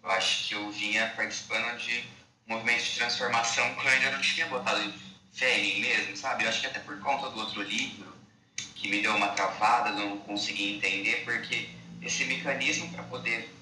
Eu 0.02 0.10
acho 0.10 0.48
que 0.48 0.54
eu 0.54 0.70
vinha 0.70 1.12
participando 1.16 1.76
de 1.78 2.04
movimentos 2.46 2.84
de 2.86 2.96
transformação 2.96 3.74
que 3.74 3.86
eu 3.86 3.90
ainda 3.90 4.10
não 4.12 4.20
tinha 4.20 4.46
botado 4.46 4.92
fé 5.32 5.58
em 5.58 5.74
mim 5.74 5.80
mesmo, 5.80 6.16
sabe? 6.16 6.44
Eu 6.44 6.48
acho 6.48 6.60
que 6.60 6.66
até 6.66 6.78
por 6.78 6.98
conta 7.00 7.30
do 7.30 7.40
outro 7.40 7.62
livro, 7.62 8.14
que 8.76 8.88
me 8.88 9.00
deu 9.00 9.14
uma 9.16 9.28
travada, 9.28 9.90
não 9.90 10.18
consegui 10.18 10.76
entender, 10.76 11.24
porque 11.24 11.70
esse 12.02 12.24
mecanismo 12.26 12.90
para 12.92 13.02
poder 13.04 13.52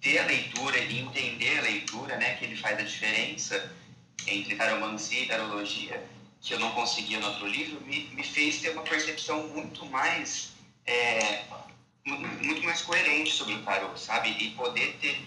ter 0.00 0.18
a 0.18 0.26
leitura 0.26 0.78
e 0.78 1.00
entender 1.00 1.58
a 1.58 1.62
leitura, 1.62 2.16
né, 2.16 2.36
que 2.36 2.44
ele 2.44 2.56
faz 2.56 2.78
a 2.78 2.82
diferença 2.82 3.76
entre 4.26 4.54
taromancia 4.54 5.22
e 5.22 5.26
tarologia, 5.26 6.02
que 6.40 6.54
eu 6.54 6.60
não 6.60 6.70
conseguia 6.70 7.18
no 7.18 7.26
outro 7.26 7.46
livro, 7.46 7.80
me, 7.82 8.04
me 8.14 8.22
fez 8.22 8.60
ter 8.60 8.70
uma 8.70 8.82
percepção 8.82 9.48
muito 9.48 9.84
mais 9.86 10.52
é, 10.86 11.44
muito 12.04 12.62
mais 12.62 12.82
coerente 12.82 13.32
sobre 13.32 13.54
o 13.54 13.62
tarô, 13.62 13.96
sabe? 13.96 14.30
E 14.30 14.50
poder 14.52 14.96
ter 15.00 15.20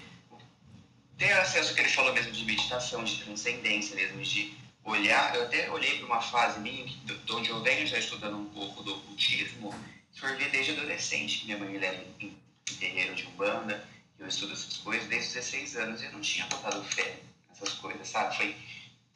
ter 1.18 1.32
acesso 1.34 1.70
ao 1.70 1.76
que 1.76 1.82
ele 1.82 1.90
falou 1.90 2.14
mesmo 2.14 2.32
de 2.32 2.44
meditação, 2.44 3.04
de 3.04 3.18
transcendência 3.24 3.96
mesmo, 3.96 4.22
de 4.22 4.54
olhar. 4.84 5.36
Eu 5.36 5.44
até 5.44 5.70
olhei 5.72 5.98
para 5.98 6.06
uma 6.06 6.22
fase 6.22 6.60
minha, 6.60 6.86
de 6.86 7.32
onde 7.32 7.50
eu 7.50 7.62
venho 7.62 7.86
já 7.88 7.98
estudando 7.98 8.38
um 8.38 8.46
pouco 8.50 8.84
do 8.84 8.96
ocultismo, 8.96 9.74
sorvi 10.12 10.46
desde 10.50 10.72
adolescente, 10.72 11.40
que 11.40 11.46
minha 11.46 11.58
mãe 11.58 11.78
leva 11.78 12.04
em, 12.20 12.36
em 12.70 12.76
terreiro 12.76 13.16
de 13.16 13.26
Umbanda, 13.28 13.88
eu 14.20 14.28
estudo 14.28 14.54
essas 14.54 14.78
coisas 14.78 15.08
desde 15.08 15.28
os 15.28 15.34
16 15.34 15.76
anos 15.78 16.02
e 16.02 16.06
eu 16.06 16.12
não 16.12 16.22
tinha 16.22 16.46
botado 16.48 16.84
fé 16.84 17.20
nessas 17.50 17.74
coisas, 17.74 18.08
sabe? 18.08 18.36
Foi 18.36 18.56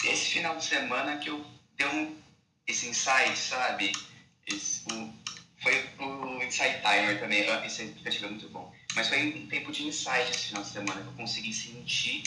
esse 0.04 0.26
final 0.26 0.58
de 0.58 0.66
semana 0.66 1.18
que 1.18 1.30
eu 1.30 1.46
dei 1.76 1.88
um, 1.88 2.16
esse 2.66 2.88
insight, 2.88 3.38
sabe? 3.38 3.92
Esse, 4.46 4.84
o, 4.92 5.14
foi 5.60 5.90
o 6.00 6.44
Insight 6.44 6.82
Timer 6.82 7.20
também, 7.20 7.42
esse 7.66 7.84
aplicativo 7.84 8.26
é 8.26 8.30
muito 8.30 8.50
bom. 8.50 8.74
Mas 8.96 9.10
foi 9.10 9.28
um 9.36 9.48
tempo 9.48 9.72
de 9.72 9.88
insight 9.88 10.32
esse 10.32 10.48
final 10.48 10.64
de 10.64 10.70
semana 10.70 11.02
que 11.02 11.08
eu 11.08 11.14
consegui 11.14 11.54
sentir 11.54 12.24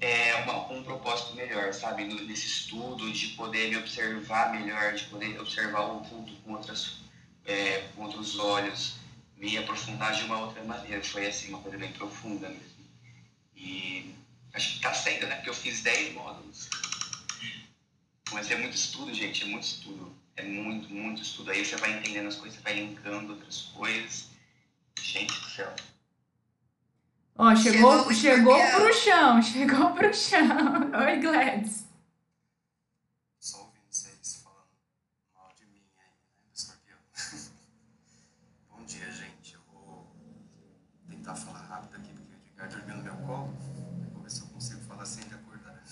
é, 0.00 0.34
uma, 0.42 0.70
um 0.72 0.82
propósito 0.82 1.34
melhor, 1.34 1.72
sabe? 1.72 2.04
Nesse 2.04 2.46
estudo, 2.46 3.10
de 3.10 3.28
poder 3.28 3.70
me 3.70 3.76
observar 3.78 4.52
melhor, 4.52 4.94
de 4.94 5.04
poder 5.04 5.40
observar 5.40 5.80
o 5.80 5.98
oculto 5.98 6.32
com, 6.44 6.52
outras, 6.52 6.98
é, 7.44 7.88
com 7.94 8.02
outros 8.02 8.38
olhos, 8.38 8.96
me 9.36 9.56
aprofundar 9.56 10.14
de 10.14 10.24
uma 10.24 10.40
outra 10.40 10.62
maneira. 10.64 11.02
Foi 11.02 11.26
assim, 11.26 11.48
uma 11.48 11.60
coisa 11.60 11.78
bem 11.78 11.92
profunda 11.92 12.48
mesmo. 12.48 12.78
E 13.56 14.14
acho 14.52 14.74
que 14.74 14.80
tá 14.80 14.94
sendo, 14.94 15.26
né? 15.26 15.36
Porque 15.36 15.50
eu 15.50 15.54
fiz 15.54 15.82
10 15.82 16.14
módulos. 16.14 16.68
Mas 18.32 18.50
é 18.50 18.56
muito 18.56 18.76
estudo, 18.76 19.12
gente, 19.12 19.42
é 19.42 19.46
muito 19.46 19.64
estudo. 19.64 20.14
É 20.38 20.42
muito, 20.44 20.88
muito 20.88 21.20
estudo. 21.20 21.50
Aí 21.50 21.64
você 21.64 21.76
vai 21.76 21.98
entendendo 21.98 22.28
as 22.28 22.36
coisas, 22.36 22.58
você 22.58 22.62
vai 22.62 22.74
linkando 22.74 23.32
outras 23.32 23.62
coisas. 23.74 24.28
Gente 25.00 25.40
do 25.40 25.46
céu. 25.46 25.74
Ó, 27.36 27.54
chegou, 27.56 28.12
chegou, 28.12 28.56
chegou 28.56 28.80
pro 28.80 28.94
chão, 28.94 29.42
chegou 29.42 29.90
pro 29.94 30.14
chão. 30.14 30.90
Oi, 31.06 31.20
Gladys. 31.20 31.86
Só 33.40 33.58
ouvindo 33.58 33.82
vocês 33.90 34.40
falando 34.42 34.68
mal 35.34 35.52
de 35.56 35.64
mim 35.66 35.82
aí, 35.98 36.06
né, 36.06 36.10
do 36.46 36.54
escorpião. 36.54 36.98
Bom 38.70 38.84
dia, 38.84 39.10
gente. 39.10 39.54
Eu 39.54 39.60
vou 39.72 40.12
tentar 41.08 41.34
falar 41.34 41.60
rápido 41.60 41.96
aqui, 41.96 42.12
porque 42.12 42.34
o 42.34 42.64
Edgar 42.64 42.68
dormiu 42.68 42.96
no 42.96 43.02
meu 43.02 43.16
colo. 43.26 43.56
Vou 44.12 44.22
ver 44.22 44.30
se 44.30 44.40
eu 44.42 44.46
consigo 44.48 44.80
falar 44.82 45.04
sem 45.04 45.24
ele 45.24 45.34
acordar. 45.34 45.82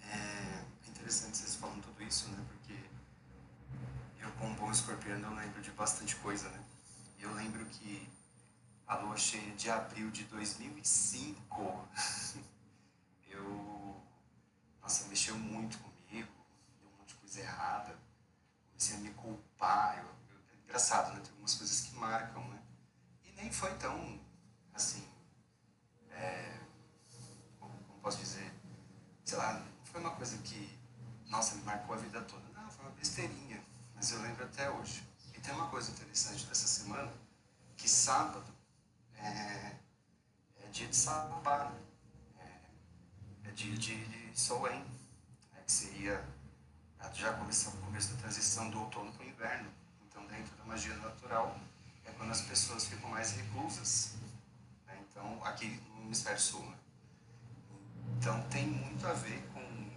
É 0.00 0.88
interessante 0.88 1.36
vocês 1.36 1.56
falando 1.56 1.82
tudo 1.82 2.02
isso, 2.02 2.28
né, 2.30 2.38
porque 2.48 2.62
eu, 4.22 4.30
como 4.38 4.54
bom 4.54 4.70
escorpião, 4.70 5.18
eu 5.18 5.34
lembro 5.34 5.60
de 5.60 5.70
bastante 5.82 6.14
coisa, 6.16 6.48
né. 6.50 6.64
Eu 7.18 7.34
lembro 7.34 7.66
que 7.66 8.08
a 8.86 8.94
lua 8.98 9.16
cheia 9.16 9.52
de 9.56 9.68
abril 9.68 10.12
de 10.12 10.22
2005, 10.24 11.88
eu. 13.28 14.00
Nossa, 14.80 15.08
mexeu 15.08 15.36
muito 15.36 15.78
comigo, 15.78 16.30
deu 16.80 16.88
um 16.88 16.98
monte 16.98 17.08
de 17.08 17.14
coisa 17.16 17.40
errada, 17.40 17.98
comecei 18.68 18.96
a 18.96 19.00
me 19.00 19.10
culpar. 19.10 19.98
Eu, 19.98 20.04
eu, 20.04 20.40
é 20.52 20.62
engraçado, 20.62 21.14
né? 21.14 21.20
Tem 21.20 21.30
algumas 21.30 21.54
coisas 21.56 21.80
que 21.80 21.96
marcam, 21.96 22.46
né? 22.48 22.62
E 23.24 23.32
nem 23.32 23.50
foi 23.50 23.74
tão, 23.74 24.20
assim. 24.72 25.04
É, 26.12 26.60
como 27.58 27.74
posso 28.00 28.18
dizer? 28.18 28.52
Sei 29.24 29.36
lá, 29.36 29.54
não 29.54 29.84
foi 29.84 30.00
uma 30.00 30.14
coisa 30.14 30.38
que, 30.38 30.78
nossa, 31.26 31.56
me 31.56 31.62
marcou 31.62 31.96
a 31.96 31.98
vida 31.98 32.22
toda. 32.22 32.48
Não, 32.50 32.70
foi 32.70 32.84
uma 32.84 32.94
besteirinha, 32.94 33.60
mas 33.96 34.12
eu 34.12 34.22
lembro 34.22 34.44
até 34.44 34.70
hoje. 34.70 35.10
Tem 35.42 35.54
uma 35.54 35.68
coisa 35.68 35.90
interessante 35.90 36.46
dessa 36.46 36.66
semana, 36.66 37.12
que 37.76 37.88
sábado 37.88 38.44
é, 39.16 39.76
é 40.62 40.68
dia 40.70 40.86
de 40.86 40.96
sabá, 40.96 41.70
né? 41.70 41.80
é, 43.44 43.48
é, 43.48 43.50
dia 43.52 43.76
de, 43.76 44.04
de 44.06 44.18
né? 44.18 45.62
que 45.66 45.72
seria 45.72 46.24
já 47.14 47.32
começar 47.34 47.70
o 47.70 47.76
começo 47.78 48.14
da 48.14 48.20
transição 48.22 48.70
do 48.70 48.80
outono 48.80 49.12
para 49.12 49.26
o 49.26 49.28
inverno. 49.28 49.70
Então, 50.08 50.24
dentro 50.26 50.54
da 50.56 50.64
magia 50.64 50.94
natural, 50.96 51.58
é 52.04 52.10
quando 52.12 52.30
as 52.30 52.40
pessoas 52.42 52.86
ficam 52.86 53.10
mais 53.10 53.32
reclusas. 53.32 54.14
Né? 54.86 54.98
Então, 55.08 55.44
aqui 55.44 55.80
no 55.88 56.02
hemisfério 56.02 56.40
sul. 56.40 56.64
Né? 56.64 56.76
Então, 58.18 58.42
tem 58.48 58.66
muito 58.66 59.06
a 59.06 59.12
ver 59.12 59.46
com 59.52 59.90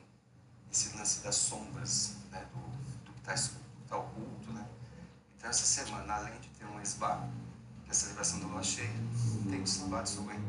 esse 0.71 0.95
lance 0.97 1.21
das 1.21 1.35
sombras, 1.35 2.17
né? 2.31 2.45
do, 2.51 3.05
do 3.05 3.13
que 3.13 3.19
está 3.19 3.51
tá 3.87 3.97
oculto. 3.97 4.51
Né? 4.51 4.67
Então, 5.45 5.51
essa 5.51 5.83
semana, 5.83 6.11
além 6.11 6.33
de 6.41 6.47
ter 6.57 6.65
um 6.65 6.81
esbar, 6.81 7.29
que 7.83 7.89
é 7.89 7.91
a 7.91 7.93
celebração 7.93 8.39
da 8.39 8.47
lua 8.47 8.63
cheia, 8.63 8.89
tem 9.47 9.61
o 9.61 9.67
Sabá 9.67 10.01
de 10.01 10.09
Soen. 10.09 10.39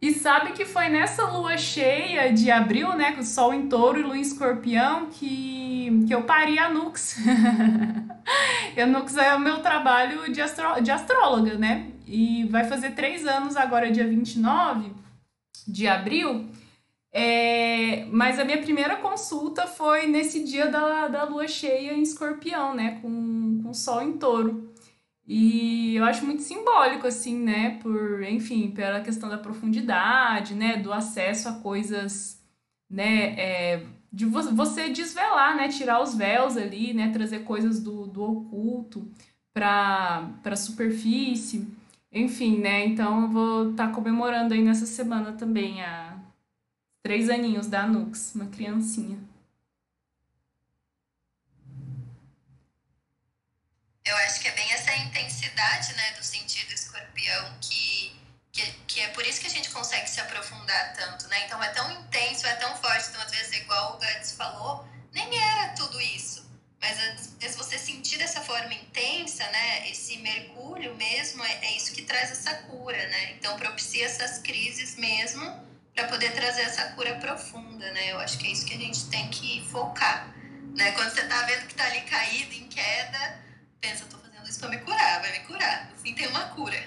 E 0.00 0.14
sabe 0.14 0.52
que 0.52 0.64
foi 0.64 0.88
nessa 0.88 1.24
lua 1.26 1.58
cheia 1.58 2.32
de 2.32 2.50
abril, 2.50 2.96
né, 2.96 3.12
com 3.12 3.20
o 3.20 3.24
sol 3.24 3.52
em 3.52 3.68
touro 3.68 4.00
e 4.00 4.02
lua 4.02 4.16
em 4.16 4.22
escorpião, 4.22 5.10
que, 5.10 6.06
que 6.06 6.14
eu 6.14 6.22
parei 6.22 6.58
a 6.58 6.70
Nux. 6.70 7.18
a 8.74 8.86
Nux 8.86 9.14
é 9.18 9.34
o 9.34 9.40
meu 9.40 9.60
trabalho 9.60 10.32
de, 10.32 10.40
astro, 10.40 10.80
de 10.80 10.90
astróloga, 10.90 11.58
né? 11.58 11.90
E 12.06 12.46
vai 12.46 12.64
fazer 12.64 12.92
três 12.92 13.26
anos 13.26 13.56
agora, 13.56 13.92
dia 13.92 14.08
29 14.08 14.90
de 15.68 15.86
abril. 15.86 16.50
É, 17.12 18.06
mas 18.06 18.38
a 18.38 18.44
minha 18.44 18.60
primeira 18.62 18.96
consulta 18.96 19.66
foi 19.66 20.06
nesse 20.06 20.42
dia 20.44 20.68
da, 20.68 21.08
da 21.08 21.24
lua 21.24 21.46
cheia 21.46 21.92
em 21.92 22.02
escorpião, 22.02 22.74
né? 22.74 22.98
Com, 23.02 23.60
com 23.62 23.74
sol 23.74 24.02
em 24.02 24.14
touro. 24.14 24.72
E 25.26 25.94
eu 25.96 26.04
acho 26.04 26.24
muito 26.24 26.42
simbólico, 26.42 27.06
assim, 27.06 27.38
né? 27.38 27.78
Por, 27.82 28.22
enfim, 28.24 28.70
pela 28.70 29.00
questão 29.00 29.28
da 29.28 29.38
profundidade, 29.38 30.54
né? 30.54 30.76
Do 30.78 30.92
acesso 30.92 31.48
a 31.48 31.52
coisas, 31.54 32.40
né? 32.90 33.34
É, 33.38 33.86
de 34.12 34.24
você 34.26 34.88
desvelar, 34.90 35.56
né? 35.56 35.68
Tirar 35.68 36.02
os 36.02 36.14
véus 36.14 36.56
ali, 36.56 36.94
né? 36.94 37.10
Trazer 37.12 37.40
coisas 37.40 37.80
do, 37.80 38.06
do 38.06 38.22
oculto 38.22 39.06
para 39.54 40.30
a 40.44 40.56
superfície. 40.56 41.68
Enfim, 42.12 42.58
né? 42.58 42.86
Então 42.86 43.22
eu 43.22 43.28
vou 43.28 43.70
estar 43.70 43.88
tá 43.88 43.94
comemorando 43.94 44.54
aí 44.54 44.62
nessa 44.62 44.86
semana 44.86 45.32
também 45.32 45.82
a 45.82 46.11
Três 47.02 47.28
aninhos 47.28 47.66
da 47.66 47.84
Nux, 47.84 48.32
uma 48.32 48.46
criancinha. 48.46 49.18
Eu 54.04 54.16
acho 54.18 54.40
que 54.40 54.46
é 54.46 54.52
bem 54.52 54.72
essa 54.72 54.94
intensidade 54.94 55.94
né, 55.94 56.12
do 56.12 56.22
sentido 56.22 56.72
escorpião 56.72 57.58
que, 57.60 58.14
que, 58.52 58.72
que 58.86 59.00
é 59.00 59.08
por 59.08 59.26
isso 59.26 59.40
que 59.40 59.48
a 59.48 59.50
gente 59.50 59.70
consegue 59.70 60.08
se 60.08 60.20
aprofundar 60.20 60.92
tanto, 60.92 61.26
né? 61.26 61.44
Então 61.44 61.60
é 61.60 61.70
tão 61.70 61.90
intenso, 61.90 62.46
é 62.46 62.54
tão 62.54 62.76
forte, 62.76 63.08
então 63.08 63.20
às 63.20 63.32
vezes 63.32 63.52
igual 63.52 63.96
o 63.96 63.98
Gantz 63.98 64.32
falou, 64.32 64.88
nem 65.12 65.36
era 65.36 65.74
tudo 65.74 66.00
isso. 66.00 66.48
Mas 66.80 66.98
às 67.00 67.34
vezes 67.34 67.56
você 67.56 67.78
sentir 67.78 68.18
dessa 68.18 68.40
forma 68.42 68.74
intensa, 68.74 69.44
né? 69.50 69.90
Esse 69.90 70.18
mergulho 70.18 70.94
mesmo, 70.94 71.42
é, 71.42 71.64
é 71.64 71.76
isso 71.76 71.92
que 71.92 72.02
traz 72.02 72.30
essa 72.30 72.54
cura, 72.64 73.08
né? 73.08 73.32
Então 73.32 73.56
propicia 73.56 74.06
essas 74.06 74.38
crises 74.38 74.94
mesmo 74.94 75.71
para 75.94 76.08
poder 76.08 76.32
trazer 76.32 76.62
essa 76.62 76.92
cura 76.92 77.14
profunda, 77.16 77.90
né? 77.92 78.12
Eu 78.12 78.18
acho 78.18 78.38
que 78.38 78.46
é 78.46 78.50
isso 78.50 78.66
que 78.66 78.74
a 78.74 78.78
gente 78.78 79.08
tem 79.10 79.28
que 79.28 79.62
focar, 79.68 80.28
né? 80.76 80.92
Quando 80.92 81.10
você 81.10 81.24
tá 81.26 81.42
vendo 81.42 81.66
que 81.66 81.74
tá 81.74 81.84
ali 81.84 82.00
caído, 82.02 82.54
em 82.54 82.66
queda, 82.66 83.38
pensa, 83.80 84.06
tô 84.06 84.16
fazendo 84.16 84.48
isso 84.48 84.58
para 84.58 84.70
me 84.70 84.78
curar, 84.78 85.20
vai 85.20 85.32
me 85.32 85.40
curar. 85.40 85.90
No 85.90 85.96
fim 85.96 86.14
tem 86.14 86.26
uma 86.28 86.46
cura. 86.48 86.78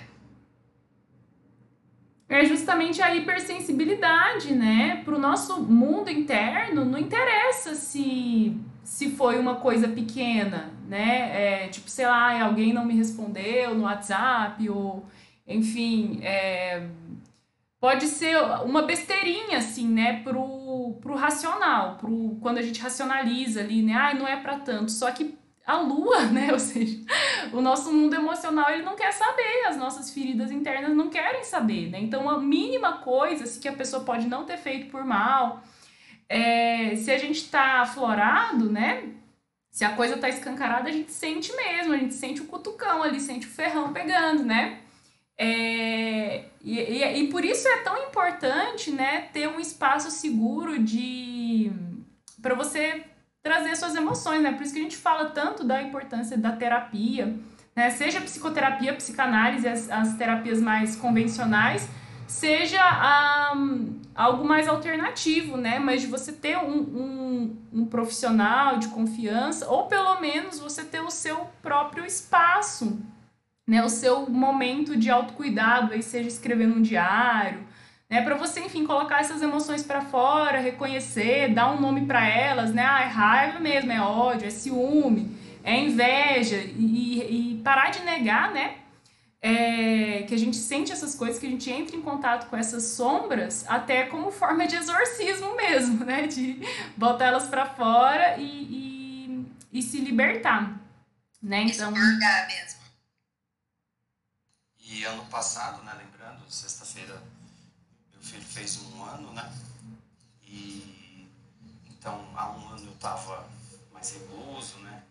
É 2.27 2.43
justamente 2.43 3.01
a 3.01 3.13
hipersensibilidade, 3.15 4.53
né? 4.53 5.01
Para 5.05 5.15
o 5.15 5.19
nosso 5.19 5.61
mundo 5.61 6.09
interno, 6.09 6.83
não 6.83 6.97
interessa 6.97 7.75
se 7.75 8.59
se 8.83 9.09
foi 9.09 9.39
uma 9.39 9.55
coisa 9.55 9.87
pequena, 9.87 10.71
né? 10.87 11.63
É, 11.63 11.67
tipo, 11.69 11.89
sei 11.89 12.05
lá, 12.05 12.39
alguém 12.43 12.71
não 12.71 12.85
me 12.85 12.95
respondeu 12.95 13.73
no 13.73 13.83
WhatsApp, 13.83 14.69
ou 14.69 15.03
enfim, 15.47 16.19
é, 16.21 16.87
pode 17.85 18.07
ser 18.07 18.35
uma 18.63 18.81
besteirinha, 18.81 19.59
assim, 19.59 19.87
né, 19.87 20.23
pro, 20.23 20.97
pro 20.99 21.13
racional, 21.13 21.97
pro, 21.97 22.35
quando 22.41 22.57
a 22.57 22.61
gente 22.63 22.81
racionaliza 22.81 23.59
ali, 23.59 23.83
né, 23.83 23.93
ah, 23.93 24.11
não 24.15 24.27
é 24.27 24.35
para 24.37 24.57
tanto, 24.57 24.91
só 24.91 25.11
que 25.11 25.37
a 25.63 25.77
lua, 25.77 26.21
né, 26.33 26.51
ou 26.51 26.57
seja, 26.57 26.97
o 27.53 27.61
nosso 27.61 27.93
mundo 27.93 28.15
emocional, 28.15 28.71
ele 28.71 28.81
não 28.81 28.95
quer 28.95 29.11
saber, 29.11 29.67
as 29.67 29.77
nossas 29.77 30.09
feridas 30.09 30.49
internas 30.49 30.95
não 30.95 31.11
querem 31.11 31.43
saber, 31.43 31.91
né, 31.91 31.99
então 31.99 32.27
a 32.27 32.39
mínima 32.39 32.93
coisa, 32.93 33.43
assim, 33.43 33.59
que 33.59 33.67
a 33.67 33.73
pessoa 33.73 34.03
pode 34.03 34.25
não 34.25 34.45
ter 34.45 34.57
feito 34.57 34.89
por 34.89 35.05
mal, 35.05 35.61
é, 36.27 36.95
se 36.95 37.11
a 37.11 37.19
gente 37.19 37.47
tá 37.51 37.81
aflorado, 37.81 38.67
né, 38.67 39.09
se 39.69 39.85
a 39.85 39.91
coisa 39.91 40.17
tá 40.17 40.27
escancarada, 40.27 40.89
a 40.89 40.91
gente 40.91 41.11
sente 41.11 41.55
mesmo, 41.55 41.93
a 41.93 41.97
gente 41.97 42.15
sente 42.15 42.41
o 42.41 42.45
cutucão 42.45 43.03
ali, 43.03 43.19
sente 43.19 43.45
o 43.45 43.51
ferrão 43.51 43.93
pegando, 43.93 44.43
né, 44.43 44.79
É, 45.37 46.45
e, 46.63 46.79
e, 46.79 47.23
e, 47.23 47.27
por 47.27 47.43
isso 47.43 47.67
é 47.67 47.77
tão 47.83 47.97
importante, 48.07 48.89
né, 48.89 49.27
ter 49.33 49.49
um 49.49 49.59
espaço 49.59 50.09
seguro 50.09 50.79
de 50.79 51.71
para 52.41 52.55
você 52.55 53.03
trazer 53.45 53.75
suas 53.75 53.95
emoções, 53.95 54.41
né? 54.41 54.51
Por 54.53 54.63
isso 54.63 54.73
que 54.73 54.79
a 54.79 54.83
gente 54.83 54.97
fala 54.97 55.29
tanto 55.29 55.63
da 55.63 55.81
importância 55.81 56.37
da 56.37 56.51
terapia, 56.51 57.35
né? 57.75 57.89
Seja 57.91 58.21
psicoterapia, 58.21 58.93
psicanálise, 58.93 59.67
as, 59.67 59.89
as 59.89 60.15
terapias 60.15 60.61
mais 60.61 60.95
convencionais, 60.95 61.87
seja 62.27 63.53
um, 63.55 63.99
algo 64.15 64.43
mais 64.43 64.67
alternativo, 64.67 65.57
né? 65.57 65.77
Mas 65.77 66.01
de 66.01 66.07
você 66.07 66.31
ter 66.31 66.57
um, 66.57 66.77
um, 66.77 67.57
um, 67.73 67.85
profissional 67.85 68.77
de 68.77 68.87
confiança, 68.87 69.67
ou 69.69 69.85
pelo 69.85 70.19
menos 70.19 70.59
você 70.59 70.83
ter 70.83 71.01
o 71.01 71.11
seu 71.11 71.47
próprio 71.61 72.05
espaço, 72.05 72.99
né? 73.67 73.83
O 73.83 73.89
seu 73.89 74.29
momento 74.29 74.95
de 74.95 75.09
autocuidado, 75.09 75.93
aí 75.93 76.03
seja 76.03 76.27
escrever 76.27 76.67
num 76.67 76.81
diário, 76.81 77.65
né? 78.09 78.21
Para 78.21 78.35
você, 78.35 78.59
enfim, 78.59 78.85
colocar 78.85 79.19
essas 79.19 79.41
emoções 79.41 79.83
para 79.83 80.01
fora, 80.01 80.59
reconhecer, 80.59 81.53
dar 81.53 81.71
um 81.71 81.81
nome 81.81 82.05
para 82.05 82.27
elas, 82.27 82.73
né? 82.73 82.85
Ah, 82.85 83.01
é 83.01 83.07
raiva 83.07 83.59
mesmo, 83.59 83.91
é 83.91 84.01
ódio, 84.01 84.47
é 84.47 84.51
ciúme, 84.51 85.35
é 85.63 85.77
inveja, 85.79 86.57
e, 86.57 87.55
e 87.57 87.61
parar 87.63 87.89
de 87.89 88.01
negar, 88.03 88.51
né? 88.51 88.75
É, 89.41 90.23
que 90.27 90.33
a 90.33 90.37
gente 90.37 90.57
sente 90.57 90.91
essas 90.91 91.13
coisas, 91.13 91.37
que 91.37 91.45
a 91.45 91.49
gente 91.49 91.69
entra 91.69 91.95
em 91.95 92.01
contato 92.01 92.49
com 92.49 92.57
essas 92.57 92.83
sombras, 92.83 93.63
até 93.67 94.05
como 94.05 94.31
forma 94.31 94.65
de 94.65 94.75
exorcismo 94.75 95.55
mesmo, 95.55 96.03
né? 96.03 96.27
De 96.27 96.59
botar 96.97 97.25
elas 97.25 97.47
para 97.47 97.65
fora 97.65 98.37
e, 98.37 98.43
e, 98.43 99.45
e, 99.73 99.81
se 99.81 99.99
libertar, 99.99 100.79
né? 101.41 101.63
Então. 101.63 101.91
Expurgar 101.91 102.47
mesmo. 102.47 102.84
E 104.87 105.03
ano 105.03 105.25
passado, 105.25 105.81
né? 105.81 105.93
Lembrando, 105.95 106.49
sexta-feira, 106.49 107.19
meu 108.13 108.21
filho 108.21 108.45
fez 108.45 108.77
um 108.83 109.03
ano, 109.03 109.33
né? 109.33 109.51
E 110.43 111.27
então 111.89 112.31
há 112.35 112.51
um 112.51 112.69
ano 112.69 112.85
eu 112.85 112.95
tava 112.97 113.49
mais 113.91 114.11
recluso, 114.11 114.77
né? 114.79 115.03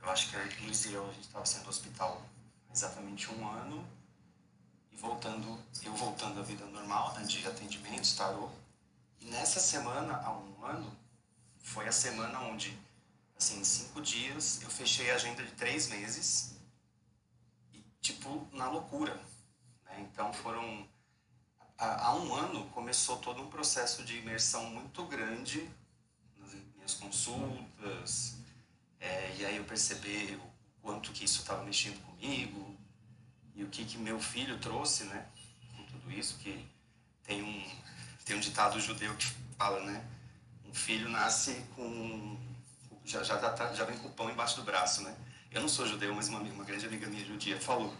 Eu 0.00 0.08
acho 0.08 0.30
que 0.30 0.36
a 0.36 0.44
Luiz 0.62 0.84
e 0.84 0.92
eu, 0.92 1.08
a 1.08 1.12
gente 1.12 1.28
tava 1.28 1.44
sendo 1.44 1.68
hospital 1.68 2.24
exatamente 2.72 3.28
um 3.32 3.48
ano 3.48 3.84
e 4.92 4.96
voltando, 4.96 5.58
eu 5.82 5.94
voltando 5.94 6.38
à 6.38 6.42
vida 6.44 6.64
normal, 6.66 7.12
né, 7.14 7.24
de 7.24 7.44
atendimento, 7.44 8.16
tarô. 8.16 8.50
E 9.20 9.26
nessa 9.26 9.58
semana, 9.58 10.16
há 10.16 10.32
um 10.32 10.64
ano, 10.64 10.96
foi 11.58 11.88
a 11.88 11.92
semana 11.92 12.38
onde, 12.40 12.78
assim, 13.36 13.58
em 13.60 13.64
cinco 13.64 14.00
dias, 14.00 14.62
eu 14.62 14.70
fechei 14.70 15.10
a 15.10 15.16
agenda 15.16 15.42
de 15.42 15.50
três 15.52 15.88
meses 15.88 16.51
tipo, 18.02 18.46
na 18.52 18.68
loucura. 18.68 19.14
Né? 19.86 20.00
Então 20.00 20.32
foram. 20.32 20.86
Há 21.78 22.14
um 22.14 22.34
ano 22.34 22.68
começou 22.70 23.16
todo 23.16 23.42
um 23.42 23.48
processo 23.48 24.04
de 24.04 24.18
imersão 24.18 24.66
muito 24.66 25.04
grande 25.06 25.68
nas 26.38 26.54
minhas 26.76 26.94
consultas, 26.94 28.36
é, 29.00 29.34
e 29.36 29.44
aí 29.44 29.56
eu 29.56 29.64
percebi 29.64 30.36
o 30.36 30.52
quanto 30.80 31.10
que 31.10 31.24
isso 31.24 31.40
estava 31.40 31.64
mexendo 31.64 32.00
comigo 32.04 32.76
e 33.56 33.64
o 33.64 33.68
que 33.68 33.84
que 33.84 33.98
meu 33.98 34.20
filho 34.20 34.60
trouxe, 34.60 35.04
né, 35.04 35.26
com 35.74 35.84
tudo 35.86 36.12
isso 36.12 36.38
que 36.38 36.64
tem 37.24 37.42
um 37.42 37.82
tem 38.24 38.36
um 38.36 38.40
ditado 38.40 38.78
judeu 38.78 39.16
que 39.16 39.26
fala, 39.58 39.80
né, 39.80 40.08
um 40.64 40.72
filho 40.72 41.08
nasce 41.08 41.64
com 41.74 42.38
já 43.04 43.24
já 43.24 43.38
tá, 43.38 43.72
já 43.72 43.84
vem 43.84 43.98
com 43.98 44.06
o 44.06 44.12
pão 44.12 44.30
embaixo 44.30 44.54
do 44.54 44.62
braço, 44.62 45.02
né? 45.02 45.16
Eu 45.52 45.60
não 45.60 45.68
sou 45.68 45.86
judeu, 45.86 46.14
mas 46.14 46.28
uma, 46.28 46.40
uma 46.40 46.64
grande 46.64 46.86
amiga 46.86 47.06
minha 47.06 47.24
judia 47.24 47.60
falou. 47.60 47.94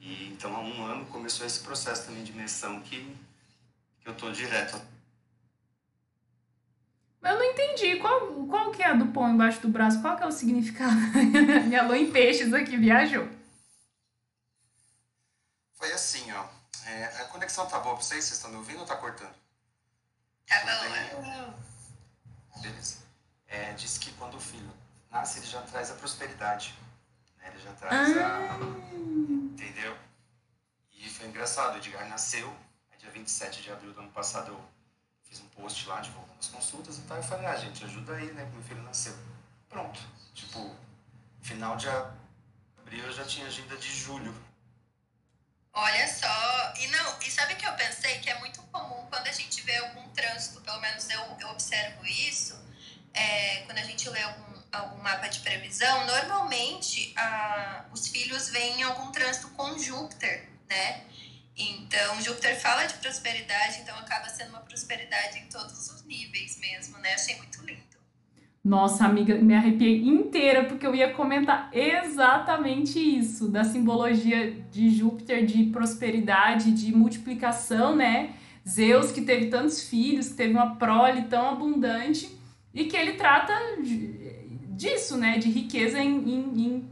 E 0.00 0.28
então 0.28 0.54
há 0.54 0.60
um 0.60 0.84
ano 0.84 1.06
começou 1.06 1.46
esse 1.46 1.60
processo 1.60 2.06
também 2.06 2.24
de 2.24 2.32
imersão 2.32 2.80
que 2.80 3.16
que 4.00 4.08
eu 4.08 4.14
tô 4.14 4.32
direto 4.32 4.80
eu 7.22 7.38
não 7.38 7.44
entendi. 7.44 7.96
Qual, 7.96 8.46
qual 8.46 8.70
que 8.72 8.82
é 8.82 8.88
a 8.88 8.94
do 8.94 9.06
pão 9.06 9.30
embaixo 9.30 9.60
do 9.60 9.68
braço? 9.68 10.00
Qual 10.02 10.16
que 10.16 10.24
é 10.24 10.26
o 10.26 10.32
significado? 10.32 10.96
Minha 11.66 11.84
lua 11.84 11.96
em 11.96 12.10
peixes 12.10 12.52
aqui 12.52 12.76
viajou. 12.76 13.28
Foi 15.74 15.92
assim, 15.92 16.30
ó. 16.32 16.46
É, 16.84 17.04
a 17.22 17.24
conexão 17.26 17.66
tá 17.66 17.78
boa 17.78 17.94
pra 17.94 18.04
vocês? 18.04 18.24
Vocês 18.24 18.38
estão 18.38 18.50
me 18.50 18.56
ouvindo 18.56 18.80
ou 18.80 18.86
tá 18.86 18.96
cortando? 18.96 19.34
Tá 20.48 20.60
bom. 20.60 20.88
Né? 20.90 21.54
Beleza. 22.60 22.98
É, 23.46 23.72
diz 23.74 23.98
que 23.98 24.10
quando 24.12 24.34
o 24.34 24.40
filho 24.40 24.70
nasce, 25.12 25.38
ele 25.38 25.46
já 25.46 25.62
traz 25.62 25.90
a 25.90 25.94
prosperidade. 25.94 26.74
Né? 27.38 27.48
Ele 27.48 27.62
já 27.62 27.72
traz 27.74 28.16
ah. 28.16 28.54
a... 28.54 28.56
Entendeu? 28.56 29.96
E 30.92 31.08
foi 31.08 31.28
engraçado. 31.28 31.74
O 31.74 31.76
Edgar 31.78 32.08
nasceu, 32.08 32.52
dia 32.98 33.10
27 33.10 33.62
de 33.62 33.72
abril 33.72 33.92
do 33.92 34.00
ano 34.00 34.10
passado 34.12 34.52
eu 34.52 34.64
fiz 35.24 35.40
um 35.40 35.48
post 35.48 35.88
lá 35.88 36.00
divulgando 36.00 36.38
as 36.38 36.48
consultas 36.48 36.98
e 36.98 37.02
tal. 37.02 37.16
Eu 37.16 37.22
falei, 37.22 37.46
ah, 37.46 37.56
gente, 37.56 37.84
ajuda 37.84 38.14
aí, 38.14 38.32
né? 38.32 38.44
Que 38.44 38.52
meu 38.52 38.62
filho 38.62 38.82
nasceu. 38.82 39.14
Pronto. 39.68 40.00
Tipo, 40.34 40.74
final 41.40 41.76
de 41.76 41.88
abril 41.88 43.04
eu 43.04 43.12
já 43.12 43.24
tinha 43.24 43.46
agenda 43.46 43.76
de 43.76 43.88
julho. 43.88 44.34
Olha 45.74 46.06
só, 46.06 46.74
e 46.76 46.86
não, 46.88 47.18
e 47.20 47.30
sabe 47.30 47.54
o 47.54 47.56
que 47.56 47.66
eu 47.66 47.72
pensei? 47.72 48.18
Que 48.20 48.28
é 48.28 48.38
muito 48.38 48.62
comum 48.64 49.06
quando 49.08 49.26
a 49.26 49.32
gente 49.32 49.62
vê 49.62 49.74
algum 49.78 50.06
trânsito, 50.10 50.60
pelo 50.60 50.78
menos 50.80 51.08
eu, 51.08 51.20
eu 51.40 51.48
observo 51.48 52.04
isso, 52.04 52.54
é, 53.14 53.62
quando 53.62 53.78
a 53.78 53.82
gente 53.82 54.08
lê 54.10 54.20
algum, 54.20 54.51
algum 54.72 55.02
mapa 55.02 55.28
de 55.28 55.40
previsão, 55.40 56.06
normalmente 56.06 57.12
a, 57.16 57.84
os 57.92 58.08
filhos 58.08 58.48
veem 58.48 58.82
algum 58.82 59.12
trânsito 59.12 59.48
com 59.48 59.78
Júpiter, 59.78 60.48
né? 60.68 61.02
Então, 61.56 62.20
Júpiter 62.22 62.58
fala 62.58 62.86
de 62.86 62.94
prosperidade, 62.94 63.80
então 63.82 63.94
acaba 63.98 64.28
sendo 64.30 64.50
uma 64.50 64.60
prosperidade 64.60 65.38
em 65.38 65.46
todos 65.48 65.90
os 65.90 66.02
níveis 66.06 66.58
mesmo, 66.58 66.96
né? 66.98 67.12
Achei 67.12 67.36
muito 67.36 67.62
lindo. 67.64 67.82
Nossa, 68.64 69.04
amiga, 69.04 69.34
me 69.34 69.54
arrepiei 69.54 70.02
inteira 70.02 70.64
porque 70.64 70.86
eu 70.86 70.94
ia 70.94 71.12
comentar 71.12 71.68
exatamente 71.72 72.98
isso, 72.98 73.48
da 73.48 73.64
simbologia 73.64 74.52
de 74.70 74.88
Júpiter 74.88 75.44
de 75.44 75.64
prosperidade, 75.64 76.70
de 76.70 76.94
multiplicação, 76.94 77.94
né? 77.94 78.34
Zeus 78.66 79.10
que 79.10 79.22
teve 79.22 79.46
tantos 79.46 79.88
filhos, 79.88 80.28
que 80.28 80.34
teve 80.34 80.54
uma 80.54 80.76
prole 80.76 81.22
tão 81.22 81.50
abundante 81.50 82.38
e 82.72 82.84
que 82.84 82.96
ele 82.96 83.14
trata 83.14 83.52
disso, 84.76 85.16
né? 85.16 85.38
De 85.38 85.50
riqueza 85.50 85.98
em, 85.98 86.16
em, 86.18 86.64
em, 86.66 86.88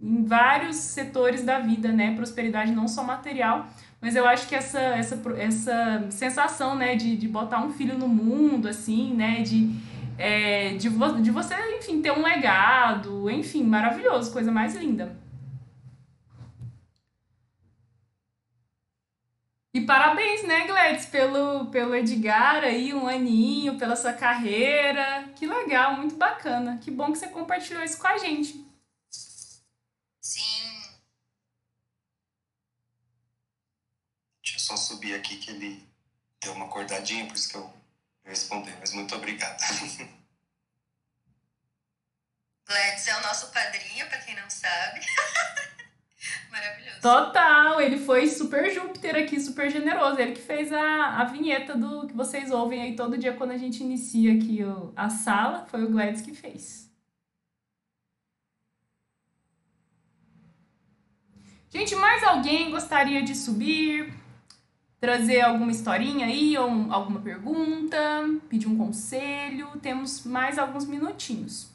em 0.00 0.24
vários 0.24 0.76
setores 0.76 1.42
da 1.42 1.58
vida, 1.58 1.90
né? 1.92 2.14
Prosperidade 2.14 2.72
não 2.72 2.86
só 2.86 3.02
material, 3.02 3.68
mas 4.04 4.14
eu 4.14 4.26
acho 4.26 4.46
que 4.46 4.54
essa, 4.54 4.78
essa, 4.78 5.18
essa 5.38 6.06
sensação, 6.10 6.76
né, 6.76 6.94
de, 6.94 7.16
de 7.16 7.26
botar 7.26 7.64
um 7.64 7.72
filho 7.72 7.96
no 7.96 8.06
mundo, 8.06 8.68
assim, 8.68 9.14
né, 9.14 9.40
de, 9.40 9.70
é, 10.18 10.74
de, 10.74 10.90
vo, 10.90 11.22
de 11.22 11.30
você, 11.30 11.54
enfim, 11.78 12.02
ter 12.02 12.12
um 12.12 12.22
legado, 12.22 13.30
enfim, 13.30 13.64
maravilhoso, 13.64 14.30
coisa 14.30 14.52
mais 14.52 14.76
linda. 14.76 15.16
E 19.74 19.80
parabéns, 19.80 20.44
né, 20.44 20.66
Gladys, 20.66 21.06
pelo, 21.06 21.66
pelo 21.66 21.94
Edgar 21.94 22.62
aí, 22.62 22.94
um 22.94 23.08
aninho, 23.08 23.76
pela 23.76 23.96
sua 23.96 24.12
carreira. 24.12 25.28
Que 25.34 25.46
legal, 25.46 25.96
muito 25.96 26.14
bacana. 26.14 26.78
Que 26.80 26.92
bom 26.92 27.10
que 27.10 27.18
você 27.18 27.26
compartilhou 27.26 27.82
isso 27.82 27.98
com 27.98 28.06
a 28.06 28.16
gente. 28.16 28.64
só 34.64 34.76
subir 34.78 35.14
aqui 35.14 35.36
que 35.36 35.50
ele 35.50 35.86
deu 36.40 36.54
uma 36.54 36.64
acordadinha, 36.64 37.26
por 37.26 37.36
isso 37.36 37.50
que 37.50 37.56
eu 37.56 37.72
respondi, 38.24 38.74
mas 38.80 38.92
muito 38.92 39.14
obrigado. 39.14 39.60
Gladys 42.66 43.06
é 43.06 43.16
o 43.18 43.22
nosso 43.22 43.52
padrinho, 43.52 44.08
para 44.08 44.22
quem 44.22 44.34
não 44.34 44.48
sabe. 44.48 45.00
Maravilhoso. 46.50 47.00
Total, 47.00 47.80
ele 47.80 47.98
foi 47.98 48.26
super 48.26 48.72
Júpiter 48.72 49.16
aqui, 49.16 49.40
super 49.40 49.70
generoso. 49.70 50.20
Ele 50.20 50.32
que 50.32 50.40
fez 50.40 50.72
a, 50.72 51.20
a 51.20 51.24
vinheta 51.24 51.76
do 51.76 52.06
que 52.06 52.14
vocês 52.14 52.50
ouvem 52.50 52.82
aí 52.82 52.96
todo 52.96 53.18
dia 53.18 53.32
quando 53.32 53.50
a 53.50 53.58
gente 53.58 53.82
inicia 53.82 54.34
aqui 54.34 54.62
o, 54.62 54.92
a 54.96 55.10
sala. 55.10 55.66
Foi 55.66 55.84
o 55.84 55.90
Gladys 55.90 56.22
que 56.22 56.34
fez. 56.34 56.90
Gente, 61.70 61.94
mais 61.96 62.22
alguém 62.22 62.70
gostaria 62.70 63.22
de 63.22 63.34
subir? 63.34 64.24
trazer 65.04 65.42
alguma 65.42 65.70
historinha 65.70 66.24
aí, 66.24 66.56
ou 66.56 66.90
alguma 66.90 67.20
pergunta, 67.20 67.98
pedir 68.48 68.66
um 68.66 68.78
conselho. 68.78 69.68
Temos 69.82 70.24
mais 70.24 70.58
alguns 70.58 70.86
minutinhos. 70.86 71.73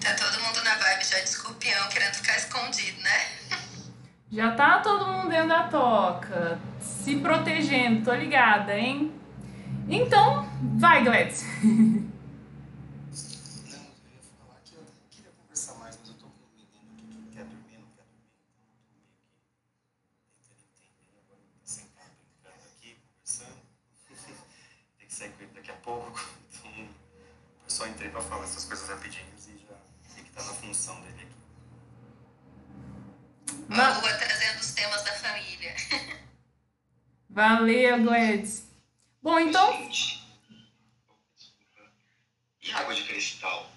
Tá 0.00 0.14
todo 0.14 0.40
mundo 0.42 0.62
na 0.64 0.74
vibe 0.74 1.04
já 1.04 1.18
de 1.18 1.28
escorpião, 1.28 1.88
querendo 1.88 2.14
ficar 2.14 2.36
escondido, 2.36 3.00
né? 3.02 3.26
Já 4.30 4.50
tá 4.54 4.80
todo 4.80 5.06
mundo 5.06 5.30
dentro 5.30 5.48
da 5.48 5.68
toca, 5.68 6.60
se 6.78 7.16
protegendo, 7.16 8.04
tô 8.04 8.12
ligada, 8.12 8.76
hein? 8.76 9.10
Então, 9.88 10.46
vai, 10.78 11.02
Gladys. 11.02 11.46
só 27.78 27.86
entrei 27.86 28.10
para 28.10 28.20
falar 28.20 28.42
essas 28.42 28.64
coisas 28.64 28.77
na 30.88 30.94
função 30.94 31.00
dele 31.02 31.22
aqui. 31.22 31.34
Uma 33.68 33.98
lua 33.98 34.14
trazendo 34.14 34.60
os 34.60 34.72
temas 34.72 35.02
da 35.04 35.12
família. 35.12 35.74
Valeu, 37.28 38.02
Gladys. 38.02 38.66
Bom, 39.22 39.38
então. 39.38 39.72
Gente, 39.72 40.18
e 42.62 42.72
água 42.72 42.94
de 42.94 43.04
cristal? 43.04 43.70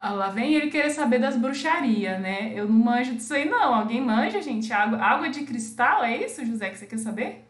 Ah, 0.00 0.12
lá 0.12 0.28
vem 0.30 0.54
ele 0.54 0.70
querer 0.70 0.90
saber 0.90 1.18
das 1.18 1.36
bruxarias, 1.36 2.20
né? 2.20 2.52
Eu 2.54 2.68
não 2.68 2.78
manjo 2.78 3.16
disso 3.16 3.34
aí, 3.34 3.44
não. 3.44 3.74
Alguém 3.74 4.00
manja, 4.00 4.40
gente? 4.40 4.72
Água, 4.72 5.02
água 5.02 5.28
de 5.28 5.44
cristal, 5.44 6.04
é 6.04 6.16
isso, 6.18 6.46
José, 6.46 6.70
que 6.70 6.78
você 6.78 6.86
quer 6.86 6.98
saber? 6.98 7.44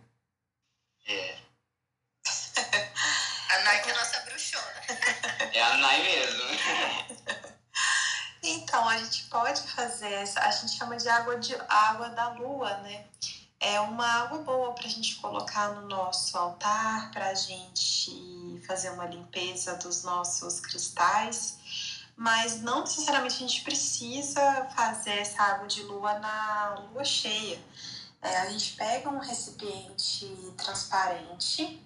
É. 1.06 1.36
A 3.50 3.58
Nai 3.64 3.82
que 3.82 3.90
é 3.90 3.92
a 3.92 3.98
nossa 3.98 4.20
bruxona. 4.20 4.82
É 5.52 5.62
a 5.62 5.76
Nai 5.76 6.02
mesmo. 6.02 6.42
Então, 8.42 8.88
a 8.88 8.96
gente 8.96 9.17
pode 9.28 9.62
fazer 9.62 10.12
essa, 10.12 10.40
a 10.40 10.50
gente 10.50 10.76
chama 10.76 10.96
de 10.96 11.08
água 11.08 11.38
de 11.38 11.54
água 11.68 12.08
da 12.10 12.30
lua, 12.30 12.76
né? 12.78 13.06
É 13.60 13.80
uma 13.80 14.06
água 14.06 14.38
boa 14.38 14.72
para 14.72 14.86
a 14.86 14.90
gente 14.90 15.16
colocar 15.16 15.70
no 15.74 15.88
nosso 15.88 16.36
altar, 16.38 17.10
para 17.10 17.30
a 17.30 17.34
gente 17.34 18.62
fazer 18.66 18.90
uma 18.90 19.06
limpeza 19.06 19.74
dos 19.76 20.04
nossos 20.04 20.60
cristais, 20.60 21.58
mas 22.16 22.60
não 22.60 22.82
necessariamente 22.82 23.36
a 23.36 23.46
gente 23.46 23.62
precisa 23.62 24.68
fazer 24.76 25.18
essa 25.18 25.42
água 25.42 25.66
de 25.66 25.82
lua 25.82 26.18
na 26.18 26.86
lua 26.92 27.04
cheia. 27.04 27.60
É, 28.22 28.38
a 28.38 28.50
gente 28.50 28.74
pega 28.74 29.08
um 29.08 29.18
recipiente 29.18 30.26
transparente, 30.56 31.82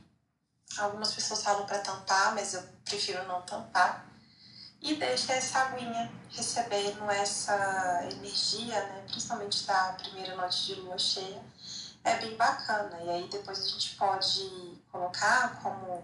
algumas 0.78 1.14
pessoas 1.14 1.42
falam 1.42 1.66
para 1.66 1.78
tampar, 1.78 2.34
mas 2.34 2.54
eu 2.54 2.62
prefiro 2.84 3.26
não 3.26 3.42
tampar 3.42 4.11
e 4.82 4.96
deixa 4.96 5.32
essa 5.32 5.60
aguinha 5.60 6.10
recebendo 6.28 7.08
essa 7.08 8.08
energia, 8.10 8.74
né, 8.74 9.04
principalmente 9.06 9.64
da 9.64 9.96
primeira 10.00 10.34
noite 10.34 10.74
de 10.74 10.80
lua 10.80 10.98
cheia, 10.98 11.40
é 12.02 12.16
bem 12.16 12.36
bacana. 12.36 12.98
E 13.04 13.10
aí 13.10 13.28
depois 13.30 13.60
a 13.60 13.68
gente 13.68 13.94
pode 13.94 14.80
colocar 14.90 15.60
como 15.62 16.02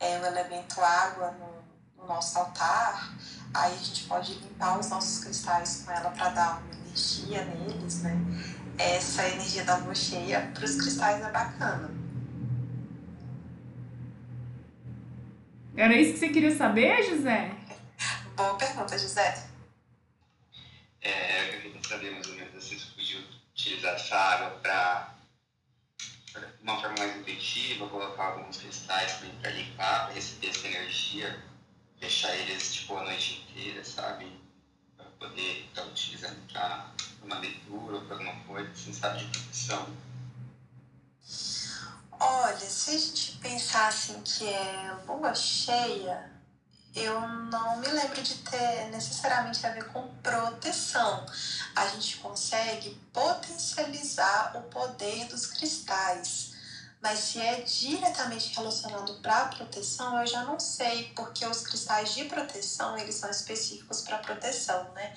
é, 0.00 0.18
o 0.18 0.26
elemento 0.26 0.80
água 0.80 1.30
no, 1.32 2.02
no 2.02 2.08
nosso 2.08 2.36
altar, 2.36 3.16
aí 3.54 3.72
a 3.72 3.78
gente 3.78 4.04
pode 4.04 4.34
limpar 4.34 4.80
os 4.80 4.90
nossos 4.90 5.22
cristais 5.22 5.84
com 5.84 5.92
ela 5.92 6.10
para 6.10 6.30
dar 6.30 6.62
uma 6.62 6.74
energia 6.74 7.44
neles, 7.44 8.02
né? 8.02 8.16
Essa 8.76 9.26
energia 9.28 9.64
da 9.64 9.76
lua 9.76 9.94
cheia 9.94 10.50
para 10.52 10.64
os 10.64 10.74
cristais 10.74 11.22
é 11.22 11.30
bacana. 11.30 11.94
Era 15.76 15.94
isso 15.94 16.14
que 16.14 16.18
você 16.18 16.28
queria 16.30 16.56
saber, 16.56 17.02
José? 17.04 17.65
Boa 18.36 18.54
pergunta, 18.56 18.98
José. 18.98 19.48
É, 21.00 21.56
eu 21.56 21.62
queria 21.62 21.82
saber 21.82 22.10
mais 22.10 22.26
ou 22.28 22.34
menos 22.34 22.62
se 22.62 22.78
você 22.78 22.90
podia 22.90 23.24
utilizar 23.54 23.94
essa 23.94 24.14
água 24.14 24.50
para 24.60 25.14
uma 26.60 26.78
forma 26.78 26.96
mais 26.98 27.16
intuitiva, 27.16 27.88
colocar 27.88 28.24
alguns 28.32 28.58
cristais 28.58 29.12
para 29.40 29.50
limpar, 29.50 30.04
para 30.04 30.12
receber 30.12 30.48
essa 30.48 30.66
energia, 30.66 31.42
deixar 31.98 32.36
eles 32.36 32.74
tipo 32.74 32.94
a 32.98 33.04
noite 33.04 33.42
inteira, 33.48 33.82
sabe? 33.82 34.30
Para 34.98 35.06
poder 35.18 35.64
estar 35.68 35.82
tá 35.82 35.88
utilizando 35.88 36.52
para 36.52 36.92
uma 37.22 37.38
leitura 37.38 37.96
ou 37.96 38.02
para 38.02 38.16
alguma 38.16 38.44
coisa, 38.44 38.70
assim, 38.70 38.92
sabe, 38.92 39.24
de 39.24 39.30
proteção. 39.30 39.96
Olha, 42.20 42.56
se 42.58 42.90
a 42.90 42.98
gente 42.98 43.32
pensar 43.38 43.88
assim 43.88 44.20
que 44.22 44.46
é 44.46 44.94
lua 45.06 45.34
cheia, 45.34 46.36
eu 46.96 47.20
não 47.20 47.76
me 47.76 47.88
lembro 47.88 48.22
de 48.22 48.36
ter 48.36 48.86
necessariamente 48.90 49.64
a 49.66 49.70
ver 49.70 49.84
com 49.88 50.08
proteção. 50.22 51.26
A 51.74 51.86
gente 51.88 52.16
consegue 52.16 52.98
potencializar 53.12 54.56
o 54.56 54.62
poder 54.62 55.26
dos 55.26 55.46
cristais. 55.46 56.55
Mas 57.00 57.18
se 57.18 57.38
é 57.38 57.60
diretamente 57.60 58.54
relacionado 58.54 59.14
para 59.20 59.46
proteção, 59.46 60.18
eu 60.20 60.26
já 60.26 60.44
não 60.44 60.58
sei, 60.58 61.12
porque 61.14 61.46
os 61.46 61.62
cristais 61.62 62.14
de 62.14 62.24
proteção, 62.24 62.96
eles 62.96 63.14
são 63.14 63.30
específicos 63.30 64.00
para 64.00 64.18
proteção, 64.18 64.90
né? 64.92 65.14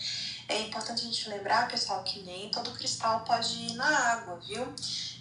É 0.47 0.61
importante 0.61 1.01
a 1.01 1.05
gente 1.05 1.29
lembrar, 1.29 1.67
pessoal, 1.67 2.03
que 2.03 2.21
nem 2.21 2.51
todo 2.51 2.71
cristal 2.73 3.23
pode 3.23 3.53
ir 3.53 3.73
na 3.73 3.87
água, 3.87 4.39
viu? 4.45 4.75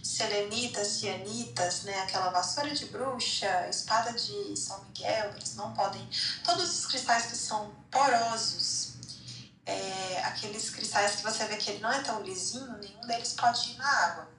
selenitas, 0.09 0.89
cianitas, 0.89 1.83
né, 1.83 2.01
aquela 2.01 2.31
vassoura 2.31 2.75
de 2.75 2.87
bruxa, 2.87 3.69
espada 3.69 4.13
de 4.13 4.57
São 4.57 4.83
Miguel, 4.85 5.33
eles 5.37 5.55
não 5.55 5.73
podem. 5.75 6.09
Todos 6.43 6.79
os 6.79 6.87
cristais 6.87 7.27
que 7.27 7.37
são 7.37 7.71
porosos, 7.91 8.95
é, 9.67 10.23
aqueles 10.25 10.71
cristais 10.71 11.17
que 11.17 11.23
você 11.23 11.45
vê 11.45 11.57
que 11.57 11.71
ele 11.71 11.81
não 11.81 11.93
é 11.93 12.03
tão 12.03 12.23
lisinho, 12.23 12.79
nenhum 12.79 13.07
deles 13.07 13.35
pode 13.35 13.73
ir 13.73 13.77
na 13.77 13.87
água. 13.87 14.38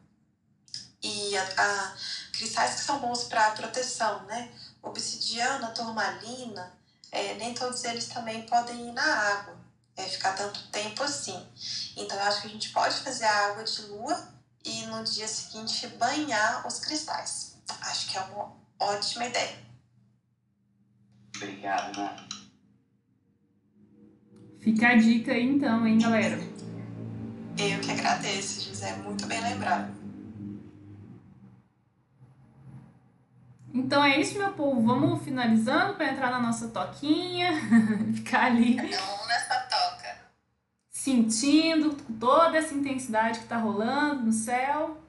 E 1.02 1.38
a, 1.38 1.44
a 1.58 1.96
cristais 2.34 2.76
que 2.76 2.82
são 2.82 3.00
bons 3.00 3.24
para 3.26 3.52
proteção, 3.52 4.24
né? 4.26 4.52
Obsidiana, 4.82 5.68
turmalina, 5.72 6.74
é, 7.12 7.36
nem 7.36 7.54
todos 7.54 7.84
eles 7.84 8.08
também 8.08 8.44
podem 8.44 8.90
ir 8.90 8.92
na 8.94 9.04
água, 9.04 9.58
é, 9.96 10.04
ficar 10.04 10.34
tanto 10.34 10.68
tempo 10.70 11.04
assim. 11.04 11.46
Então, 11.96 12.18
eu 12.18 12.24
acho 12.24 12.42
que 12.42 12.48
a 12.48 12.52
gente 12.52 12.70
pode 12.70 12.96
fazer 13.02 13.26
a 13.26 13.48
água 13.48 13.64
de 13.64 13.82
lua 13.84 14.34
e 14.64 14.86
no 14.88 15.04
dia 15.04 15.28
seguinte 15.28 15.88
banhar 15.88 16.66
os 16.68 16.80
cristais. 16.80 17.58
Acho 17.82 18.10
que 18.10 18.18
é 18.18 18.22
uma 18.22 18.54
ótima 18.80 19.26
ideia. 19.26 19.58
Obrigado, 21.36 21.98
Né? 21.98 22.28
Fica 24.60 24.90
a 24.90 24.96
dica 24.96 25.32
aí 25.32 25.46
então, 25.46 25.88
hein, 25.88 25.98
galera? 26.00 26.38
Eu 27.58 27.80
que 27.80 27.92
agradeço, 27.92 28.62
José. 28.70 28.94
Muito 28.98 29.26
bem 29.26 29.42
lembrado. 29.42 29.99
Então 33.74 34.04
é 34.04 34.20
isso, 34.20 34.38
meu 34.38 34.52
povo. 34.54 34.86
Vamos 34.86 35.24
finalizando 35.24 35.94
para 35.94 36.12
entrar 36.12 36.32
na 36.32 36.40
nossa 36.40 36.68
toquinha. 36.70 37.54
Ficar 38.16 38.46
ali. 38.46 38.74
Então, 38.74 39.28
nessa 39.28 39.56
toca 39.70 39.90
sentindo 41.00 41.96
toda 42.20 42.58
essa 42.58 42.74
intensidade 42.74 43.40
que 43.40 43.46
está 43.46 43.58
rolando 43.58 44.24
no 44.24 44.32
céu. 44.34 45.02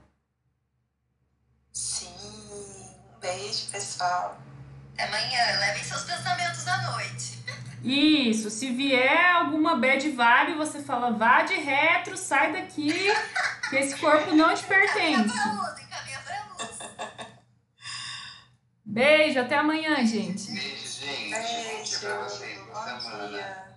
Sim, 1.72 2.14
um 3.14 3.18
beijo, 3.20 3.68
pessoal. 3.70 4.38
Até 4.94 5.04
amanhã, 5.04 5.58
levem 5.58 5.82
seus 5.82 6.04
pensamentos 6.04 6.66
à 6.68 6.92
noite. 6.92 7.40
Isso, 7.82 8.50
se 8.50 8.70
vier 8.70 9.34
alguma 9.34 9.76
bad 9.76 10.10
vibe, 10.10 10.54
você 10.58 10.82
fala, 10.82 11.10
vá 11.10 11.42
de 11.42 11.54
retro, 11.54 12.16
sai 12.16 12.52
daqui, 12.52 12.92
que 13.68 13.76
esse 13.76 13.96
corpo 13.96 14.34
não 14.34 14.54
te 14.54 14.64
pertence. 14.68 15.20
Encaminha 15.20 15.32
pra 15.32 15.52
luz, 15.52 15.80
encaminha 15.80 16.18
pra 16.20 16.46
luz. 16.54 16.78
Beijo, 18.90 19.38
até 19.38 19.56
amanhã, 19.56 20.04
gente. 20.04 20.50
Beijo, 20.50 21.00
gente. 21.00 21.30
Beijo. 21.30 21.76
Bom 21.76 21.82
dia 21.84 21.98
pra 22.00 22.24
vocês. 22.24 22.58
Boa 22.66 23.00
semana. 23.00 23.69